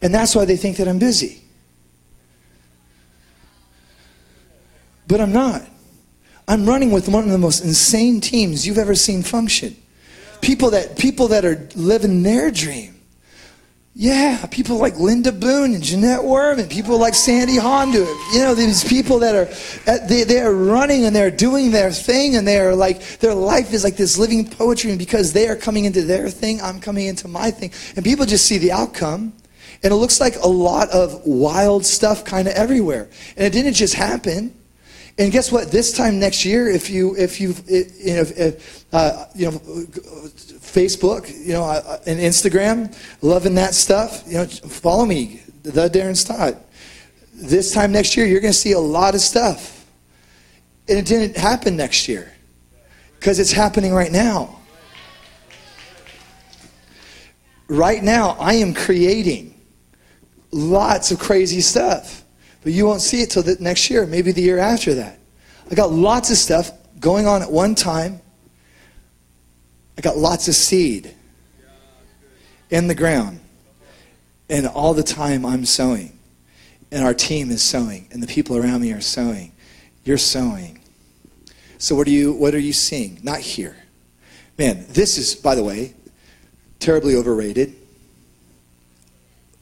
and 0.00 0.14
that's 0.14 0.34
why 0.34 0.46
they 0.46 0.56
think 0.56 0.78
that 0.78 0.88
I'm 0.88 0.98
busy. 0.98 1.42
But 5.06 5.20
I'm 5.20 5.32
not. 5.32 5.62
I'm 6.48 6.64
running 6.64 6.90
with 6.90 7.08
one 7.08 7.24
of 7.24 7.30
the 7.30 7.38
most 7.38 7.62
insane 7.62 8.22
teams 8.22 8.66
you've 8.66 8.78
ever 8.78 8.94
seen 8.94 9.22
function. 9.22 9.76
People 10.40 10.70
that 10.70 10.98
people 10.98 11.28
that 11.28 11.44
are 11.44 11.68
living 11.74 12.22
their 12.22 12.50
dream. 12.50 13.01
Yeah, 13.94 14.46
people 14.50 14.78
like 14.78 14.96
Linda 14.96 15.30
Boone 15.30 15.74
and 15.74 15.82
Jeanette 15.82 16.24
Worm 16.24 16.58
and 16.58 16.70
people 16.70 16.98
like 16.98 17.14
Sandy 17.14 17.56
Honda. 17.56 18.06
You 18.32 18.38
know, 18.38 18.54
these 18.54 18.82
people 18.82 19.18
that 19.18 19.34
are 19.34 20.06
they, 20.06 20.24
they 20.24 20.40
are 20.40 20.54
running 20.54 21.04
and 21.04 21.14
they're 21.14 21.30
doing 21.30 21.70
their 21.70 21.90
thing 21.90 22.36
and 22.36 22.48
they 22.48 22.58
are 22.58 22.74
like 22.74 23.18
their 23.18 23.34
life 23.34 23.74
is 23.74 23.84
like 23.84 23.96
this 23.98 24.16
living 24.16 24.48
poetry 24.48 24.90
and 24.90 24.98
because 24.98 25.34
they 25.34 25.46
are 25.46 25.56
coming 25.56 25.84
into 25.84 26.00
their 26.00 26.30
thing, 26.30 26.62
I'm 26.62 26.80
coming 26.80 27.06
into 27.06 27.28
my 27.28 27.50
thing. 27.50 27.70
And 27.94 28.02
people 28.02 28.24
just 28.24 28.46
see 28.46 28.56
the 28.56 28.72
outcome. 28.72 29.34
And 29.82 29.92
it 29.92 29.96
looks 29.96 30.20
like 30.20 30.36
a 30.36 30.48
lot 30.48 30.88
of 30.90 31.26
wild 31.26 31.84
stuff 31.84 32.24
kind 32.24 32.48
of 32.48 32.54
everywhere. 32.54 33.10
And 33.36 33.46
it 33.46 33.52
didn't 33.52 33.74
just 33.74 33.94
happen. 33.94 34.54
And 35.18 35.30
guess 35.30 35.52
what? 35.52 35.70
This 35.70 35.92
time 35.92 36.18
next 36.18 36.44
year, 36.44 36.70
if 36.70 36.88
you 36.88 37.14
if 37.16 37.40
you 37.40 37.54
you 37.68 38.14
know 38.14 38.24
if, 38.36 38.84
uh, 38.92 39.26
you 39.34 39.50
know 39.50 39.58
Facebook, 40.72 41.30
you 41.46 41.52
know, 41.52 41.64
uh, 41.64 41.98
and 42.06 42.18
Instagram, 42.18 42.96
loving 43.20 43.54
that 43.56 43.74
stuff, 43.74 44.24
you 44.26 44.38
know, 44.38 44.46
follow 44.46 45.04
me, 45.04 45.42
the 45.64 45.88
Darren 45.88 46.16
Stott. 46.16 46.56
This 47.34 47.74
time 47.74 47.92
next 47.92 48.16
year, 48.16 48.26
you're 48.26 48.40
going 48.40 48.52
to 48.52 48.58
see 48.58 48.72
a 48.72 48.80
lot 48.80 49.14
of 49.14 49.20
stuff, 49.20 49.86
and 50.88 50.98
it 50.98 51.04
didn't 51.04 51.36
happen 51.36 51.76
next 51.76 52.08
year 52.08 52.32
because 53.18 53.38
it's 53.38 53.52
happening 53.52 53.92
right 53.92 54.12
now. 54.12 54.60
Right 57.68 58.02
now, 58.02 58.36
I 58.38 58.54
am 58.54 58.72
creating 58.72 59.54
lots 60.52 61.10
of 61.10 61.18
crazy 61.18 61.60
stuff. 61.60 62.21
But 62.62 62.72
you 62.72 62.86
won't 62.86 63.00
see 63.00 63.22
it 63.22 63.30
till 63.30 63.42
the 63.42 63.56
next 63.60 63.90
year, 63.90 64.06
maybe 64.06 64.32
the 64.32 64.42
year 64.42 64.58
after 64.58 64.94
that. 64.94 65.18
I 65.70 65.74
got 65.74 65.90
lots 65.90 66.30
of 66.30 66.36
stuff 66.36 66.70
going 67.00 67.26
on 67.26 67.42
at 67.42 67.50
one 67.50 67.74
time. 67.74 68.20
I 69.98 70.00
got 70.00 70.16
lots 70.16 70.48
of 70.48 70.54
seed 70.54 71.14
in 72.70 72.88
the 72.88 72.94
ground. 72.94 73.40
And 74.48 74.66
all 74.66 74.94
the 74.94 75.02
time 75.02 75.44
I'm 75.44 75.64
sowing. 75.64 76.18
And 76.90 77.04
our 77.04 77.14
team 77.14 77.50
is 77.50 77.62
sowing. 77.62 78.08
And 78.10 78.22
the 78.22 78.26
people 78.26 78.56
around 78.56 78.82
me 78.82 78.92
are 78.92 79.00
sowing. 79.00 79.52
You're 80.04 80.18
sowing. 80.18 80.80
So 81.78 81.96
what 81.96 82.06
are 82.06 82.10
you 82.10 82.32
what 82.32 82.54
are 82.54 82.60
you 82.60 82.72
seeing? 82.72 83.18
Not 83.22 83.40
here. 83.40 83.76
Man, 84.58 84.84
this 84.90 85.18
is, 85.18 85.34
by 85.34 85.54
the 85.54 85.64
way, 85.64 85.94
terribly 86.78 87.16
overrated. 87.16 87.74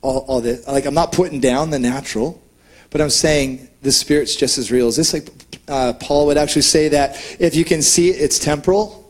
All, 0.03 0.25
all 0.27 0.41
this. 0.41 0.67
Like 0.67 0.87
I'm 0.87 0.95
not 0.95 1.13
putting 1.13 1.41
down 1.41 1.71
the 1.71 1.79
natural. 1.79 2.43
But 2.91 3.01
I'm 3.01 3.11
saying 3.11 3.69
the 3.83 3.93
Spirit's 3.93 4.37
just 4.37 4.59
as 4.59 4.71
real. 4.71 4.89
Is 4.89 4.97
this 4.97 5.13
like 5.13 5.29
uh, 5.69 5.93
Paul 5.95 6.27
would 6.27 6.37
actually 6.37 6.63
say 6.63 6.89
that 6.89 7.17
if 7.39 7.55
you 7.55 7.65
can 7.65 7.83
see 7.83 8.11
it, 8.11 8.21
it's 8.21 8.39
temporal? 8.39 9.01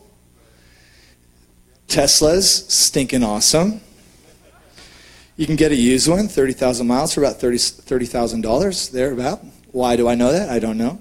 Tesla's 1.89 2.67
stinking 2.73 3.25
awesome. 3.25 3.81
You 5.37 5.47
can 5.47 5.57
get 5.57 5.73
a 5.73 5.75
used 5.75 6.07
one, 6.07 6.29
30,000 6.29 6.87
miles 6.87 7.15
for 7.15 7.23
about 7.23 7.41
$30,000, 7.41 7.83
$30, 7.83 8.91
there 8.91 9.13
about. 9.13 9.41
Why 9.73 9.97
do 9.97 10.07
I 10.07 10.15
know 10.15 10.31
that? 10.33 10.51
I 10.51 10.59
don't 10.59 10.77
know. 10.77 11.01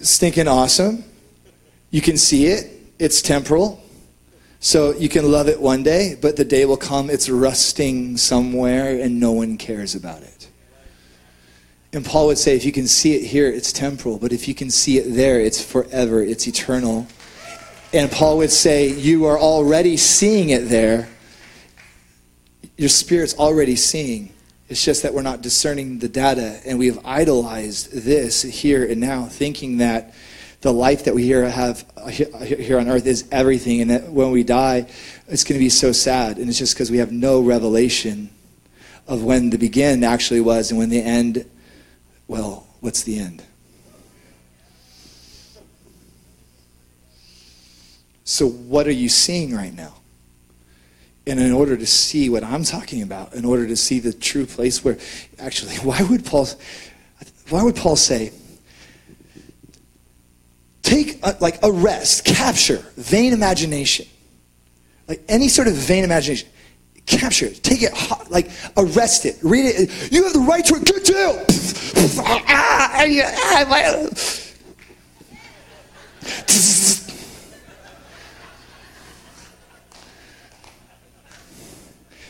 Stinking 0.00 0.48
awesome. 0.48 1.04
You 1.90 2.00
can 2.00 2.16
see 2.16 2.46
it, 2.46 2.70
it's 2.98 3.20
temporal. 3.20 3.83
So 4.64 4.94
you 4.94 5.10
can 5.10 5.30
love 5.30 5.46
it 5.48 5.60
one 5.60 5.82
day, 5.82 6.16
but 6.18 6.36
the 6.36 6.44
day 6.44 6.64
will 6.64 6.78
come, 6.78 7.10
it's 7.10 7.28
rusting 7.28 8.16
somewhere 8.16 8.98
and 8.98 9.20
no 9.20 9.30
one 9.30 9.58
cares 9.58 9.94
about 9.94 10.22
it. 10.22 10.48
And 11.92 12.02
Paul 12.02 12.28
would 12.28 12.38
say, 12.38 12.56
if 12.56 12.64
you 12.64 12.72
can 12.72 12.86
see 12.86 13.14
it 13.14 13.26
here, 13.26 13.46
it's 13.46 13.74
temporal, 13.74 14.18
but 14.18 14.32
if 14.32 14.48
you 14.48 14.54
can 14.54 14.70
see 14.70 14.96
it 14.96 15.14
there, 15.14 15.38
it's 15.38 15.62
forever, 15.62 16.22
it's 16.22 16.48
eternal. 16.48 17.06
And 17.92 18.10
Paul 18.10 18.38
would 18.38 18.50
say, 18.50 18.88
You 18.88 19.26
are 19.26 19.38
already 19.38 19.98
seeing 19.98 20.48
it 20.48 20.70
there. 20.70 21.10
Your 22.78 22.88
spirit's 22.88 23.36
already 23.36 23.76
seeing. 23.76 24.32
It's 24.70 24.82
just 24.82 25.02
that 25.02 25.12
we're 25.12 25.20
not 25.20 25.42
discerning 25.42 25.98
the 25.98 26.08
data, 26.08 26.58
and 26.64 26.78
we 26.78 26.86
have 26.86 27.00
idolized 27.04 27.92
this 27.92 28.40
here 28.40 28.82
and 28.82 28.98
now, 28.98 29.26
thinking 29.26 29.76
that 29.76 30.14
the 30.64 30.72
life 30.72 31.04
that 31.04 31.14
we 31.14 31.24
here 31.24 31.46
have 31.46 31.84
uh, 31.94 32.04
uh, 32.04 32.08
here 32.08 32.78
on 32.78 32.88
earth 32.88 33.04
is 33.04 33.28
everything, 33.30 33.82
and 33.82 33.90
that 33.90 34.10
when 34.10 34.30
we 34.30 34.42
die, 34.42 34.86
it's 35.28 35.44
going 35.44 35.58
to 35.58 35.62
be 35.62 35.68
so 35.68 35.92
sad. 35.92 36.38
And 36.38 36.48
it's 36.48 36.58
just 36.58 36.74
because 36.74 36.90
we 36.90 36.96
have 36.96 37.12
no 37.12 37.42
revelation 37.42 38.30
of 39.06 39.22
when 39.22 39.50
the 39.50 39.58
begin 39.58 40.02
actually 40.02 40.40
was 40.40 40.70
and 40.70 40.78
when 40.78 40.88
the 40.88 41.02
end, 41.02 41.44
well, 42.28 42.66
what's 42.80 43.02
the 43.02 43.18
end? 43.18 43.42
So, 48.24 48.48
what 48.48 48.86
are 48.86 48.92
you 48.92 49.10
seeing 49.10 49.54
right 49.54 49.74
now? 49.74 49.96
And 51.26 51.38
in 51.40 51.52
order 51.52 51.76
to 51.76 51.86
see 51.86 52.30
what 52.30 52.42
I'm 52.42 52.64
talking 52.64 53.02
about, 53.02 53.34
in 53.34 53.44
order 53.44 53.66
to 53.66 53.76
see 53.76 54.00
the 54.00 54.14
true 54.14 54.46
place 54.46 54.82
where, 54.82 54.96
actually, 55.38 55.74
why 55.82 56.00
would 56.00 56.24
Paul, 56.24 56.48
why 57.50 57.62
would 57.62 57.76
Paul 57.76 57.96
say, 57.96 58.32
take 60.84 61.18
a, 61.24 61.36
like 61.40 61.58
arrest, 61.64 62.24
capture, 62.24 62.84
vain 62.96 63.32
imagination, 63.32 64.06
like 65.08 65.24
any 65.28 65.48
sort 65.48 65.66
of 65.66 65.74
vain 65.74 66.04
imagination, 66.04 66.48
capture 67.06 67.46
it, 67.46 67.62
take 67.62 67.82
it, 67.82 67.92
hot, 67.92 68.30
like 68.30 68.50
arrest 68.76 69.24
it, 69.26 69.36
read 69.42 69.64
it. 69.64 70.12
You 70.12 70.22
have 70.24 70.34
the 70.34 70.40
right 70.40 70.64
to 70.66 70.74
it. 70.76 70.84
Get 70.84 71.04
down. 71.06 71.44
Ah, 72.26 72.42
ah, 72.48 73.04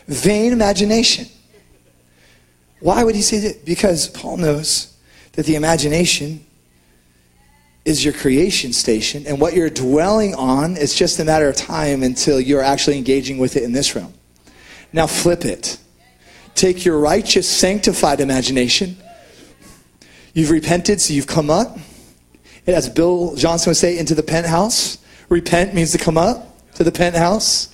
vain 0.06 0.52
imagination. 0.52 1.26
Why 2.80 3.02
would 3.02 3.14
he 3.14 3.22
say 3.22 3.38
that? 3.38 3.64
Because 3.64 4.08
Paul 4.08 4.36
knows 4.36 4.96
that 5.32 5.46
the 5.46 5.56
imagination 5.56 6.44
is 7.84 8.04
your 8.04 8.14
creation 8.14 8.72
station, 8.72 9.26
and 9.26 9.40
what 9.40 9.54
you're 9.54 9.70
dwelling 9.70 10.34
on 10.34 10.76
is 10.76 10.94
just 10.94 11.18
a 11.18 11.24
matter 11.24 11.48
of 11.48 11.56
time 11.56 12.02
until 12.02 12.40
you're 12.40 12.62
actually 12.62 12.96
engaging 12.96 13.36
with 13.38 13.56
it 13.56 13.62
in 13.62 13.72
this 13.72 13.94
realm. 13.94 14.14
Now 14.92 15.06
flip 15.06 15.44
it. 15.44 15.78
Take 16.54 16.84
your 16.84 16.98
righteous, 16.98 17.48
sanctified 17.48 18.20
imagination. 18.20 18.96
You've 20.32 20.50
repented, 20.50 21.00
so 21.00 21.12
you've 21.12 21.26
come 21.26 21.50
up. 21.50 21.78
As 22.66 22.88
Bill 22.88 23.34
Johnson 23.34 23.70
would 23.70 23.76
say, 23.76 23.98
into 23.98 24.14
the 24.14 24.22
penthouse. 24.22 24.98
Repent 25.28 25.74
means 25.74 25.92
to 25.92 25.98
come 25.98 26.16
up 26.16 26.72
to 26.74 26.84
the 26.84 26.92
penthouse. 26.92 27.68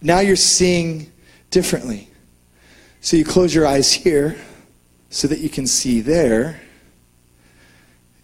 Now 0.00 0.20
you're 0.20 0.36
seeing 0.36 1.10
differently. 1.50 2.08
So 3.00 3.16
you 3.16 3.24
close 3.24 3.54
your 3.54 3.66
eyes 3.66 3.92
here 3.92 4.36
so 5.10 5.28
that 5.28 5.38
you 5.38 5.48
can 5.48 5.66
see 5.66 6.00
there. 6.00 6.60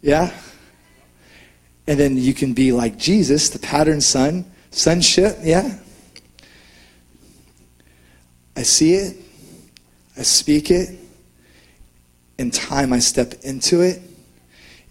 Yeah? 0.03 0.33
And 1.89 1.99
then 1.99 2.19
you 2.19 2.35
can 2.35 2.53
be 2.53 2.71
like 2.71 2.99
Jesus, 2.99 3.49
the 3.49 3.59
pattern 3.59 4.03
son, 4.03 4.45
sonship. 4.71 5.39
Yeah? 5.43 5.79
I 8.55 8.63
see 8.63 8.93
it, 8.93 9.17
I 10.17 10.23
speak 10.23 10.71
it. 10.71 10.91
In 12.37 12.51
time, 12.51 12.93
I 12.93 12.99
step 12.99 13.35
into 13.43 13.81
it. 13.81 14.03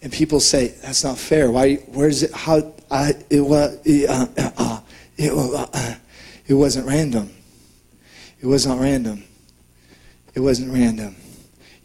And 0.02 0.12
people 0.12 0.39
say, 0.39 0.70
that's 0.82 1.04
not 1.04 1.20
fair. 1.20 1.52
Why, 1.52 1.76
where's 1.86 2.24
it, 2.24 2.34
how, 2.34 2.74
I, 2.89 3.14
it, 3.30 3.41
was, 3.41 3.78
uh, 3.88 4.26
uh, 4.58 4.82
it, 5.18 5.32
uh, 5.32 5.95
it 6.48 6.54
wasn't 6.56 6.88
random. 6.88 7.30
It 8.41 8.48
was 8.48 8.66
not 8.66 8.80
random. 8.80 9.24
It 10.34 10.39
wasn't 10.39 10.74
random. 10.74 11.16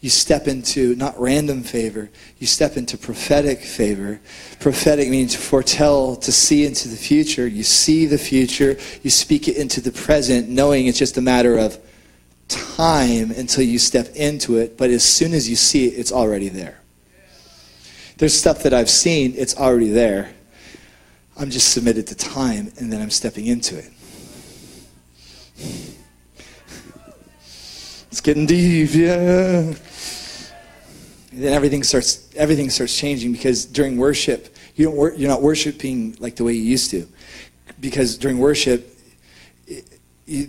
You 0.03 0.11
step 0.11 0.49
into 0.49 0.97
not 0.97 1.19
random 1.19 1.63
favor, 1.63 2.11
you 2.39 2.47
step 2.49 2.77
into 2.77 2.99
prophetic 2.99 3.61
favor. 3.61 4.21
Prophetic 4.59 5.09
means 5.09 5.33
to 5.35 5.39
foretell, 5.39 6.17
to 6.17 6.33
see 6.33 6.67
into 6.67 6.89
the 6.89 6.97
future. 6.97 7.47
You 7.47 7.63
see 7.63 8.07
the 8.07 8.19
future, 8.19 8.77
you 9.05 9.11
speak 9.11 9.47
it 9.47 9.57
into 9.57 9.81
the 9.81 9.93
present, 9.93 10.49
knowing 10.49 10.89
it's 10.89 10.99
just 10.99 11.19
a 11.19 11.23
matter 11.23 11.57
of 11.57 11.79
time 12.49 13.31
until 13.31 13.63
you 13.63 13.79
step 13.79 14.09
into 14.17 14.57
it. 14.57 14.77
But 14.77 14.91
as 14.91 15.05
soon 15.05 15.35
as 15.35 15.49
you 15.49 15.55
see 15.55 15.87
it, 15.87 15.91
it's 15.97 16.11
already 16.11 16.49
there. 16.49 16.81
There's 18.19 18.35
stuff 18.35 18.65
that 18.65 18.75
I've 18.75 18.91
seen, 18.91 19.35
it's 19.37 19.57
already 19.57 19.91
there. 19.91 20.33
I'm 21.39 21.51
just 21.51 21.73
submitted 21.73 22.09
to 22.09 22.17
time, 22.17 22.73
and 22.77 22.93
then 22.93 23.01
I'm 23.01 23.11
stepping 23.11 23.47
into 23.47 23.79
it. 23.79 23.91
It's 28.11 28.21
getting 28.21 28.47
deep, 28.47 28.91
yeah. 28.95 29.75
Then 31.33 31.53
everything 31.53 31.83
starts 31.83 32.29
everything 32.37 32.71
starts 32.71 32.97
changing 32.97 33.33
because 33.33 33.65
during 33.65 33.97
worship 33.97 34.55
you 34.75 34.87
don't 34.87 34.97
wor- 34.97 35.15
you're 35.15 35.31
not 35.31 35.43
worshiping 35.43 36.17
like 36.21 36.37
the 36.37 36.45
way 36.45 36.53
you 36.53 36.63
used 36.63 36.91
to. 36.91 37.07
Because 37.81 38.19
during 38.19 38.39
worship 38.39 38.99
it, 39.67 39.99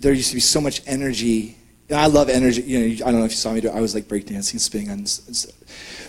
there 0.01 0.13
used 0.13 0.29
to 0.29 0.36
be 0.36 0.41
so 0.41 0.61
much 0.61 0.81
energy. 0.86 1.57
And 1.89 1.99
I 1.99 2.07
love 2.07 2.29
energy 2.29 2.61
you 2.61 2.79
know 2.79 3.05
I 3.05 3.11
don't 3.11 3.19
know 3.19 3.25
if 3.25 3.31
you 3.31 3.38
saw 3.38 3.53
me 3.53 3.61
do 3.61 3.69
it 3.69 3.75
I 3.75 3.81
was 3.81 3.95
like 3.95 4.05
breakdancing 4.05 4.59
spinning 4.59 4.89
on 4.89 5.05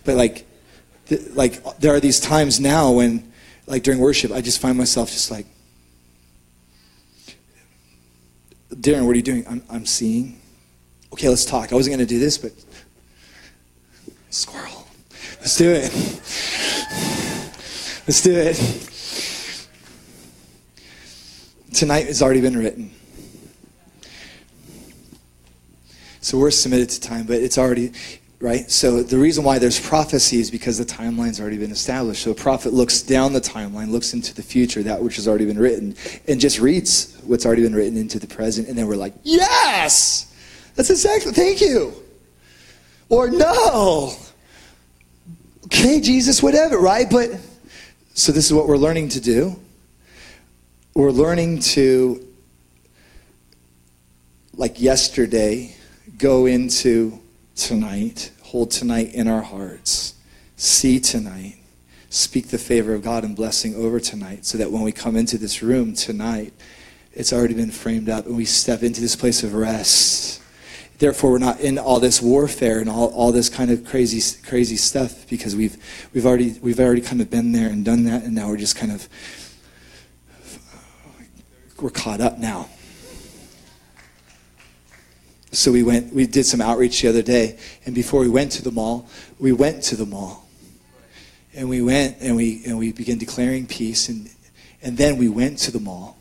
but 0.05 0.17
like 0.17 0.47
the, 1.07 1.19
like 1.35 1.79
there 1.79 1.95
are 1.95 2.01
these 2.01 2.21
times 2.21 2.59
now 2.61 2.93
when 2.93 3.33
like 3.67 3.83
during 3.83 4.01
worship 4.01 4.33
I 4.33 4.41
just 4.41 4.61
find 4.61 4.77
myself 4.77 5.11
just 5.11 5.31
like 5.31 5.47
Darren 8.85 9.07
what 9.07 9.13
are 9.13 9.17
you 9.17 9.23
doing? 9.23 9.47
I'm, 9.49 9.63
I'm 9.71 9.87
seeing. 9.87 10.41
Okay, 11.13 11.29
let's 11.29 11.45
talk. 11.45 11.73
I 11.73 11.75
wasn't 11.75 11.97
going 11.97 12.07
to 12.07 12.13
do 12.13 12.19
this, 12.19 12.37
but 12.39 12.53
squirrel. 14.35 14.87
Let's 15.41 15.57
do 15.57 15.71
it. 15.71 15.93
Let's 18.07 18.21
do 18.23 18.35
it. 18.35 18.91
Tonight 21.73 22.07
has 22.07 22.21
already 22.23 22.41
been 22.41 22.57
written. 22.57 22.91
So 26.21 26.39
we're 26.39 26.51
submitted 26.51 26.89
to 26.91 27.01
time, 27.01 27.27
but 27.27 27.37
it's 27.37 27.59
already, 27.59 27.93
right? 28.41 28.71
So 28.71 29.03
the 29.03 29.19
reason 29.19 29.45
why 29.45 29.59
there's 29.59 29.79
prophecy 29.79 30.41
is 30.41 30.51
because 30.51 30.79
the 30.79 30.85
timeline's 30.85 31.41
already 31.41 31.59
been 31.59 31.71
established. 31.71 32.23
So 32.23 32.31
a 32.31 32.35
prophet 32.35 32.73
looks 32.73 33.03
down 33.03 33.33
the 33.33 33.41
timeline, 33.41 33.91
looks 33.91 34.15
into 34.15 34.35
the 34.35 34.43
future, 34.43 34.83
that 34.83 35.03
which 35.03 35.17
has 35.17 35.29
already 35.29 35.47
been 35.47 35.59
written, 35.59 35.95
and 36.27 36.41
just 36.41 36.61
reads 36.61 37.17
what's 37.25 37.45
already 37.45 37.63
been 37.63 37.75
written 37.75 37.97
into 37.97 38.19
the 38.19 38.27
present, 38.27 38.69
and 38.69 38.77
then 38.77 38.87
we're 38.87 38.97
like, 38.97 39.15
yes! 39.23 40.33
That's 40.77 40.91
exactly, 40.91 41.33
thank 41.33 41.61
you. 41.61 42.04
Or 43.09 43.31
no. 43.31 44.15
Okay, 45.67 46.01
Jesus, 46.01 46.43
whatever, 46.43 46.79
right? 46.79 47.09
But, 47.11 47.31
so 48.15 48.33
this 48.33 48.47
is 48.47 48.53
what 48.53 48.67
we're 48.67 48.77
learning 48.77 49.11
to 49.11 49.21
do. 49.21 49.57
We're 50.95 51.11
learning 51.11 51.61
to, 51.61 52.25
like 54.55 54.81
yesterday, 54.81 55.75
go 56.17 56.47
into 56.47 57.19
tonight, 57.57 58.31
hold 58.43 58.71
tonight 58.71 59.13
in 59.15 59.27
our 59.27 59.43
hearts, 59.43 60.15
see 60.57 61.01
tonight, 61.01 61.57
speak 62.11 62.49
the 62.49 62.59
favor 62.59 62.95
of 62.95 63.03
God 63.03 63.25
and 63.25 63.35
blessing 63.35 63.75
over 63.75 63.99
tonight, 63.99 64.47
so 64.47 64.59
that 64.59 64.71
when 64.71 64.83
we 64.83 64.93
come 64.93 65.17
into 65.17 65.37
this 65.37 65.63
room 65.63 65.95
tonight, 65.95 66.53
it's 67.13 67.33
already 67.33 67.55
been 67.55 67.71
framed 67.71 68.09
up 68.09 68.27
and 68.27 68.37
we 68.37 68.45
step 68.45 68.83
into 68.83 69.01
this 69.01 69.17
place 69.17 69.43
of 69.43 69.55
rest 69.55 70.41
therefore 70.99 71.33
we're 71.33 71.39
not 71.39 71.61
in 71.61 71.79
all 71.79 72.01
this 72.01 72.21
warfare 72.23 72.81
and 72.81 72.89
all, 72.89 73.09
all 73.09 73.33
this 73.33 73.49
kind 73.49 73.71
of 73.71 73.85
crazy 73.85 74.21
crazy 74.43 74.77
stuff 74.77 75.29
because 75.29 75.55
we've 75.55 75.77
we've 76.13 76.27
already 76.27 76.59
we've 76.63 76.81
already 76.81 77.01
kind 77.01 77.21
of 77.21 77.31
been 77.31 77.53
there 77.53 77.69
and 77.69 77.85
done 77.85 78.05
that 78.05 78.23
and 78.23 78.35
now 78.35 78.49
we're 78.49 78.57
just 78.57 78.77
kind 78.77 78.93
of 78.93 79.09
we're 81.81 81.91
caught 81.91 82.21
up 82.21 82.39
now 82.39 82.69
So 85.55 85.71
we 85.71 85.85
went, 85.85 86.13
we 86.13 86.27
did 86.27 86.45
some 86.45 86.61
outreach 86.61 87.01
the 87.01 87.09
other 87.09 87.23
day, 87.23 87.57
and 87.87 87.95
before 87.95 88.19
we 88.19 88.29
went 88.29 88.51
to 88.53 88.63
the 88.63 88.73
mall, 88.73 89.09
we 89.39 89.53
went 89.53 89.85
to 89.85 89.97
the 89.97 90.05
mall. 90.05 90.49
And 91.55 91.69
we 91.69 91.81
went 91.81 92.17
and 92.21 92.35
we 92.35 92.65
and 92.67 92.77
we 92.77 92.93
began 92.93 93.19
declaring 93.19 93.67
peace 93.67 94.09
and 94.09 94.29
and 94.83 94.99
then 94.99 95.17
we 95.17 95.29
went 95.29 95.59
to 95.61 95.71
the 95.71 95.79
mall. 95.79 96.17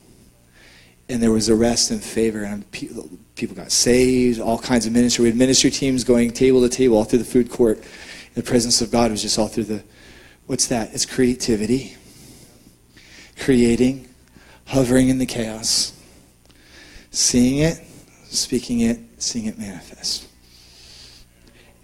And 1.09 1.21
there 1.21 1.31
was 1.31 1.49
arrest 1.49 1.91
and 1.91 2.01
favor 2.01 2.43
and 2.43 2.69
people, 2.71 3.09
people 3.35 3.55
got 3.55 3.71
saved, 3.71 4.39
all 4.39 4.57
kinds 4.57 4.85
of 4.85 4.93
ministry. 4.93 5.23
We 5.23 5.29
had 5.29 5.37
ministry 5.37 5.69
teams 5.69 6.03
going 6.03 6.31
table 6.31 6.61
to 6.61 6.69
table 6.69 6.97
all 6.97 7.03
through 7.03 7.19
the 7.19 7.25
food 7.25 7.51
court. 7.51 7.83
The 8.35 8.43
presence 8.43 8.81
of 8.81 8.91
God 8.91 9.11
was 9.11 9.21
just 9.21 9.37
all 9.37 9.47
through 9.47 9.65
the 9.65 9.83
what's 10.45 10.67
that? 10.67 10.93
It's 10.93 11.05
creativity. 11.05 11.95
Creating, 13.37 14.07
hovering 14.65 15.09
in 15.09 15.17
the 15.17 15.25
chaos, 15.25 15.99
seeing 17.11 17.59
it, 17.59 17.81
speaking 18.25 18.81
it, 18.81 18.99
seeing 19.17 19.45
it 19.45 19.57
manifest. 19.57 20.27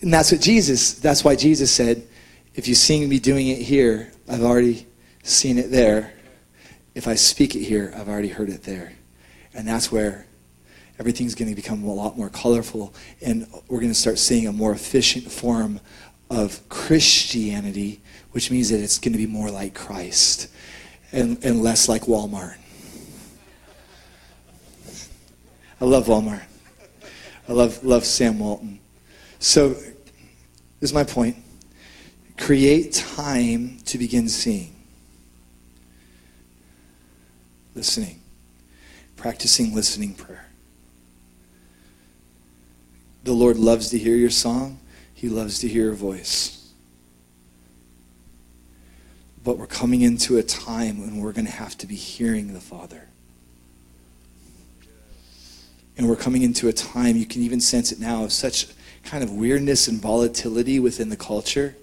And 0.02 0.14
that's 0.14 0.32
what 0.32 0.42
Jesus, 0.42 0.94
that's 0.94 1.24
why 1.24 1.36
Jesus 1.36 1.72
said, 1.72 2.08
if 2.56 2.68
you 2.68 2.76
see 2.76 3.06
me 3.06 3.20
doing 3.20 3.48
it 3.48 3.60
here, 3.60 4.12
I've 4.28 4.44
already 4.44 4.86
seen 5.24 5.58
it 5.58 5.72
there. 5.72 6.14
If 6.96 7.08
I 7.08 7.16
speak 7.16 7.56
it 7.56 7.64
here, 7.64 7.94
I've 7.96 8.08
already 8.08 8.30
heard 8.30 8.50
it 8.50 8.64
there. 8.64 8.94
And 9.54 9.68
that's 9.68 9.92
where 9.92 10.26
everything's 11.00 11.34
going 11.34 11.50
to 11.50 11.56
become 11.56 11.84
a 11.84 11.94
lot 11.94 12.18
more 12.18 12.30
colorful, 12.30 12.94
and 13.22 13.48
we're 13.70 13.80
going 13.80 13.92
to 13.92 13.96
start 13.98 14.20
seeing 14.20 14.48
a 14.48 14.52
more 14.52 14.74
efficient 14.74 15.32
form 15.32 15.80
of 16.30 16.68
Christianity, 16.70 18.02
which 18.32 18.52
means 18.52 18.70
that 18.70 18.80
it's 18.82 19.00
going 19.00 19.14
to 19.14 19.18
be 19.18 19.26
more 19.26 19.50
like 19.50 19.74
Christ 19.74 20.50
and, 21.12 21.44
and 21.44 21.64
less 21.64 21.88
like 21.88 22.04
Walmart. 22.04 22.58
I 25.82 25.86
love 25.86 26.08
Walmart. 26.08 26.44
I 27.48 27.54
love, 27.54 27.84
love 27.84 28.06
Sam 28.06 28.38
Walton. 28.38 28.80
So, 29.40 29.70
this 29.70 30.92
is 30.92 30.94
my 30.94 31.06
point. 31.06 31.38
Create 32.38 32.94
time 32.94 33.80
to 33.86 33.98
begin 33.98 34.30
seeing, 34.30 34.76
listening, 37.74 38.19
practicing 39.20 39.76
listening 39.76 40.14
prayer. 40.14 40.46
The 43.26 43.34
Lord 43.34 43.58
loves 43.58 43.90
to 43.90 43.98
hear 43.98 44.16
your 44.16 44.30
song, 44.30 44.80
He 45.14 45.28
loves 45.28 45.60
to 45.60 45.68
hear 45.68 45.86
your 45.86 45.94
voice. 45.94 46.72
But 49.44 49.58
we're 49.58 49.68
coming 49.68 50.02
into 50.02 50.38
a 50.38 50.44
time 50.44 51.02
when 51.02 51.18
we're 51.18 51.34
going 51.34 51.46
to 51.46 51.52
have 51.52 51.78
to 51.80 51.88
be 51.88 51.96
hearing 51.96 52.54
the 52.54 52.62
Father. 52.62 53.08
And 55.98 56.08
we're 56.08 56.16
coming 56.16 56.44
into 56.44 56.70
a 56.70 56.74
time, 56.74 57.18
you 57.18 57.26
can 57.26 57.42
even 57.42 57.60
sense 57.60 57.92
it 57.92 58.00
now, 58.00 58.24
of 58.24 58.32
such 58.32 58.68
kind 59.04 59.22
of 59.22 59.34
weirdness 59.34 59.90
and 59.90 60.02
volatility 60.02 60.80
within 60.80 61.10
the 61.10 61.18
culture, 61.18 61.76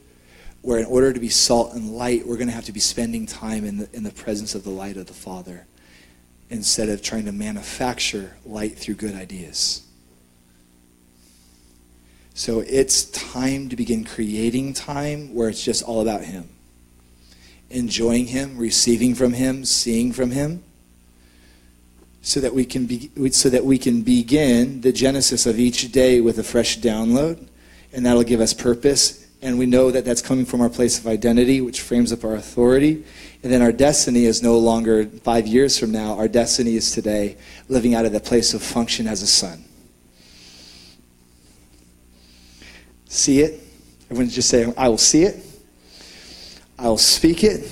where 0.63 0.79
in 0.79 0.87
order 0.87 1.13
to 1.13 1.21
be 1.21 1.29
salt 1.29 1.75
and 1.75 1.91
light, 1.91 2.27
we're 2.27 2.37
going 2.37 2.49
to 2.49 2.55
have 2.55 2.65
to 2.65 2.73
be 2.73 2.81
spending 2.81 3.27
time 3.27 3.67
in 3.67 3.77
the, 3.77 3.89
in 3.93 4.05
the 4.05 4.11
presence 4.11 4.55
of 4.55 4.65
the 4.65 4.71
light 4.71 4.97
of 4.97 5.07
the 5.07 5.13
Father 5.13 5.67
instead 6.51 6.89
of 6.89 7.03
trying 7.03 7.25
to 7.25 7.33
manufacture 7.33 8.37
light 8.45 8.79
through 8.79 8.95
good 8.95 9.15
ideas. 9.15 9.83
So 12.35 12.61
it's 12.61 13.05
time 13.05 13.69
to 13.71 13.77
begin 13.77 14.05
creating 14.05 14.75
time 14.75 15.35
where 15.35 15.49
it's 15.49 15.65
just 15.65 15.83
all 15.83 16.03
about 16.03 16.23
Him. 16.23 16.49
Enjoying 17.71 18.27
Him, 18.27 18.59
receiving 18.59 19.15
from 19.15 19.33
Him, 19.33 19.65
seeing 19.65 20.13
from 20.13 20.31
Him 20.31 20.63
so 22.23 22.41
that 22.41 22.53
we 22.53 22.65
can 22.65 22.87
be, 22.87 23.11
so 23.31 23.49
that 23.49 23.65
we 23.65 23.79
can 23.79 24.03
begin 24.03 24.81
the 24.83 24.93
genesis 24.93 25.47
of 25.47 25.59
each 25.59 25.91
day 25.93 26.21
with 26.21 26.39
a 26.39 26.43
fresh 26.43 26.79
download 26.79 27.47
and 27.93 28.05
that'll 28.05 28.23
give 28.23 28.41
us 28.41 28.53
purpose 28.53 29.26
and 29.43 29.59
we 29.59 29.67
know 29.67 29.91
that 29.91 30.05
that's 30.05 30.23
coming 30.23 30.45
from 30.45 30.61
our 30.61 30.69
place 30.69 30.99
of 30.99 31.07
identity 31.07 31.61
which 31.61 31.81
frames 31.81 32.13
up 32.13 32.25
our 32.25 32.35
authority. 32.35 33.05
And 33.43 33.53
then 33.53 33.63
our 33.63 33.73
destiny 33.73 34.25
is 34.25 34.43
no 34.43 34.59
longer 34.59 35.05
5 35.05 35.47
years 35.47 35.79
from 35.79 35.93
now. 35.93 36.17
Our 36.17 36.27
destiny 36.27 36.75
is 36.75 36.91
today 36.91 37.37
living 37.69 37.95
out 37.95 38.05
of 38.07 38.13
the 38.13 38.21
place 38.21 38.55
of 38.55 38.63
function 38.63 39.07
as 39.07 39.23
a 39.23 39.27
son. 39.27 39.65
See 43.09 43.41
it? 43.41 43.61
Everyone 44.11 44.29
just 44.31 44.49
say 44.49 44.73
I 44.77 44.89
will 44.89 44.99
see 44.99 45.23
it. 45.23 45.45
I 46.79 46.89
will 46.89 46.99
speak 46.99 47.45
it. 47.45 47.71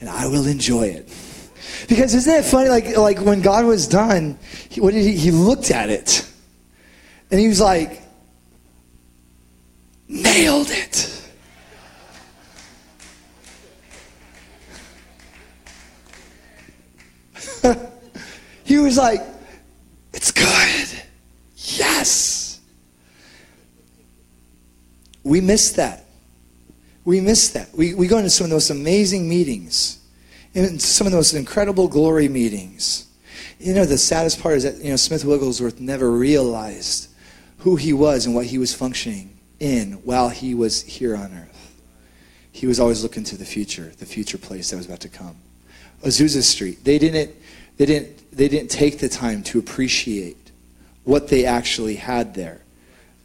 And 0.00 0.08
I 0.08 0.26
will 0.26 0.46
enjoy 0.46 0.88
it. 0.88 1.08
Because 1.88 2.14
isn't 2.14 2.34
it 2.34 2.44
funny? 2.44 2.68
Like, 2.68 2.96
like 2.96 3.20
when 3.20 3.40
God 3.40 3.64
was 3.64 3.86
done, 3.86 4.38
he, 4.68 4.80
what 4.80 4.94
did 4.94 5.04
he, 5.04 5.16
he 5.16 5.30
looked 5.30 5.70
at 5.70 5.90
it. 5.90 6.26
And 7.30 7.40
he 7.40 7.48
was 7.48 7.60
like, 7.60 8.02
nailed 10.10 10.70
it. 10.70 11.16
he 18.64 18.78
was 18.78 18.98
like, 18.98 19.20
it's 20.12 20.32
good. 20.32 21.02
Yes. 21.56 22.60
We 25.22 25.40
miss 25.40 25.72
that. 25.72 26.04
We 27.04 27.20
miss 27.20 27.50
that. 27.50 27.72
We, 27.72 27.94
we 27.94 28.08
go 28.08 28.18
into 28.18 28.30
some 28.30 28.46
of 28.46 28.50
those 28.50 28.70
amazing 28.70 29.28
meetings 29.28 29.98
in 30.54 30.80
some 30.80 31.06
of 31.06 31.12
those 31.12 31.32
incredible 31.34 31.86
glory 31.86 32.28
meetings. 32.28 33.06
You 33.60 33.74
know, 33.74 33.84
the 33.84 33.98
saddest 33.98 34.42
part 34.42 34.56
is 34.56 34.64
that, 34.64 34.82
you 34.82 34.90
know, 34.90 34.96
Smith 34.96 35.24
Wigglesworth 35.24 35.78
never 35.78 36.10
realized 36.10 37.08
who 37.58 37.76
he 37.76 37.92
was 37.92 38.26
and 38.26 38.34
what 38.34 38.46
he 38.46 38.58
was 38.58 38.74
functioning 38.74 39.29
in 39.60 39.92
while 40.04 40.30
he 40.30 40.54
was 40.54 40.82
here 40.82 41.14
on 41.14 41.32
earth. 41.32 41.80
He 42.52 42.66
was 42.66 42.80
always 42.80 43.02
looking 43.02 43.24
to 43.24 43.36
the 43.36 43.44
future, 43.44 43.92
the 43.98 44.06
future 44.06 44.38
place 44.38 44.70
that 44.70 44.76
was 44.76 44.86
about 44.86 45.00
to 45.00 45.08
come. 45.08 45.36
Azusa 46.02 46.42
Street, 46.42 46.82
they 46.84 46.98
didn't, 46.98 47.34
they 47.76 47.86
didn't, 47.86 48.36
they 48.36 48.48
didn't 48.48 48.70
take 48.70 48.98
the 48.98 49.08
time 49.08 49.42
to 49.44 49.58
appreciate 49.58 50.50
what 51.04 51.28
they 51.28 51.44
actually 51.44 51.96
had 51.96 52.34
there. 52.34 52.60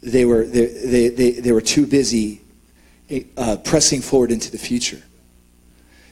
They 0.03 0.25
were, 0.25 0.45
they, 0.45 0.65
they, 0.67 1.09
they, 1.09 1.31
they 1.31 1.51
were 1.51 1.61
too 1.61 1.88
busy 1.88 2.41
uh, 3.38 3.57
pressing 3.63 4.01
forward 4.01 4.31
into 4.31 4.51
the 4.51 4.57
future 4.57 5.01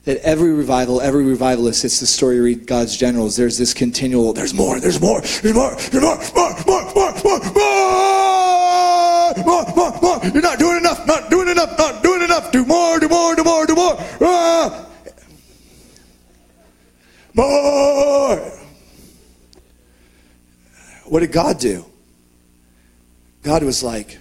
that 0.05 0.17
every 0.17 0.51
revival, 0.53 0.99
every 0.99 1.24
revivalist, 1.24 1.86
it's 1.86 1.99
the 1.99 2.05
story 2.05 2.39
read 2.39 2.67
God's 2.67 2.97
generals. 2.97 3.38
There's 3.38 3.57
this 3.57 3.74
continual, 3.74 4.34
there's 4.34 4.53
more, 4.53 4.80
there's 4.80 4.99
more, 4.99 5.21
there's 5.21 5.53
more, 5.53 5.76
there's 5.76 6.03
more, 6.03 6.17
more, 6.36 6.55
more, 6.65 6.93
more, 6.93 7.13
more, 7.24 7.53
more, 7.53 8.22
more, 9.76 9.91
more. 10.01 10.19
You're 10.24 10.41
not 10.41 10.59
doing 10.59 10.78
enough, 10.78 11.05
not 11.05 11.30
doing 11.30 11.49
enough, 11.49 11.78
not 11.78 12.03
doing 12.03 12.21
enough. 12.21 12.51
Do 12.51 12.65
more, 12.65 12.99
do 12.99 13.07
more, 13.07 13.36
do 13.36 13.43
more, 13.43 13.65
do 13.65 13.76
more. 13.76 13.95
Ah. 14.21 14.86
More. 17.34 18.38
What 21.05 21.19
did 21.19 21.32
God 21.32 21.59
do? 21.59 21.86
God 23.43 23.63
was 23.63 23.84
like, 23.84 24.19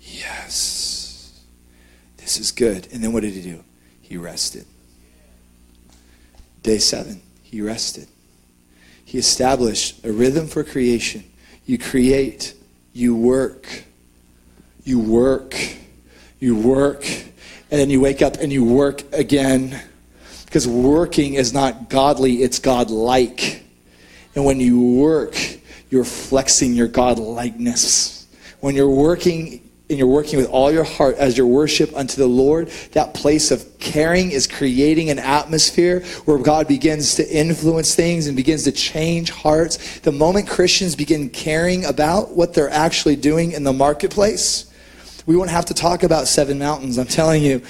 yes, 0.00 1.42
This 2.18 2.38
is 2.38 2.52
good. 2.52 2.88
And 2.92 3.02
then 3.02 3.12
what 3.12 3.22
did 3.22 3.32
he 3.32 3.42
do? 3.42 3.64
He 4.02 4.16
rested. 4.16 4.66
Day 6.62 6.78
seven, 6.78 7.22
he 7.42 7.62
rested. 7.62 8.08
He 9.06 9.18
established 9.18 10.04
a 10.04 10.10
rhythm 10.10 10.48
for 10.48 10.64
creation. 10.64 11.24
You 11.64 11.78
create, 11.78 12.54
you 12.92 13.14
work, 13.14 13.84
you 14.82 14.98
work, 14.98 15.56
you 16.40 16.56
work, 16.56 17.08
and 17.70 17.80
then 17.80 17.88
you 17.88 18.00
wake 18.00 18.20
up 18.20 18.34
and 18.34 18.52
you 18.52 18.64
work 18.64 19.04
again. 19.12 19.80
Because 20.44 20.66
working 20.66 21.34
is 21.34 21.52
not 21.52 21.88
godly, 21.88 22.42
it's 22.42 22.58
God-like. 22.58 23.64
And 24.34 24.44
when 24.44 24.58
you 24.58 24.80
work, 24.80 25.36
you're 25.88 26.04
flexing 26.04 26.74
your 26.74 26.88
God-likeness. 26.88 28.26
When 28.58 28.74
you're 28.74 28.90
working, 28.90 29.65
and 29.88 29.98
you're 29.98 30.08
working 30.08 30.38
with 30.38 30.48
all 30.48 30.72
your 30.72 30.84
heart 30.84 31.16
as 31.16 31.38
your 31.38 31.46
worship 31.46 31.94
unto 31.94 32.16
the 32.16 32.26
Lord, 32.26 32.68
that 32.92 33.14
place 33.14 33.52
of 33.52 33.78
caring 33.78 34.32
is 34.32 34.48
creating 34.48 35.10
an 35.10 35.20
atmosphere 35.20 36.00
where 36.24 36.38
God 36.38 36.66
begins 36.66 37.14
to 37.16 37.28
influence 37.28 37.94
things 37.94 38.26
and 38.26 38.36
begins 38.36 38.64
to 38.64 38.72
change 38.72 39.30
hearts. 39.30 40.00
The 40.00 40.10
moment 40.10 40.48
Christians 40.48 40.96
begin 40.96 41.28
caring 41.28 41.84
about 41.84 42.36
what 42.36 42.52
they're 42.52 42.70
actually 42.70 43.14
doing 43.14 43.52
in 43.52 43.62
the 43.62 43.72
marketplace, 43.72 44.72
we 45.24 45.36
won't 45.36 45.50
have 45.50 45.66
to 45.66 45.74
talk 45.74 46.02
about 46.02 46.26
seven 46.26 46.58
mountains. 46.58 46.98
I'm 46.98 47.06
telling 47.06 47.44
you, 47.44 47.62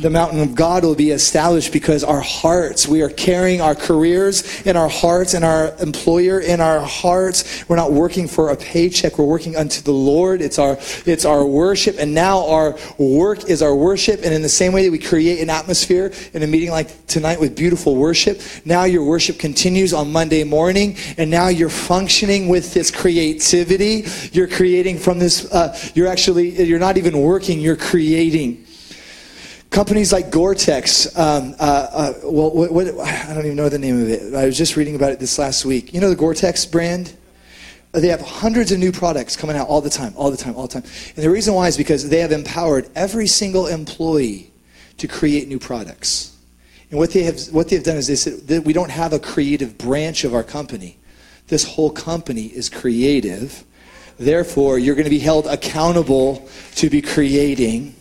the 0.00 0.10
mountain 0.10 0.40
of 0.40 0.56
God 0.56 0.82
will 0.82 0.96
be 0.96 1.10
established 1.10 1.72
because 1.72 2.02
our 2.02 2.20
hearts, 2.20 2.88
we 2.88 3.00
are 3.02 3.08
carrying 3.08 3.60
our 3.60 3.76
careers 3.76 4.66
in 4.66 4.76
our 4.76 4.88
hearts 4.88 5.34
and 5.34 5.44
our 5.44 5.72
employer 5.80 6.40
in 6.40 6.60
our 6.60 6.80
hearts. 6.80 7.64
We're 7.68 7.76
not 7.76 7.92
working 7.92 8.26
for 8.26 8.50
a 8.50 8.56
paycheck. 8.56 9.18
We're 9.18 9.24
working 9.24 9.54
unto 9.54 9.80
the 9.80 9.92
Lord. 9.92 10.40
It's 10.40 10.58
our, 10.58 10.78
it's 11.06 11.24
our 11.24 11.46
worship. 11.46 11.94
And 12.00 12.12
now 12.12 12.44
our 12.48 12.76
work 12.98 13.48
is 13.48 13.62
our 13.62 13.74
worship. 13.74 14.22
And 14.24 14.34
in 14.34 14.42
the 14.42 14.48
same 14.48 14.72
way 14.72 14.84
that 14.84 14.90
we 14.90 14.98
create 14.98 15.40
an 15.40 15.48
atmosphere 15.48 16.12
in 16.32 16.42
a 16.42 16.48
meeting 16.48 16.70
like 16.70 17.06
tonight 17.06 17.38
with 17.38 17.54
beautiful 17.54 17.94
worship, 17.94 18.40
now 18.64 18.82
your 18.82 19.04
worship 19.04 19.38
continues 19.38 19.92
on 19.92 20.10
Monday 20.10 20.42
morning. 20.42 20.96
And 21.18 21.30
now 21.30 21.48
you're 21.48 21.68
functioning 21.68 22.48
with 22.48 22.74
this 22.74 22.90
creativity. 22.90 24.06
You're 24.32 24.48
creating 24.48 24.98
from 24.98 25.20
this, 25.20 25.52
uh, 25.52 25.78
you're 25.94 26.08
actually, 26.08 26.64
you're 26.64 26.80
not 26.80 26.96
even 26.96 27.20
working, 27.20 27.60
you're 27.60 27.76
creating. 27.76 28.64
Companies 29.70 30.12
like 30.12 30.30
Gore-Tex, 30.30 31.16
um, 31.18 31.54
uh, 31.58 31.62
uh, 31.62 32.12
well, 32.24 32.50
what, 32.50 32.72
what, 32.72 32.88
I 32.98 33.34
don't 33.34 33.44
even 33.44 33.56
know 33.56 33.68
the 33.68 33.78
name 33.78 34.00
of 34.00 34.08
it. 34.08 34.34
I 34.34 34.46
was 34.46 34.56
just 34.56 34.76
reading 34.76 34.94
about 34.96 35.12
it 35.12 35.20
this 35.20 35.38
last 35.38 35.64
week. 35.66 35.92
You 35.92 36.00
know 36.00 36.08
the 36.08 36.16
Gore-Tex 36.16 36.64
brand? 36.66 37.14
They 37.92 38.08
have 38.08 38.20
hundreds 38.20 38.72
of 38.72 38.78
new 38.78 38.92
products 38.92 39.36
coming 39.36 39.56
out 39.56 39.68
all 39.68 39.80
the 39.80 39.90
time, 39.90 40.14
all 40.16 40.30
the 40.30 40.36
time, 40.36 40.54
all 40.56 40.66
the 40.66 40.80
time. 40.80 40.90
And 41.16 41.24
the 41.24 41.30
reason 41.30 41.54
why 41.54 41.68
is 41.68 41.76
because 41.76 42.08
they 42.08 42.20
have 42.20 42.32
empowered 42.32 42.88
every 42.94 43.26
single 43.26 43.66
employee 43.66 44.50
to 44.98 45.08
create 45.08 45.48
new 45.48 45.58
products. 45.58 46.36
And 46.90 46.98
what 46.98 47.10
they 47.10 47.22
have, 47.24 47.38
what 47.50 47.68
they've 47.68 47.82
done 47.82 47.96
is 47.96 48.06
they 48.06 48.16
said 48.16 48.64
we 48.64 48.72
don't 48.72 48.90
have 48.90 49.12
a 49.12 49.18
creative 49.18 49.76
branch 49.76 50.24
of 50.24 50.34
our 50.34 50.42
company. 50.42 50.98
This 51.48 51.64
whole 51.64 51.90
company 51.90 52.46
is 52.46 52.68
creative. 52.68 53.64
Therefore, 54.18 54.78
you're 54.78 54.94
going 54.94 55.04
to 55.04 55.10
be 55.10 55.18
held 55.18 55.46
accountable 55.46 56.48
to 56.76 56.90
be 56.90 57.02
creating 57.02 57.94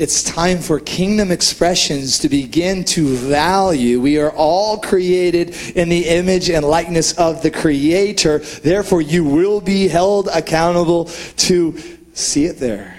it's 0.00 0.22
time 0.22 0.60
for 0.60 0.80
kingdom 0.80 1.30
expressions 1.30 2.20
to 2.20 2.30
begin 2.30 2.86
to 2.86 3.14
value. 3.16 4.00
We 4.00 4.16
are 4.16 4.30
all 4.30 4.78
created 4.78 5.50
in 5.76 5.90
the 5.90 6.08
image 6.08 6.48
and 6.48 6.64
likeness 6.64 7.12
of 7.18 7.42
the 7.42 7.50
Creator. 7.50 8.38
Therefore, 8.38 9.02
you 9.02 9.24
will 9.24 9.60
be 9.60 9.88
held 9.88 10.28
accountable 10.28 11.04
to 11.04 11.78
see 12.14 12.46
it 12.46 12.54
there, 12.54 12.96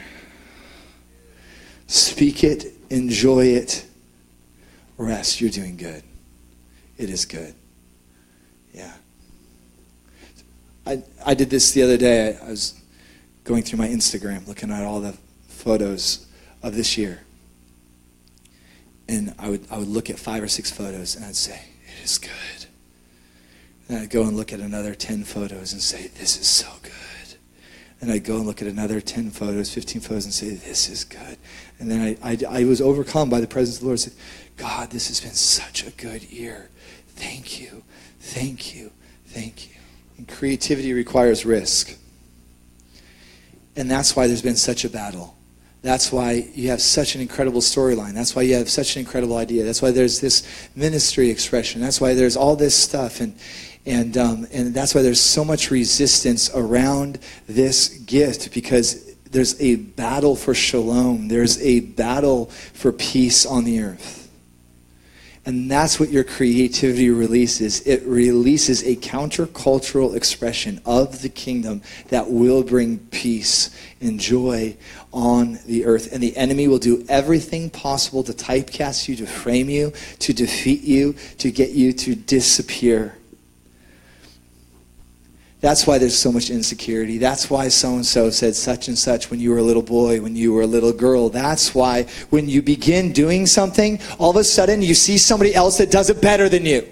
speak 1.88 2.43
it, 2.43 2.72
enjoy 2.91 3.45
it, 3.45 3.84
rest. 4.99 5.41
You're 5.41 5.49
doing 5.49 5.78
good. 5.78 6.04
It 6.99 7.10
is 7.10 7.26
good. 7.26 7.56
Yeah. 8.76 8.93
I, 10.86 11.02
I 11.26 11.34
did 11.34 11.49
this 11.49 11.72
the 11.72 11.82
other 11.82 11.97
day. 11.97 12.38
I, 12.39 12.52
was 12.52 12.80
going 13.43 13.64
through 13.64 13.80
my 13.80 13.88
Instagram 13.88 14.47
looking 14.47 14.70
at 14.70 14.86
all 14.86 15.02
the 15.02 15.18
photos 15.47 16.28
of 16.64 16.76
this 16.76 16.97
year. 16.97 17.22
And 19.07 19.34
I 19.38 19.49
would, 19.49 19.66
I 19.70 19.78
would 19.78 19.88
look 19.88 20.09
at 20.09 20.20
five 20.20 20.41
or 20.41 20.47
six 20.47 20.72
photos 20.72 21.16
and 21.16 21.26
I'd 21.26 21.36
say, 21.36 21.59
it 21.86 22.03
is 22.03 22.18
good. 22.18 22.66
And 23.89 23.99
I'd 23.99 24.09
go 24.09 24.24
and 24.24 24.38
look 24.38 24.53
at 24.53 24.59
another 24.62 24.95
10 24.95 25.26
photos 25.26 25.74
and 25.74 25.82
say, 25.82 26.07
this 26.07 26.39
is 26.39 26.47
so 26.47 26.68
good. 26.82 26.91
And 27.99 28.12
I'd 28.12 28.24
go 28.24 28.38
and 28.38 28.45
look 28.45 28.62
at 28.62 28.68
another 28.68 29.01
10 29.01 29.32
photos, 29.32 29.74
15 29.74 30.01
photos 30.01 30.26
and 30.26 30.34
say, 30.34 30.49
this 30.51 30.88
is 30.88 31.03
good. 31.03 31.38
And 31.78 31.91
then 31.91 32.18
I, 32.24 32.32
I, 32.32 32.62
I 32.62 32.64
was 32.64 32.80
overcome 32.82 33.30
by 33.30 33.41
the 33.41 33.47
presence 33.47 33.78
of 33.78 33.82
the 33.82 33.88
Lord. 33.88 33.99
I 33.99 34.03
said, 34.03 34.14
God, 34.55 34.91
this 34.91 35.07
has 35.09 35.20
been 35.20 35.34
such 35.34 35.86
a 35.86 35.91
good 35.91 36.24
year. 36.24 36.70
Thank 37.09 37.59
you, 37.59 37.84
thank 38.20 38.74
you, 38.74 38.91
thank 39.26 39.70
you. 39.70 39.76
And 40.18 40.28
creativity 40.28 40.93
requires 40.93 41.45
risk. 41.45 41.97
And 43.76 43.91
that's 43.91 44.16
why 44.16 44.28
there's 44.28 44.41
been 44.41 44.55
such 44.55 44.86
a 44.86 44.89
battle 44.89 45.36
that's 45.82 46.11
why 46.11 46.47
you 46.53 46.69
have 46.69 46.82
such 46.82 47.15
an 47.15 47.21
incredible 47.21 47.61
storyline. 47.61 48.13
That's 48.13 48.36
why 48.36 48.43
you 48.43 48.53
have 48.55 48.69
such 48.69 48.95
an 48.95 48.99
incredible 48.99 49.38
idea. 49.38 49.63
That's 49.63 49.82
why 49.82 49.91
there's 49.91 50.19
this 50.19 50.47
ministry 50.75 51.29
expression. 51.29 51.82
That's 51.82 51.99
why 51.99 52.13
there's 52.13 52.38
all 52.38 52.55
this 52.55 52.75
stuff. 52.75 53.19
And, 53.19 53.36
and, 53.86 54.15
um, 54.15 54.47
and 54.51 54.75
that's 54.75 54.93
why 54.93 55.01
there's 55.01 55.19
so 55.19 55.43
much 55.43 55.71
resistance 55.71 56.51
around 56.53 57.17
this 57.47 57.89
gift 57.89 58.53
because 58.53 59.15
there's 59.32 59.59
a 59.59 59.77
battle 59.77 60.36
for 60.36 60.53
shalom. 60.53 61.29
There's 61.29 61.59
a 61.61 61.79
battle 61.79 62.45
for 62.73 62.91
peace 62.91 63.45
on 63.45 63.63
the 63.63 63.79
earth. 63.79 64.20
And 65.43 65.71
that's 65.71 65.99
what 65.99 66.09
your 66.11 66.23
creativity 66.23 67.09
releases. 67.09 67.81
It 67.87 68.03
releases 68.03 68.83
a 68.83 68.95
countercultural 68.95 70.15
expression 70.15 70.79
of 70.85 71.23
the 71.23 71.29
kingdom 71.29 71.81
that 72.09 72.29
will 72.29 72.61
bring 72.63 72.99
peace 73.09 73.75
and 73.99 74.19
joy 74.19 74.77
on 75.11 75.57
the 75.65 75.85
earth. 75.85 76.13
And 76.13 76.21
the 76.21 76.37
enemy 76.37 76.67
will 76.67 76.77
do 76.77 77.03
everything 77.09 77.71
possible 77.71 78.23
to 78.23 78.33
typecast 78.33 79.07
you, 79.07 79.15
to 79.15 79.25
frame 79.25 79.67
you, 79.67 79.93
to 80.19 80.31
defeat 80.31 80.83
you, 80.83 81.15
to 81.39 81.51
get 81.51 81.71
you 81.71 81.91
to 81.93 82.13
disappear. 82.13 83.17
That's 85.62 85.86
why 85.86 85.99
there's 85.99 86.18
so 86.18 86.32
much 86.32 86.49
insecurity. 86.49 87.20
That's 87.20 87.47
why 87.49 87.68
so 87.68 87.93
and 87.93 88.05
so 88.05 88.32
said 88.32 88.55
such 88.55 88.88
and 88.88 88.97
such 88.97 89.30
when 89.30 89.39
you 89.39 89.51
were 89.51 89.59
a 89.59 89.64
little 89.64 89.84
boy, 89.84 90.20
when 90.20 90.36
you 90.36 90.53
were 90.53 90.64
a 90.64 90.68
little 90.68 90.91
girl. 90.91 91.30
That's 91.30 91.76
why 91.76 92.07
when 92.32 92.49
you 92.49 92.64
begin 92.64 93.14
doing 93.14 93.45
something, 93.45 93.99
all 94.18 94.32
of 94.32 94.38
a 94.38 94.43
sudden 94.43 94.82
you 94.82 94.95
see 94.95 95.20
somebody 95.20 95.53
else 95.53 95.78
that 95.78 95.91
does 95.91 96.09
it 96.09 96.20
better 96.20 96.49
than 96.49 96.66
you. 96.66 96.89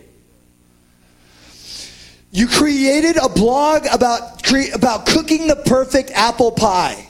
You 2.32 2.48
created 2.48 3.18
a 3.18 3.28
blog 3.28 3.88
about, 3.92 4.48
about 4.76 5.08
cooking 5.08 5.48
the 5.48 5.56
perfect 5.56 6.12
apple 6.12 6.52
pie. 6.52 7.09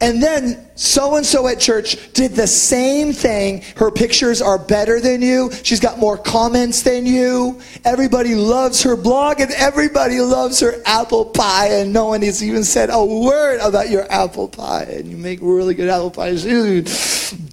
And 0.00 0.22
then 0.22 0.68
so 0.74 1.16
and 1.16 1.24
so 1.24 1.48
at 1.48 1.58
church 1.58 2.12
did 2.12 2.32
the 2.32 2.46
same 2.46 3.14
thing. 3.14 3.62
Her 3.76 3.90
pictures 3.90 4.42
are 4.42 4.58
better 4.58 5.00
than 5.00 5.22
you. 5.22 5.50
She's 5.62 5.80
got 5.80 5.98
more 5.98 6.18
comments 6.18 6.82
than 6.82 7.06
you. 7.06 7.60
Everybody 7.84 8.34
loves 8.34 8.82
her 8.82 8.94
blog 8.94 9.40
and 9.40 9.50
everybody 9.52 10.20
loves 10.20 10.60
her 10.60 10.82
apple 10.84 11.24
pie. 11.24 11.68
And 11.68 11.94
no 11.94 12.06
one 12.06 12.20
has 12.22 12.44
even 12.44 12.62
said 12.62 12.90
a 12.92 13.02
word 13.02 13.58
about 13.60 13.88
your 13.88 14.10
apple 14.12 14.48
pie. 14.48 14.82
And 14.82 15.10
you 15.10 15.16
make 15.16 15.38
really 15.40 15.74
good 15.74 15.88
apple 15.88 16.10
pies. 16.10 16.44
You 16.44 16.82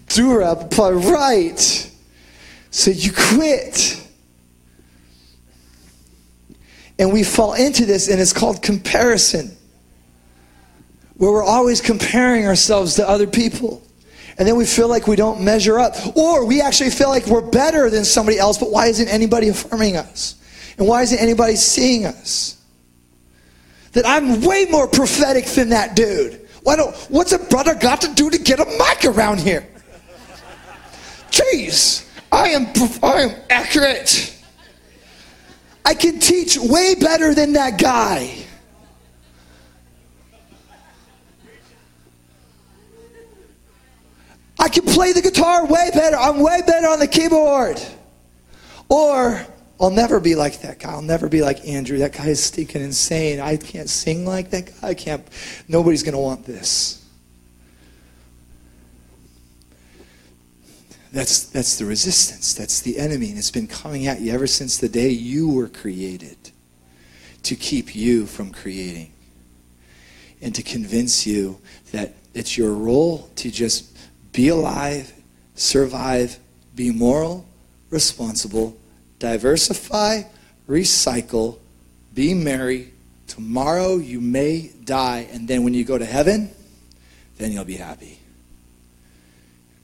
do 0.10 0.32
her 0.32 0.41
apple 0.41 0.68
pie 0.68 0.91
right. 0.91 1.91
So 2.72 2.91
you 2.91 3.14
quit. 3.14 4.02
And 7.00 7.12
we 7.12 7.24
fall 7.24 7.54
into 7.54 7.86
this, 7.86 8.08
and 8.08 8.22
it's 8.22 8.34
called 8.34 8.62
comparison 8.62 9.58
where 11.18 11.32
we're 11.32 11.43
always 11.43 11.82
comparing 11.82 12.45
ourselves 12.45 12.95
to 12.95 13.07
other 13.07 13.28
people. 13.28 13.82
And 14.38 14.47
then 14.47 14.55
we 14.55 14.66
feel 14.66 14.88
like 14.88 15.07
we 15.07 15.16
don't 15.16 15.41
measure 15.41 15.80
up. 15.80 15.95
Or 16.18 16.45
we 16.45 16.61
actually 16.61 16.89
feel 16.89 17.09
like 17.09 17.28
we're 17.28 17.41
better 17.41 17.89
than 17.89 18.03
somebody 18.03 18.39
else, 18.39 18.57
but 18.57 18.72
why 18.72 18.88
isn't 18.88 19.07
anybody 19.07 19.49
affirming 19.49 19.95
us? 19.95 20.36
And 20.78 20.88
why 20.88 21.03
isn't 21.03 21.20
anybody 21.20 21.55
seeing 21.55 22.05
us? 22.05 22.57
That 23.91 24.07
I'm 24.07 24.41
way 24.41 24.66
more 24.72 24.88
prophetic 24.88 25.45
than 25.45 25.70
that 25.70 25.95
dude. 25.95 26.49
Why 26.64 26.76
don't, 26.76 26.95
what's 27.09 27.32
a 27.32 27.38
brother 27.38 27.76
got 27.76 28.01
to 28.01 28.14
do 28.16 28.30
to 28.30 28.39
get 28.39 28.59
a 28.59 28.66
mic 28.66 29.05
around 29.05 29.39
here? 29.39 29.68
Jeez, 31.30 32.07
I 32.32 32.49
am, 32.49 32.68
I 33.03 33.22
am 33.22 33.36
accurate. 33.49 34.36
I 35.86 35.93
can 35.93 36.20
teach 36.20 36.57
way 36.57 36.95
better 36.95 37.36
than 37.36 37.53
that 37.53 37.80
guy. 37.80 38.36
I 44.64 44.70
can 44.70 44.86
play 44.86 45.11
the 45.11 45.22
guitar 45.22 45.66
way 45.66 45.91
better. 45.93 46.16
I'm 46.16 46.39
way 46.39 46.61
better 46.66 46.88
on 46.88 46.99
the 46.99 47.07
keyboard. 47.07 47.82
Or 48.88 49.45
I'll 49.78 49.89
never 49.89 50.22
be 50.22 50.36
like 50.36 50.61
that 50.61 50.80
guy. 50.80 50.91
I'll 50.91 51.01
never 51.01 51.28
be 51.28 51.41
like 51.41 51.68
Andrew. 51.68 51.97
That 51.97 52.14
guy 52.14 52.28
is 52.28 52.41
stinking 52.41 52.82
insane. 52.82 53.41
I 53.41 53.57
can't 53.57 53.89
sing 53.89 54.26
like 54.26 54.51
that 54.51 54.68
guy. 54.68 54.88
I 54.88 54.93
can't. 54.93 55.28
Nobody's 55.68 56.01
going 56.01 56.14
to 56.14 56.20
want 56.20 56.45
this. 56.45 57.05
That's, 61.11 61.43
that's 61.47 61.78
the 61.78 61.84
resistance. 61.84 62.53
That's 62.53 62.80
the 62.80 62.99
enemy. 62.99 63.32
And 63.32 63.38
it's 63.38 63.51
been 63.51 63.68
coming 63.68 64.07
at 64.07 64.22
you 64.22 64.32
ever 64.32 64.47
since 64.47 64.78
the 64.78 64.88
day 64.88 65.09
you 65.09 65.49
were 65.49 65.68
created 65.68 66.38
to 67.43 67.57
keep 67.57 67.93
you 67.93 68.26
from 68.26 68.53
creating 68.53 69.11
and 70.41 70.55
to 70.55 70.64
convince 70.64 71.28
you 71.28 71.59
that 71.91 72.14
it's 72.34 72.57
your 72.57 72.74
role 72.74 73.30
to 73.36 73.51
just 73.51 73.93
be 74.34 74.50
alive, 74.50 75.14
survive, 75.56 76.38
be 76.76 76.92
moral, 76.92 77.46
responsible, 77.90 78.76
diversify, 79.20 80.24
recycle, 80.68 81.60
be 82.14 82.34
merry. 82.34 82.92
Tomorrow 83.28 83.98
you 83.98 84.20
may 84.20 84.72
die, 84.84 85.28
and 85.32 85.48
then 85.48 85.64
when 85.64 85.74
you 85.74 85.86
go 85.86 85.98
to 85.98 86.06
heaven, 86.06 86.52
then 87.38 87.52
you'll 87.52 87.64
be 87.64 87.78
happy. 87.78 88.20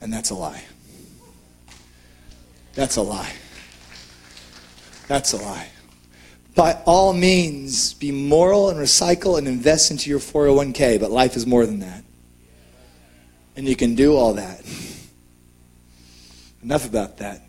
And 0.02 0.12
that's 0.12 0.30
a 0.32 0.36
lie. 0.36 0.64
That's 2.74 2.96
a 2.98 3.02
lie. 3.02 3.34
That's 5.08 5.34
a 5.34 5.38
lie. 5.38 5.70
By 6.56 6.74
all 6.86 7.14
means, 7.14 7.94
be 7.94 8.12
moral 8.12 8.70
and 8.70 8.80
recycle 8.80 9.38
and 9.38 9.48
invest 9.48 9.92
into 9.92 10.10
your 10.10 10.20
401k, 10.20 11.00
but 11.00 11.12
life 11.12 11.36
is 11.36 11.46
more 11.46 11.66
than 11.66 11.80
that. 11.80 12.04
And 13.60 13.68
you 13.68 13.76
can 13.76 13.94
do 13.94 14.16
all 14.16 14.36
that. 14.36 14.62
enough 16.64 16.88
about 16.88 17.18
that. 17.18 17.42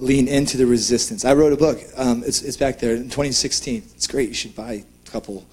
Lean 0.00 0.26
into 0.26 0.56
the 0.56 0.66
resistance. 0.66 1.24
I 1.24 1.32
wrote 1.34 1.52
a 1.52 1.56
book. 1.56 1.78
Um, 1.96 2.24
it's, 2.26 2.42
it's 2.42 2.56
back 2.56 2.80
there 2.80 2.96
in 2.96 3.04
2016. 3.04 3.84
It's 3.94 4.08
great. 4.08 4.26
You 4.30 4.34
should 4.34 4.56
buy 4.56 4.72
a 4.72 4.84
couple. 5.08 5.46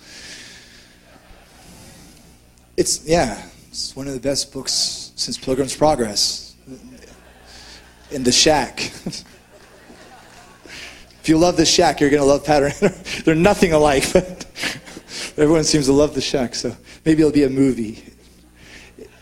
It's, 2.78 3.08
yeah, 3.08 3.48
it's 3.70 3.96
one 3.96 4.08
of 4.08 4.16
the 4.16 4.20
best 4.20 4.52
books 4.52 5.12
since 5.16 5.38
Pilgrim's 5.38 5.76
Progress. 5.76 6.56
In 8.10 8.24
the 8.24 8.32
Shack. 8.32 8.80
if 9.06 9.26
you 11.26 11.38
love 11.38 11.58
the 11.58 11.66
Shack, 11.66 12.02
you're 12.02 12.10
going 12.10 12.24
to 12.24 12.28
love 12.28 12.44
Pattern. 12.44 12.72
They're 13.24 13.36
nothing 13.36 13.72
alike, 13.72 14.12
but 14.14 14.48
everyone 15.38 15.64
seems 15.64 15.86
to 15.86 15.94
love 15.94 16.16
the 16.16 16.22
Shack, 16.22 16.56
so 16.56 16.76
maybe 17.06 17.22
it'll 17.22 17.32
be 17.32 17.44
a 17.44 17.50
movie. 17.52 18.16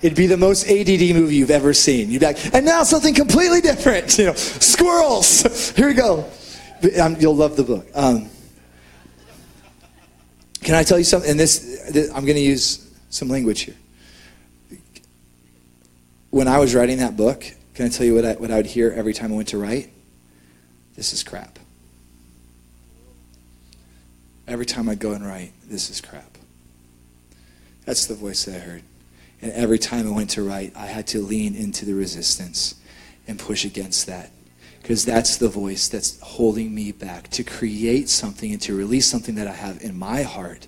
It'd 0.06 0.16
be 0.16 0.28
the 0.28 0.38
most 0.38 0.70
ADD 0.70 1.16
movie 1.16 1.36
you've 1.36 1.49
ever 1.49 1.74
seen. 1.74 2.12
You'd 2.12 2.20
be 2.20 2.28
like, 2.28 2.53
and 2.53 2.64
now 2.64 2.84
something 2.84 3.16
completely 3.16 3.60
different. 3.60 4.16
You 4.20 4.28
know, 4.28 4.34
squirrels. 4.36 5.72
Here 5.76 5.88
we 5.88 5.95
go. 5.95 6.30
Um, 7.01 7.16
you'll 7.20 7.36
love 7.36 7.56
the 7.56 7.64
book. 7.64 7.88
Um, 7.95 8.30
can 10.62 10.76
I 10.76 10.84
tell 10.84 10.99
you 10.99 11.03
something? 11.03 11.32
And 11.32 11.39
this, 11.39 11.89
this 11.91 12.10
I'm 12.10 12.24
going 12.24 12.36
to 12.36 12.41
use 12.41 12.88
some 13.10 13.30
language 13.30 13.62
here. 13.62 13.76
When 16.30 16.47
I 16.47 16.60
was 16.60 16.76
writing 16.76 16.99
that 16.99 17.18
book, 17.18 17.43
can 17.74 17.88
I 17.88 17.89
tell 17.89 18.06
you 18.06 18.14
what 18.14 18.26
I, 18.26 18.34
what 18.34 18.51
I 18.51 18.58
would 18.58 18.68
hear 18.68 18.91
every 18.91 19.14
time 19.14 19.34
I 19.34 19.36
went 19.38 19.47
to 19.49 19.58
write? 19.58 19.89
This 20.95 21.14
is 21.14 21.24
crap. 21.24 21.58
Every 24.47 24.68
time 24.68 24.88
I 24.88 24.93
go 24.93 25.14
and 25.14 25.26
write, 25.26 25.51
this 25.68 25.89
is 25.89 25.99
crap. 25.99 26.38
That's 27.86 28.06
the 28.06 28.16
voice 28.16 28.45
that 28.45 28.56
I 28.56 28.60
heard. 28.60 28.84
And 29.46 29.54
every 29.54 29.78
time 29.78 30.08
I 30.08 30.10
went 30.10 30.32
to 30.32 30.41
write, 30.41 30.76
I 30.76 30.88
had 30.88 31.06
to 31.10 31.22
lean 31.22 31.54
into 31.54 31.86
the 31.86 31.93
resistance 31.93 32.74
and 33.28 33.38
push 33.38 33.64
against 33.64 34.08
that. 34.08 34.32
Because 34.82 35.06
that's 35.06 35.38
the 35.38 35.50
voice 35.50 35.88
that's 35.88 36.20
holding 36.20 36.74
me 36.74 36.91
back 36.91 37.30
to 37.30 37.43
create 37.43 38.10
something 38.10 38.52
and 38.52 38.62
to 38.64 38.76
release 38.76 39.06
something 39.06 39.36
that 39.36 39.46
I 39.46 39.52
have 39.52 39.84
in 39.84 40.00
my 40.00 40.24
heart 40.24 40.68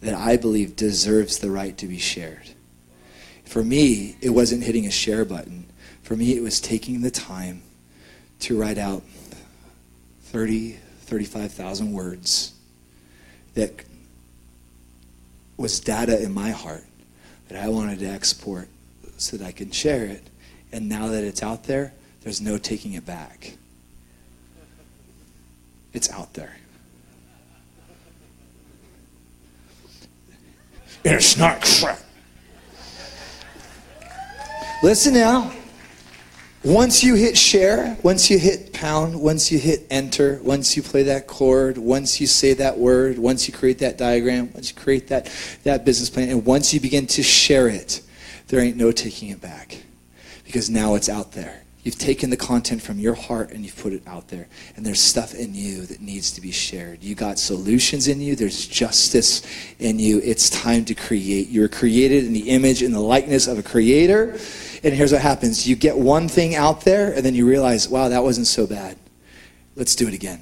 that 0.00 0.14
I 0.14 0.36
believe 0.36 0.76
deserves 0.76 1.40
the 1.40 1.50
right 1.50 1.76
to 1.76 1.88
be 1.88 1.98
shared. 1.98 2.50
For 3.46 3.64
me, 3.64 4.16
it 4.20 4.30
wasn't 4.30 4.62
hitting 4.62 4.86
a 4.86 4.92
share 4.92 5.24
button. 5.24 5.66
For 6.04 6.14
me, 6.14 6.36
it 6.36 6.42
was 6.42 6.60
taking 6.60 7.00
the 7.00 7.10
time 7.10 7.62
to 8.40 8.56
write 8.56 8.78
out 8.78 9.02
30, 10.26 10.78
35,000 11.00 11.92
words 11.92 12.54
that 13.54 13.72
was 15.56 15.80
data 15.80 16.22
in 16.22 16.32
my 16.32 16.52
heart 16.52 16.84
that 17.48 17.62
I 17.62 17.68
wanted 17.68 17.98
to 18.00 18.06
export 18.06 18.68
so 19.16 19.36
that 19.36 19.46
I 19.46 19.52
can 19.52 19.70
share 19.70 20.04
it. 20.04 20.22
And 20.72 20.88
now 20.88 21.08
that 21.08 21.24
it's 21.24 21.42
out 21.42 21.64
there, 21.64 21.92
there's 22.22 22.40
no 22.40 22.58
taking 22.58 22.94
it 22.94 23.06
back. 23.06 23.56
It's 25.92 26.10
out 26.10 26.34
there. 26.34 26.56
It's 31.04 31.36
not 31.36 31.60
crap. 31.62 32.00
Listen 34.82 35.14
now. 35.14 35.52
Once 36.64 37.04
you 37.04 37.14
hit 37.14 37.36
share, 37.36 37.94
once 38.02 38.30
you 38.30 38.38
hit 38.38 38.72
pound, 38.72 39.20
once 39.20 39.52
you 39.52 39.58
hit 39.58 39.86
enter, 39.90 40.40
once 40.42 40.78
you 40.78 40.82
play 40.82 41.02
that 41.02 41.26
chord, 41.26 41.76
once 41.76 42.22
you 42.22 42.26
say 42.26 42.54
that 42.54 42.78
word, 42.78 43.18
once 43.18 43.46
you 43.46 43.52
create 43.52 43.78
that 43.78 43.98
diagram, 43.98 44.50
once 44.54 44.70
you 44.70 44.74
create 44.74 45.08
that, 45.08 45.30
that 45.64 45.84
business 45.84 46.08
plan, 46.08 46.30
and 46.30 46.46
once 46.46 46.72
you 46.72 46.80
begin 46.80 47.06
to 47.06 47.22
share 47.22 47.68
it, 47.68 48.00
there 48.48 48.60
ain't 48.60 48.78
no 48.78 48.92
taking 48.92 49.28
it 49.28 49.42
back. 49.42 49.76
Because 50.46 50.70
now 50.70 50.94
it's 50.94 51.10
out 51.10 51.32
there. 51.32 51.63
You've 51.84 51.98
taken 51.98 52.30
the 52.30 52.36
content 52.38 52.80
from 52.80 52.98
your 52.98 53.12
heart 53.12 53.50
and 53.52 53.62
you've 53.62 53.76
put 53.76 53.92
it 53.92 54.02
out 54.06 54.28
there. 54.28 54.48
And 54.74 54.86
there's 54.86 55.00
stuff 55.00 55.34
in 55.34 55.54
you 55.54 55.82
that 55.82 56.00
needs 56.00 56.32
to 56.32 56.40
be 56.40 56.50
shared. 56.50 57.04
You 57.04 57.14
got 57.14 57.38
solutions 57.38 58.08
in 58.08 58.22
you, 58.22 58.34
there's 58.34 58.66
justice 58.66 59.42
in 59.78 59.98
you. 59.98 60.18
It's 60.24 60.48
time 60.48 60.86
to 60.86 60.94
create. 60.94 61.50
You're 61.50 61.68
created 61.68 62.24
in 62.24 62.32
the 62.32 62.48
image 62.48 62.82
and 62.82 62.94
the 62.94 63.00
likeness 63.00 63.46
of 63.46 63.58
a 63.58 63.62
creator. 63.62 64.38
And 64.82 64.94
here's 64.94 65.12
what 65.12 65.20
happens 65.20 65.66
you 65.66 65.76
get 65.76 65.96
one 65.96 66.26
thing 66.26 66.54
out 66.54 66.80
there, 66.80 67.12
and 67.12 67.24
then 67.24 67.34
you 67.34 67.46
realize, 67.46 67.88
wow, 67.88 68.08
that 68.08 68.22
wasn't 68.22 68.46
so 68.46 68.66
bad. 68.66 68.96
Let's 69.76 69.94
do 69.94 70.08
it 70.08 70.14
again. 70.14 70.40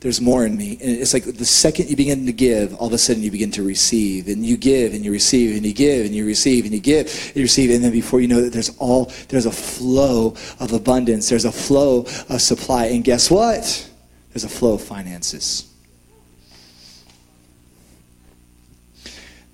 There's 0.00 0.20
more 0.20 0.46
in 0.46 0.56
me. 0.56 0.78
And 0.80 0.90
it's 0.90 1.12
like 1.12 1.24
the 1.24 1.44
second 1.44 1.90
you 1.90 1.96
begin 1.96 2.24
to 2.26 2.32
give, 2.32 2.74
all 2.76 2.86
of 2.86 2.92
a 2.92 2.98
sudden 2.98 3.22
you 3.22 3.32
begin 3.32 3.50
to 3.52 3.64
receive. 3.64 4.28
And 4.28 4.46
you 4.46 4.56
give 4.56 4.94
and 4.94 5.04
you 5.04 5.10
receive 5.10 5.56
and 5.56 5.66
you 5.66 5.74
give 5.74 6.06
and 6.06 6.14
you 6.14 6.24
receive 6.24 6.64
and 6.64 6.72
you 6.72 6.80
give 6.80 7.06
and 7.06 7.36
you 7.36 7.42
receive. 7.42 7.70
And 7.70 7.82
then 7.82 7.90
before 7.90 8.20
you 8.20 8.28
know 8.28 8.40
that 8.40 8.52
there's 8.52 8.76
all 8.78 9.10
there's 9.28 9.46
a 9.46 9.50
flow 9.50 10.36
of 10.60 10.72
abundance. 10.72 11.28
There's 11.28 11.44
a 11.44 11.52
flow 11.52 12.06
of 12.28 12.40
supply. 12.40 12.86
And 12.86 13.02
guess 13.02 13.28
what? 13.28 13.90
There's 14.32 14.44
a 14.44 14.48
flow 14.48 14.74
of 14.74 14.82
finances. 14.82 15.68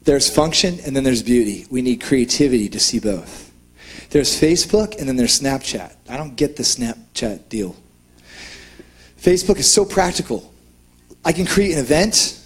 There's 0.02 0.28
function 0.28 0.78
and 0.84 0.94
then 0.94 1.04
there's 1.04 1.22
beauty. 1.22 1.66
We 1.70 1.80
need 1.80 2.02
creativity 2.02 2.68
to 2.68 2.78
see 2.78 3.00
both. 3.00 3.50
There's 4.10 4.38
Facebook 4.38 4.98
and 4.98 5.08
then 5.08 5.16
there's 5.16 5.40
Snapchat. 5.40 5.96
I 6.10 6.18
don't 6.18 6.36
get 6.36 6.56
the 6.56 6.62
Snapchat 6.62 7.48
deal. 7.48 7.74
Facebook 9.24 9.56
is 9.56 9.70
so 9.70 9.86
practical. 9.86 10.52
I 11.24 11.32
can 11.32 11.46
create 11.46 11.72
an 11.72 11.78
event 11.78 12.38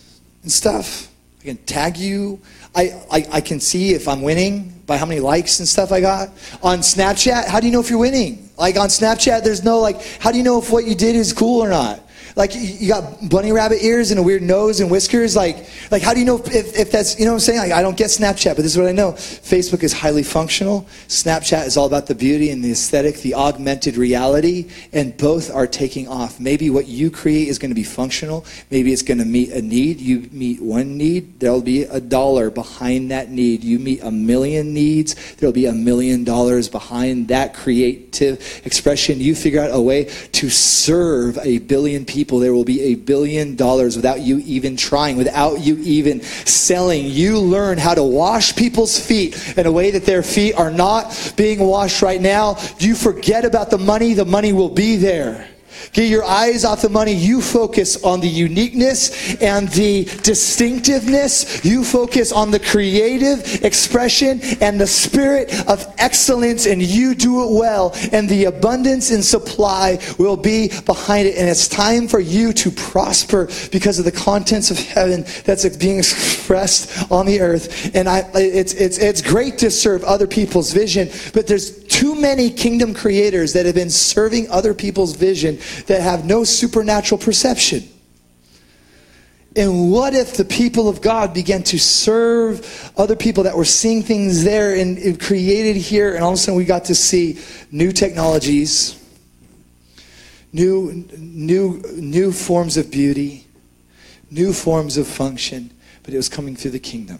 and 0.44 0.52
stuff. 0.52 1.08
I 1.40 1.44
can 1.44 1.56
tag 1.56 1.96
you. 1.96 2.40
I, 2.72 3.02
I, 3.10 3.26
I 3.32 3.40
can 3.40 3.58
see 3.58 3.94
if 3.94 4.06
I'm 4.06 4.22
winning 4.22 4.80
by 4.86 4.96
how 4.96 5.04
many 5.04 5.20
likes 5.20 5.58
and 5.58 5.66
stuff 5.66 5.90
I 5.90 6.00
got. 6.00 6.28
On 6.62 6.78
Snapchat, 6.78 7.46
how 7.46 7.58
do 7.58 7.66
you 7.66 7.72
know 7.72 7.80
if 7.80 7.90
you're 7.90 7.98
winning? 7.98 8.48
Like 8.56 8.76
on 8.76 8.90
Snapchat, 8.90 9.42
there's 9.42 9.64
no 9.64 9.80
like, 9.80 10.00
how 10.20 10.30
do 10.30 10.38
you 10.38 10.44
know 10.44 10.60
if 10.60 10.70
what 10.70 10.84
you 10.84 10.94
did 10.94 11.16
is 11.16 11.32
cool 11.32 11.60
or 11.60 11.68
not? 11.68 12.00
Like 12.38 12.52
you 12.54 12.86
got 12.86 13.28
bunny 13.28 13.50
rabbit 13.50 13.82
ears 13.82 14.12
and 14.12 14.20
a 14.20 14.22
weird 14.22 14.42
nose 14.42 14.78
and 14.78 14.88
whiskers. 14.88 15.34
Like, 15.34 15.66
like 15.90 16.02
how 16.02 16.14
do 16.14 16.20
you 16.20 16.24
know 16.24 16.36
if, 16.38 16.78
if 16.78 16.92
that's, 16.92 17.18
you 17.18 17.24
know 17.24 17.32
what 17.32 17.38
I'm 17.38 17.40
saying? 17.40 17.58
Like, 17.58 17.72
I 17.72 17.82
don't 17.82 17.96
get 17.96 18.06
Snapchat, 18.06 18.54
but 18.54 18.62
this 18.62 18.70
is 18.72 18.78
what 18.78 18.86
I 18.86 18.92
know. 18.92 19.12
Facebook 19.12 19.82
is 19.82 19.92
highly 19.92 20.22
functional. 20.22 20.82
Snapchat 21.08 21.66
is 21.66 21.76
all 21.76 21.86
about 21.86 22.06
the 22.06 22.14
beauty 22.14 22.50
and 22.50 22.62
the 22.62 22.70
aesthetic, 22.70 23.16
the 23.16 23.34
augmented 23.34 23.96
reality, 23.96 24.70
and 24.92 25.16
both 25.16 25.52
are 25.52 25.66
taking 25.66 26.06
off. 26.06 26.38
Maybe 26.38 26.70
what 26.70 26.86
you 26.86 27.10
create 27.10 27.48
is 27.48 27.58
going 27.58 27.72
to 27.72 27.74
be 27.74 27.82
functional. 27.82 28.46
Maybe 28.70 28.92
it's 28.92 29.02
going 29.02 29.18
to 29.18 29.24
meet 29.24 29.50
a 29.50 29.60
need. 29.60 30.00
You 30.00 30.28
meet 30.30 30.62
one 30.62 30.96
need, 30.96 31.40
there'll 31.40 31.60
be 31.60 31.82
a 31.82 32.00
dollar 32.00 32.50
behind 32.50 33.10
that 33.10 33.30
need. 33.30 33.64
You 33.64 33.80
meet 33.80 34.00
a 34.04 34.12
million 34.12 34.72
needs, 34.72 35.34
there'll 35.36 35.52
be 35.52 35.66
a 35.66 35.72
million 35.72 36.22
dollars 36.22 36.68
behind 36.68 37.26
that 37.28 37.52
creative 37.52 38.62
expression. 38.64 39.18
You 39.18 39.34
figure 39.34 39.60
out 39.60 39.70
a 39.72 39.80
way 39.80 40.04
to 40.04 40.50
serve 40.50 41.36
a 41.38 41.58
billion 41.58 42.04
people 42.04 42.27
people, 42.28 42.40
there 42.40 42.52
will 42.52 42.62
be 42.62 42.82
a 42.82 42.94
billion 42.94 43.56
dollars 43.56 43.96
without 43.96 44.20
you 44.20 44.40
even 44.40 44.76
trying, 44.76 45.16
without 45.16 45.60
you 45.60 45.78
even 45.78 46.20
selling. 46.20 47.06
You 47.06 47.38
learn 47.38 47.78
how 47.78 47.94
to 47.94 48.02
wash 48.02 48.54
people's 48.54 49.00
feet 49.00 49.56
in 49.56 49.64
a 49.64 49.72
way 49.72 49.92
that 49.92 50.04
their 50.04 50.22
feet 50.22 50.52
are 50.52 50.70
not 50.70 51.32
being 51.38 51.58
washed 51.58 52.02
right 52.02 52.20
now. 52.20 52.58
You 52.80 52.94
forget 52.94 53.46
about 53.46 53.70
the 53.70 53.78
money, 53.78 54.12
the 54.12 54.26
money 54.26 54.52
will 54.52 54.68
be 54.68 54.96
there. 54.96 55.48
Get 55.92 56.08
your 56.08 56.24
eyes 56.24 56.64
off 56.64 56.82
the 56.82 56.88
money. 56.88 57.12
You 57.12 57.40
focus 57.40 58.02
on 58.04 58.20
the 58.20 58.28
uniqueness 58.28 59.40
and 59.42 59.68
the 59.68 60.04
distinctiveness. 60.22 61.64
You 61.64 61.84
focus 61.84 62.32
on 62.32 62.50
the 62.50 62.60
creative 62.60 63.64
expression 63.64 64.40
and 64.60 64.80
the 64.80 64.86
spirit 64.86 65.52
of 65.68 65.86
excellence, 65.98 66.66
and 66.66 66.82
you 66.82 67.14
do 67.14 67.44
it 67.44 67.58
well. 67.58 67.92
And 68.12 68.28
the 68.28 68.44
abundance 68.44 69.10
and 69.10 69.24
supply 69.24 69.98
will 70.18 70.36
be 70.36 70.68
behind 70.86 71.28
it. 71.28 71.36
And 71.36 71.48
it's 71.48 71.68
time 71.68 72.08
for 72.08 72.20
you 72.20 72.52
to 72.54 72.70
prosper 72.70 73.48
because 73.70 73.98
of 73.98 74.04
the 74.04 74.12
contents 74.12 74.70
of 74.70 74.78
heaven 74.78 75.24
that's 75.44 75.68
being 75.76 75.98
expressed 75.98 77.10
on 77.10 77.26
the 77.26 77.40
earth. 77.40 77.94
And 77.94 78.08
I, 78.08 78.28
it's, 78.34 78.74
it's, 78.74 78.98
it's 78.98 79.22
great 79.22 79.58
to 79.58 79.70
serve 79.70 80.04
other 80.04 80.26
people's 80.26 80.72
vision, 80.72 81.08
but 81.32 81.46
there's 81.46 81.84
too 81.84 82.14
many 82.14 82.50
kingdom 82.50 82.94
creators 82.94 83.52
that 83.52 83.66
have 83.66 83.74
been 83.74 83.90
serving 83.90 84.48
other 84.50 84.74
people's 84.74 85.16
vision 85.16 85.58
that 85.86 86.00
have 86.00 86.24
no 86.24 86.44
supernatural 86.44 87.18
perception. 87.18 87.88
And 89.56 89.90
what 89.90 90.14
if 90.14 90.36
the 90.36 90.44
people 90.44 90.88
of 90.88 91.00
God 91.00 91.34
began 91.34 91.62
to 91.64 91.78
serve 91.78 92.92
other 92.96 93.16
people 93.16 93.44
that 93.44 93.56
were 93.56 93.64
seeing 93.64 94.02
things 94.02 94.44
there 94.44 94.76
and, 94.76 94.98
and 94.98 95.20
created 95.20 95.76
here, 95.76 96.14
and 96.14 96.22
all 96.22 96.30
of 96.30 96.34
a 96.34 96.38
sudden 96.38 96.56
we 96.56 96.64
got 96.64 96.84
to 96.86 96.94
see 96.94 97.40
new 97.72 97.90
technologies, 97.90 99.02
new, 100.52 101.06
new, 101.18 101.82
new 101.96 102.30
forms 102.30 102.76
of 102.76 102.90
beauty, 102.90 103.46
new 104.30 104.52
forms 104.52 104.96
of 104.96 105.06
function, 105.06 105.70
but 106.02 106.14
it 106.14 106.16
was 106.16 106.28
coming 106.28 106.54
through 106.54 106.70
the 106.70 106.78
kingdom. 106.78 107.18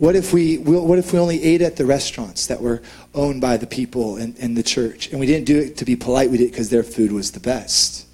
What 0.00 0.16
if 0.16 0.32
we, 0.32 0.56
what 0.56 0.98
if 0.98 1.12
we 1.12 1.18
only 1.18 1.42
ate 1.42 1.60
at 1.60 1.76
the 1.76 1.84
restaurants 1.84 2.46
that 2.46 2.62
were 2.62 2.80
owned 3.14 3.42
by 3.42 3.58
the 3.58 3.66
people 3.66 4.16
in 4.16 4.54
the 4.54 4.62
church? 4.62 5.10
And 5.10 5.20
we 5.20 5.26
didn't 5.26 5.44
do 5.44 5.58
it 5.58 5.76
to 5.76 5.84
be 5.84 5.94
polite, 5.94 6.30
we 6.30 6.38
did 6.38 6.44
it 6.44 6.52
because 6.52 6.70
their 6.70 6.82
food 6.82 7.12
was 7.12 7.32
the 7.32 7.40
best. 7.40 8.06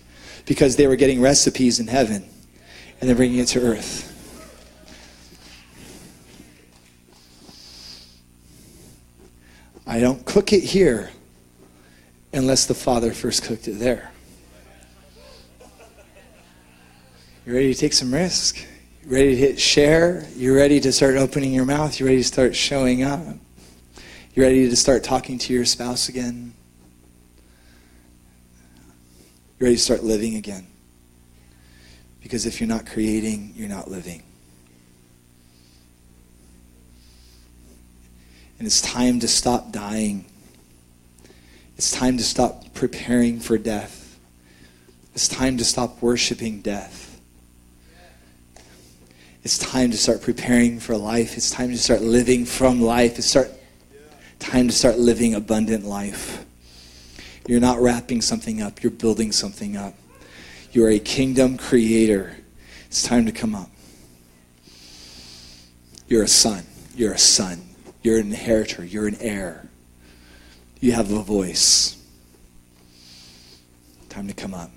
Because 0.46 0.74
they 0.74 0.88
were 0.88 0.96
getting 0.96 1.20
recipes 1.20 1.78
in 1.78 1.86
heaven 1.86 2.28
and 3.00 3.08
then 3.08 3.16
bringing 3.16 3.38
it 3.38 3.46
to 3.48 3.60
earth. 3.60 4.02
I 9.86 10.00
don't 10.00 10.26
cook 10.26 10.52
it 10.52 10.64
here. 10.64 11.12
unless 12.32 12.66
the 12.66 12.74
Father 12.74 13.12
first 13.12 13.44
cooked 13.44 13.68
it 13.68 13.78
there. 13.78 14.10
You 17.46 17.54
ready 17.54 17.72
to 17.72 17.78
take 17.78 17.92
some 17.92 18.12
risk? 18.12 18.58
Ready 19.06 19.30
to 19.30 19.36
hit 19.36 19.60
share? 19.60 20.26
You're 20.34 20.56
ready 20.56 20.80
to 20.80 20.90
start 20.90 21.14
opening 21.14 21.52
your 21.52 21.64
mouth? 21.64 22.00
You're 22.00 22.08
ready 22.08 22.22
to 22.22 22.26
start 22.26 22.56
showing 22.56 23.04
up? 23.04 23.20
You're 24.34 24.46
ready 24.46 24.68
to 24.68 24.74
start 24.74 25.04
talking 25.04 25.38
to 25.38 25.52
your 25.52 25.64
spouse 25.64 26.08
again? 26.08 26.52
You're 29.60 29.68
ready 29.68 29.76
to 29.76 29.80
start 29.80 30.02
living 30.02 30.34
again? 30.34 30.66
Because 32.20 32.46
if 32.46 32.60
you're 32.60 32.66
not 32.66 32.84
creating, 32.84 33.52
you're 33.54 33.68
not 33.68 33.88
living. 33.88 34.24
And 38.58 38.66
it's 38.66 38.80
time 38.80 39.20
to 39.20 39.28
stop 39.28 39.70
dying. 39.70 40.24
It's 41.76 41.92
time 41.92 42.16
to 42.16 42.24
stop 42.24 42.74
preparing 42.74 43.38
for 43.38 43.56
death. 43.56 44.18
It's 45.14 45.28
time 45.28 45.58
to 45.58 45.64
stop 45.64 46.02
worshiping 46.02 46.60
death. 46.60 47.05
It's 49.46 49.58
time 49.58 49.92
to 49.92 49.96
start 49.96 50.22
preparing 50.22 50.80
for 50.80 50.96
life. 50.96 51.36
It's 51.36 51.52
time 51.52 51.70
to 51.70 51.78
start 51.78 52.00
living 52.00 52.44
from 52.44 52.80
life. 52.80 53.16
It's 53.16 53.28
start, 53.28 53.48
time 54.40 54.66
to 54.66 54.74
start 54.74 54.98
living 54.98 55.36
abundant 55.36 55.84
life. 55.84 56.44
You're 57.46 57.60
not 57.60 57.80
wrapping 57.80 58.22
something 58.22 58.60
up, 58.60 58.82
you're 58.82 58.90
building 58.90 59.30
something 59.30 59.76
up. 59.76 59.94
You're 60.72 60.90
a 60.90 60.98
kingdom 60.98 61.58
creator. 61.58 62.36
It's 62.88 63.04
time 63.04 63.24
to 63.26 63.30
come 63.30 63.54
up. 63.54 63.70
You're 66.08 66.24
a 66.24 66.28
son. 66.28 66.64
You're 66.96 67.12
a 67.12 67.18
son. 67.18 67.62
You're 68.02 68.18
an 68.18 68.26
inheritor. 68.26 68.84
You're 68.84 69.06
an 69.06 69.16
heir. 69.20 69.68
You 70.80 70.90
have 70.90 71.12
a 71.12 71.22
voice. 71.22 71.96
Time 74.08 74.26
to 74.26 74.34
come 74.34 74.54
up. 74.54 74.72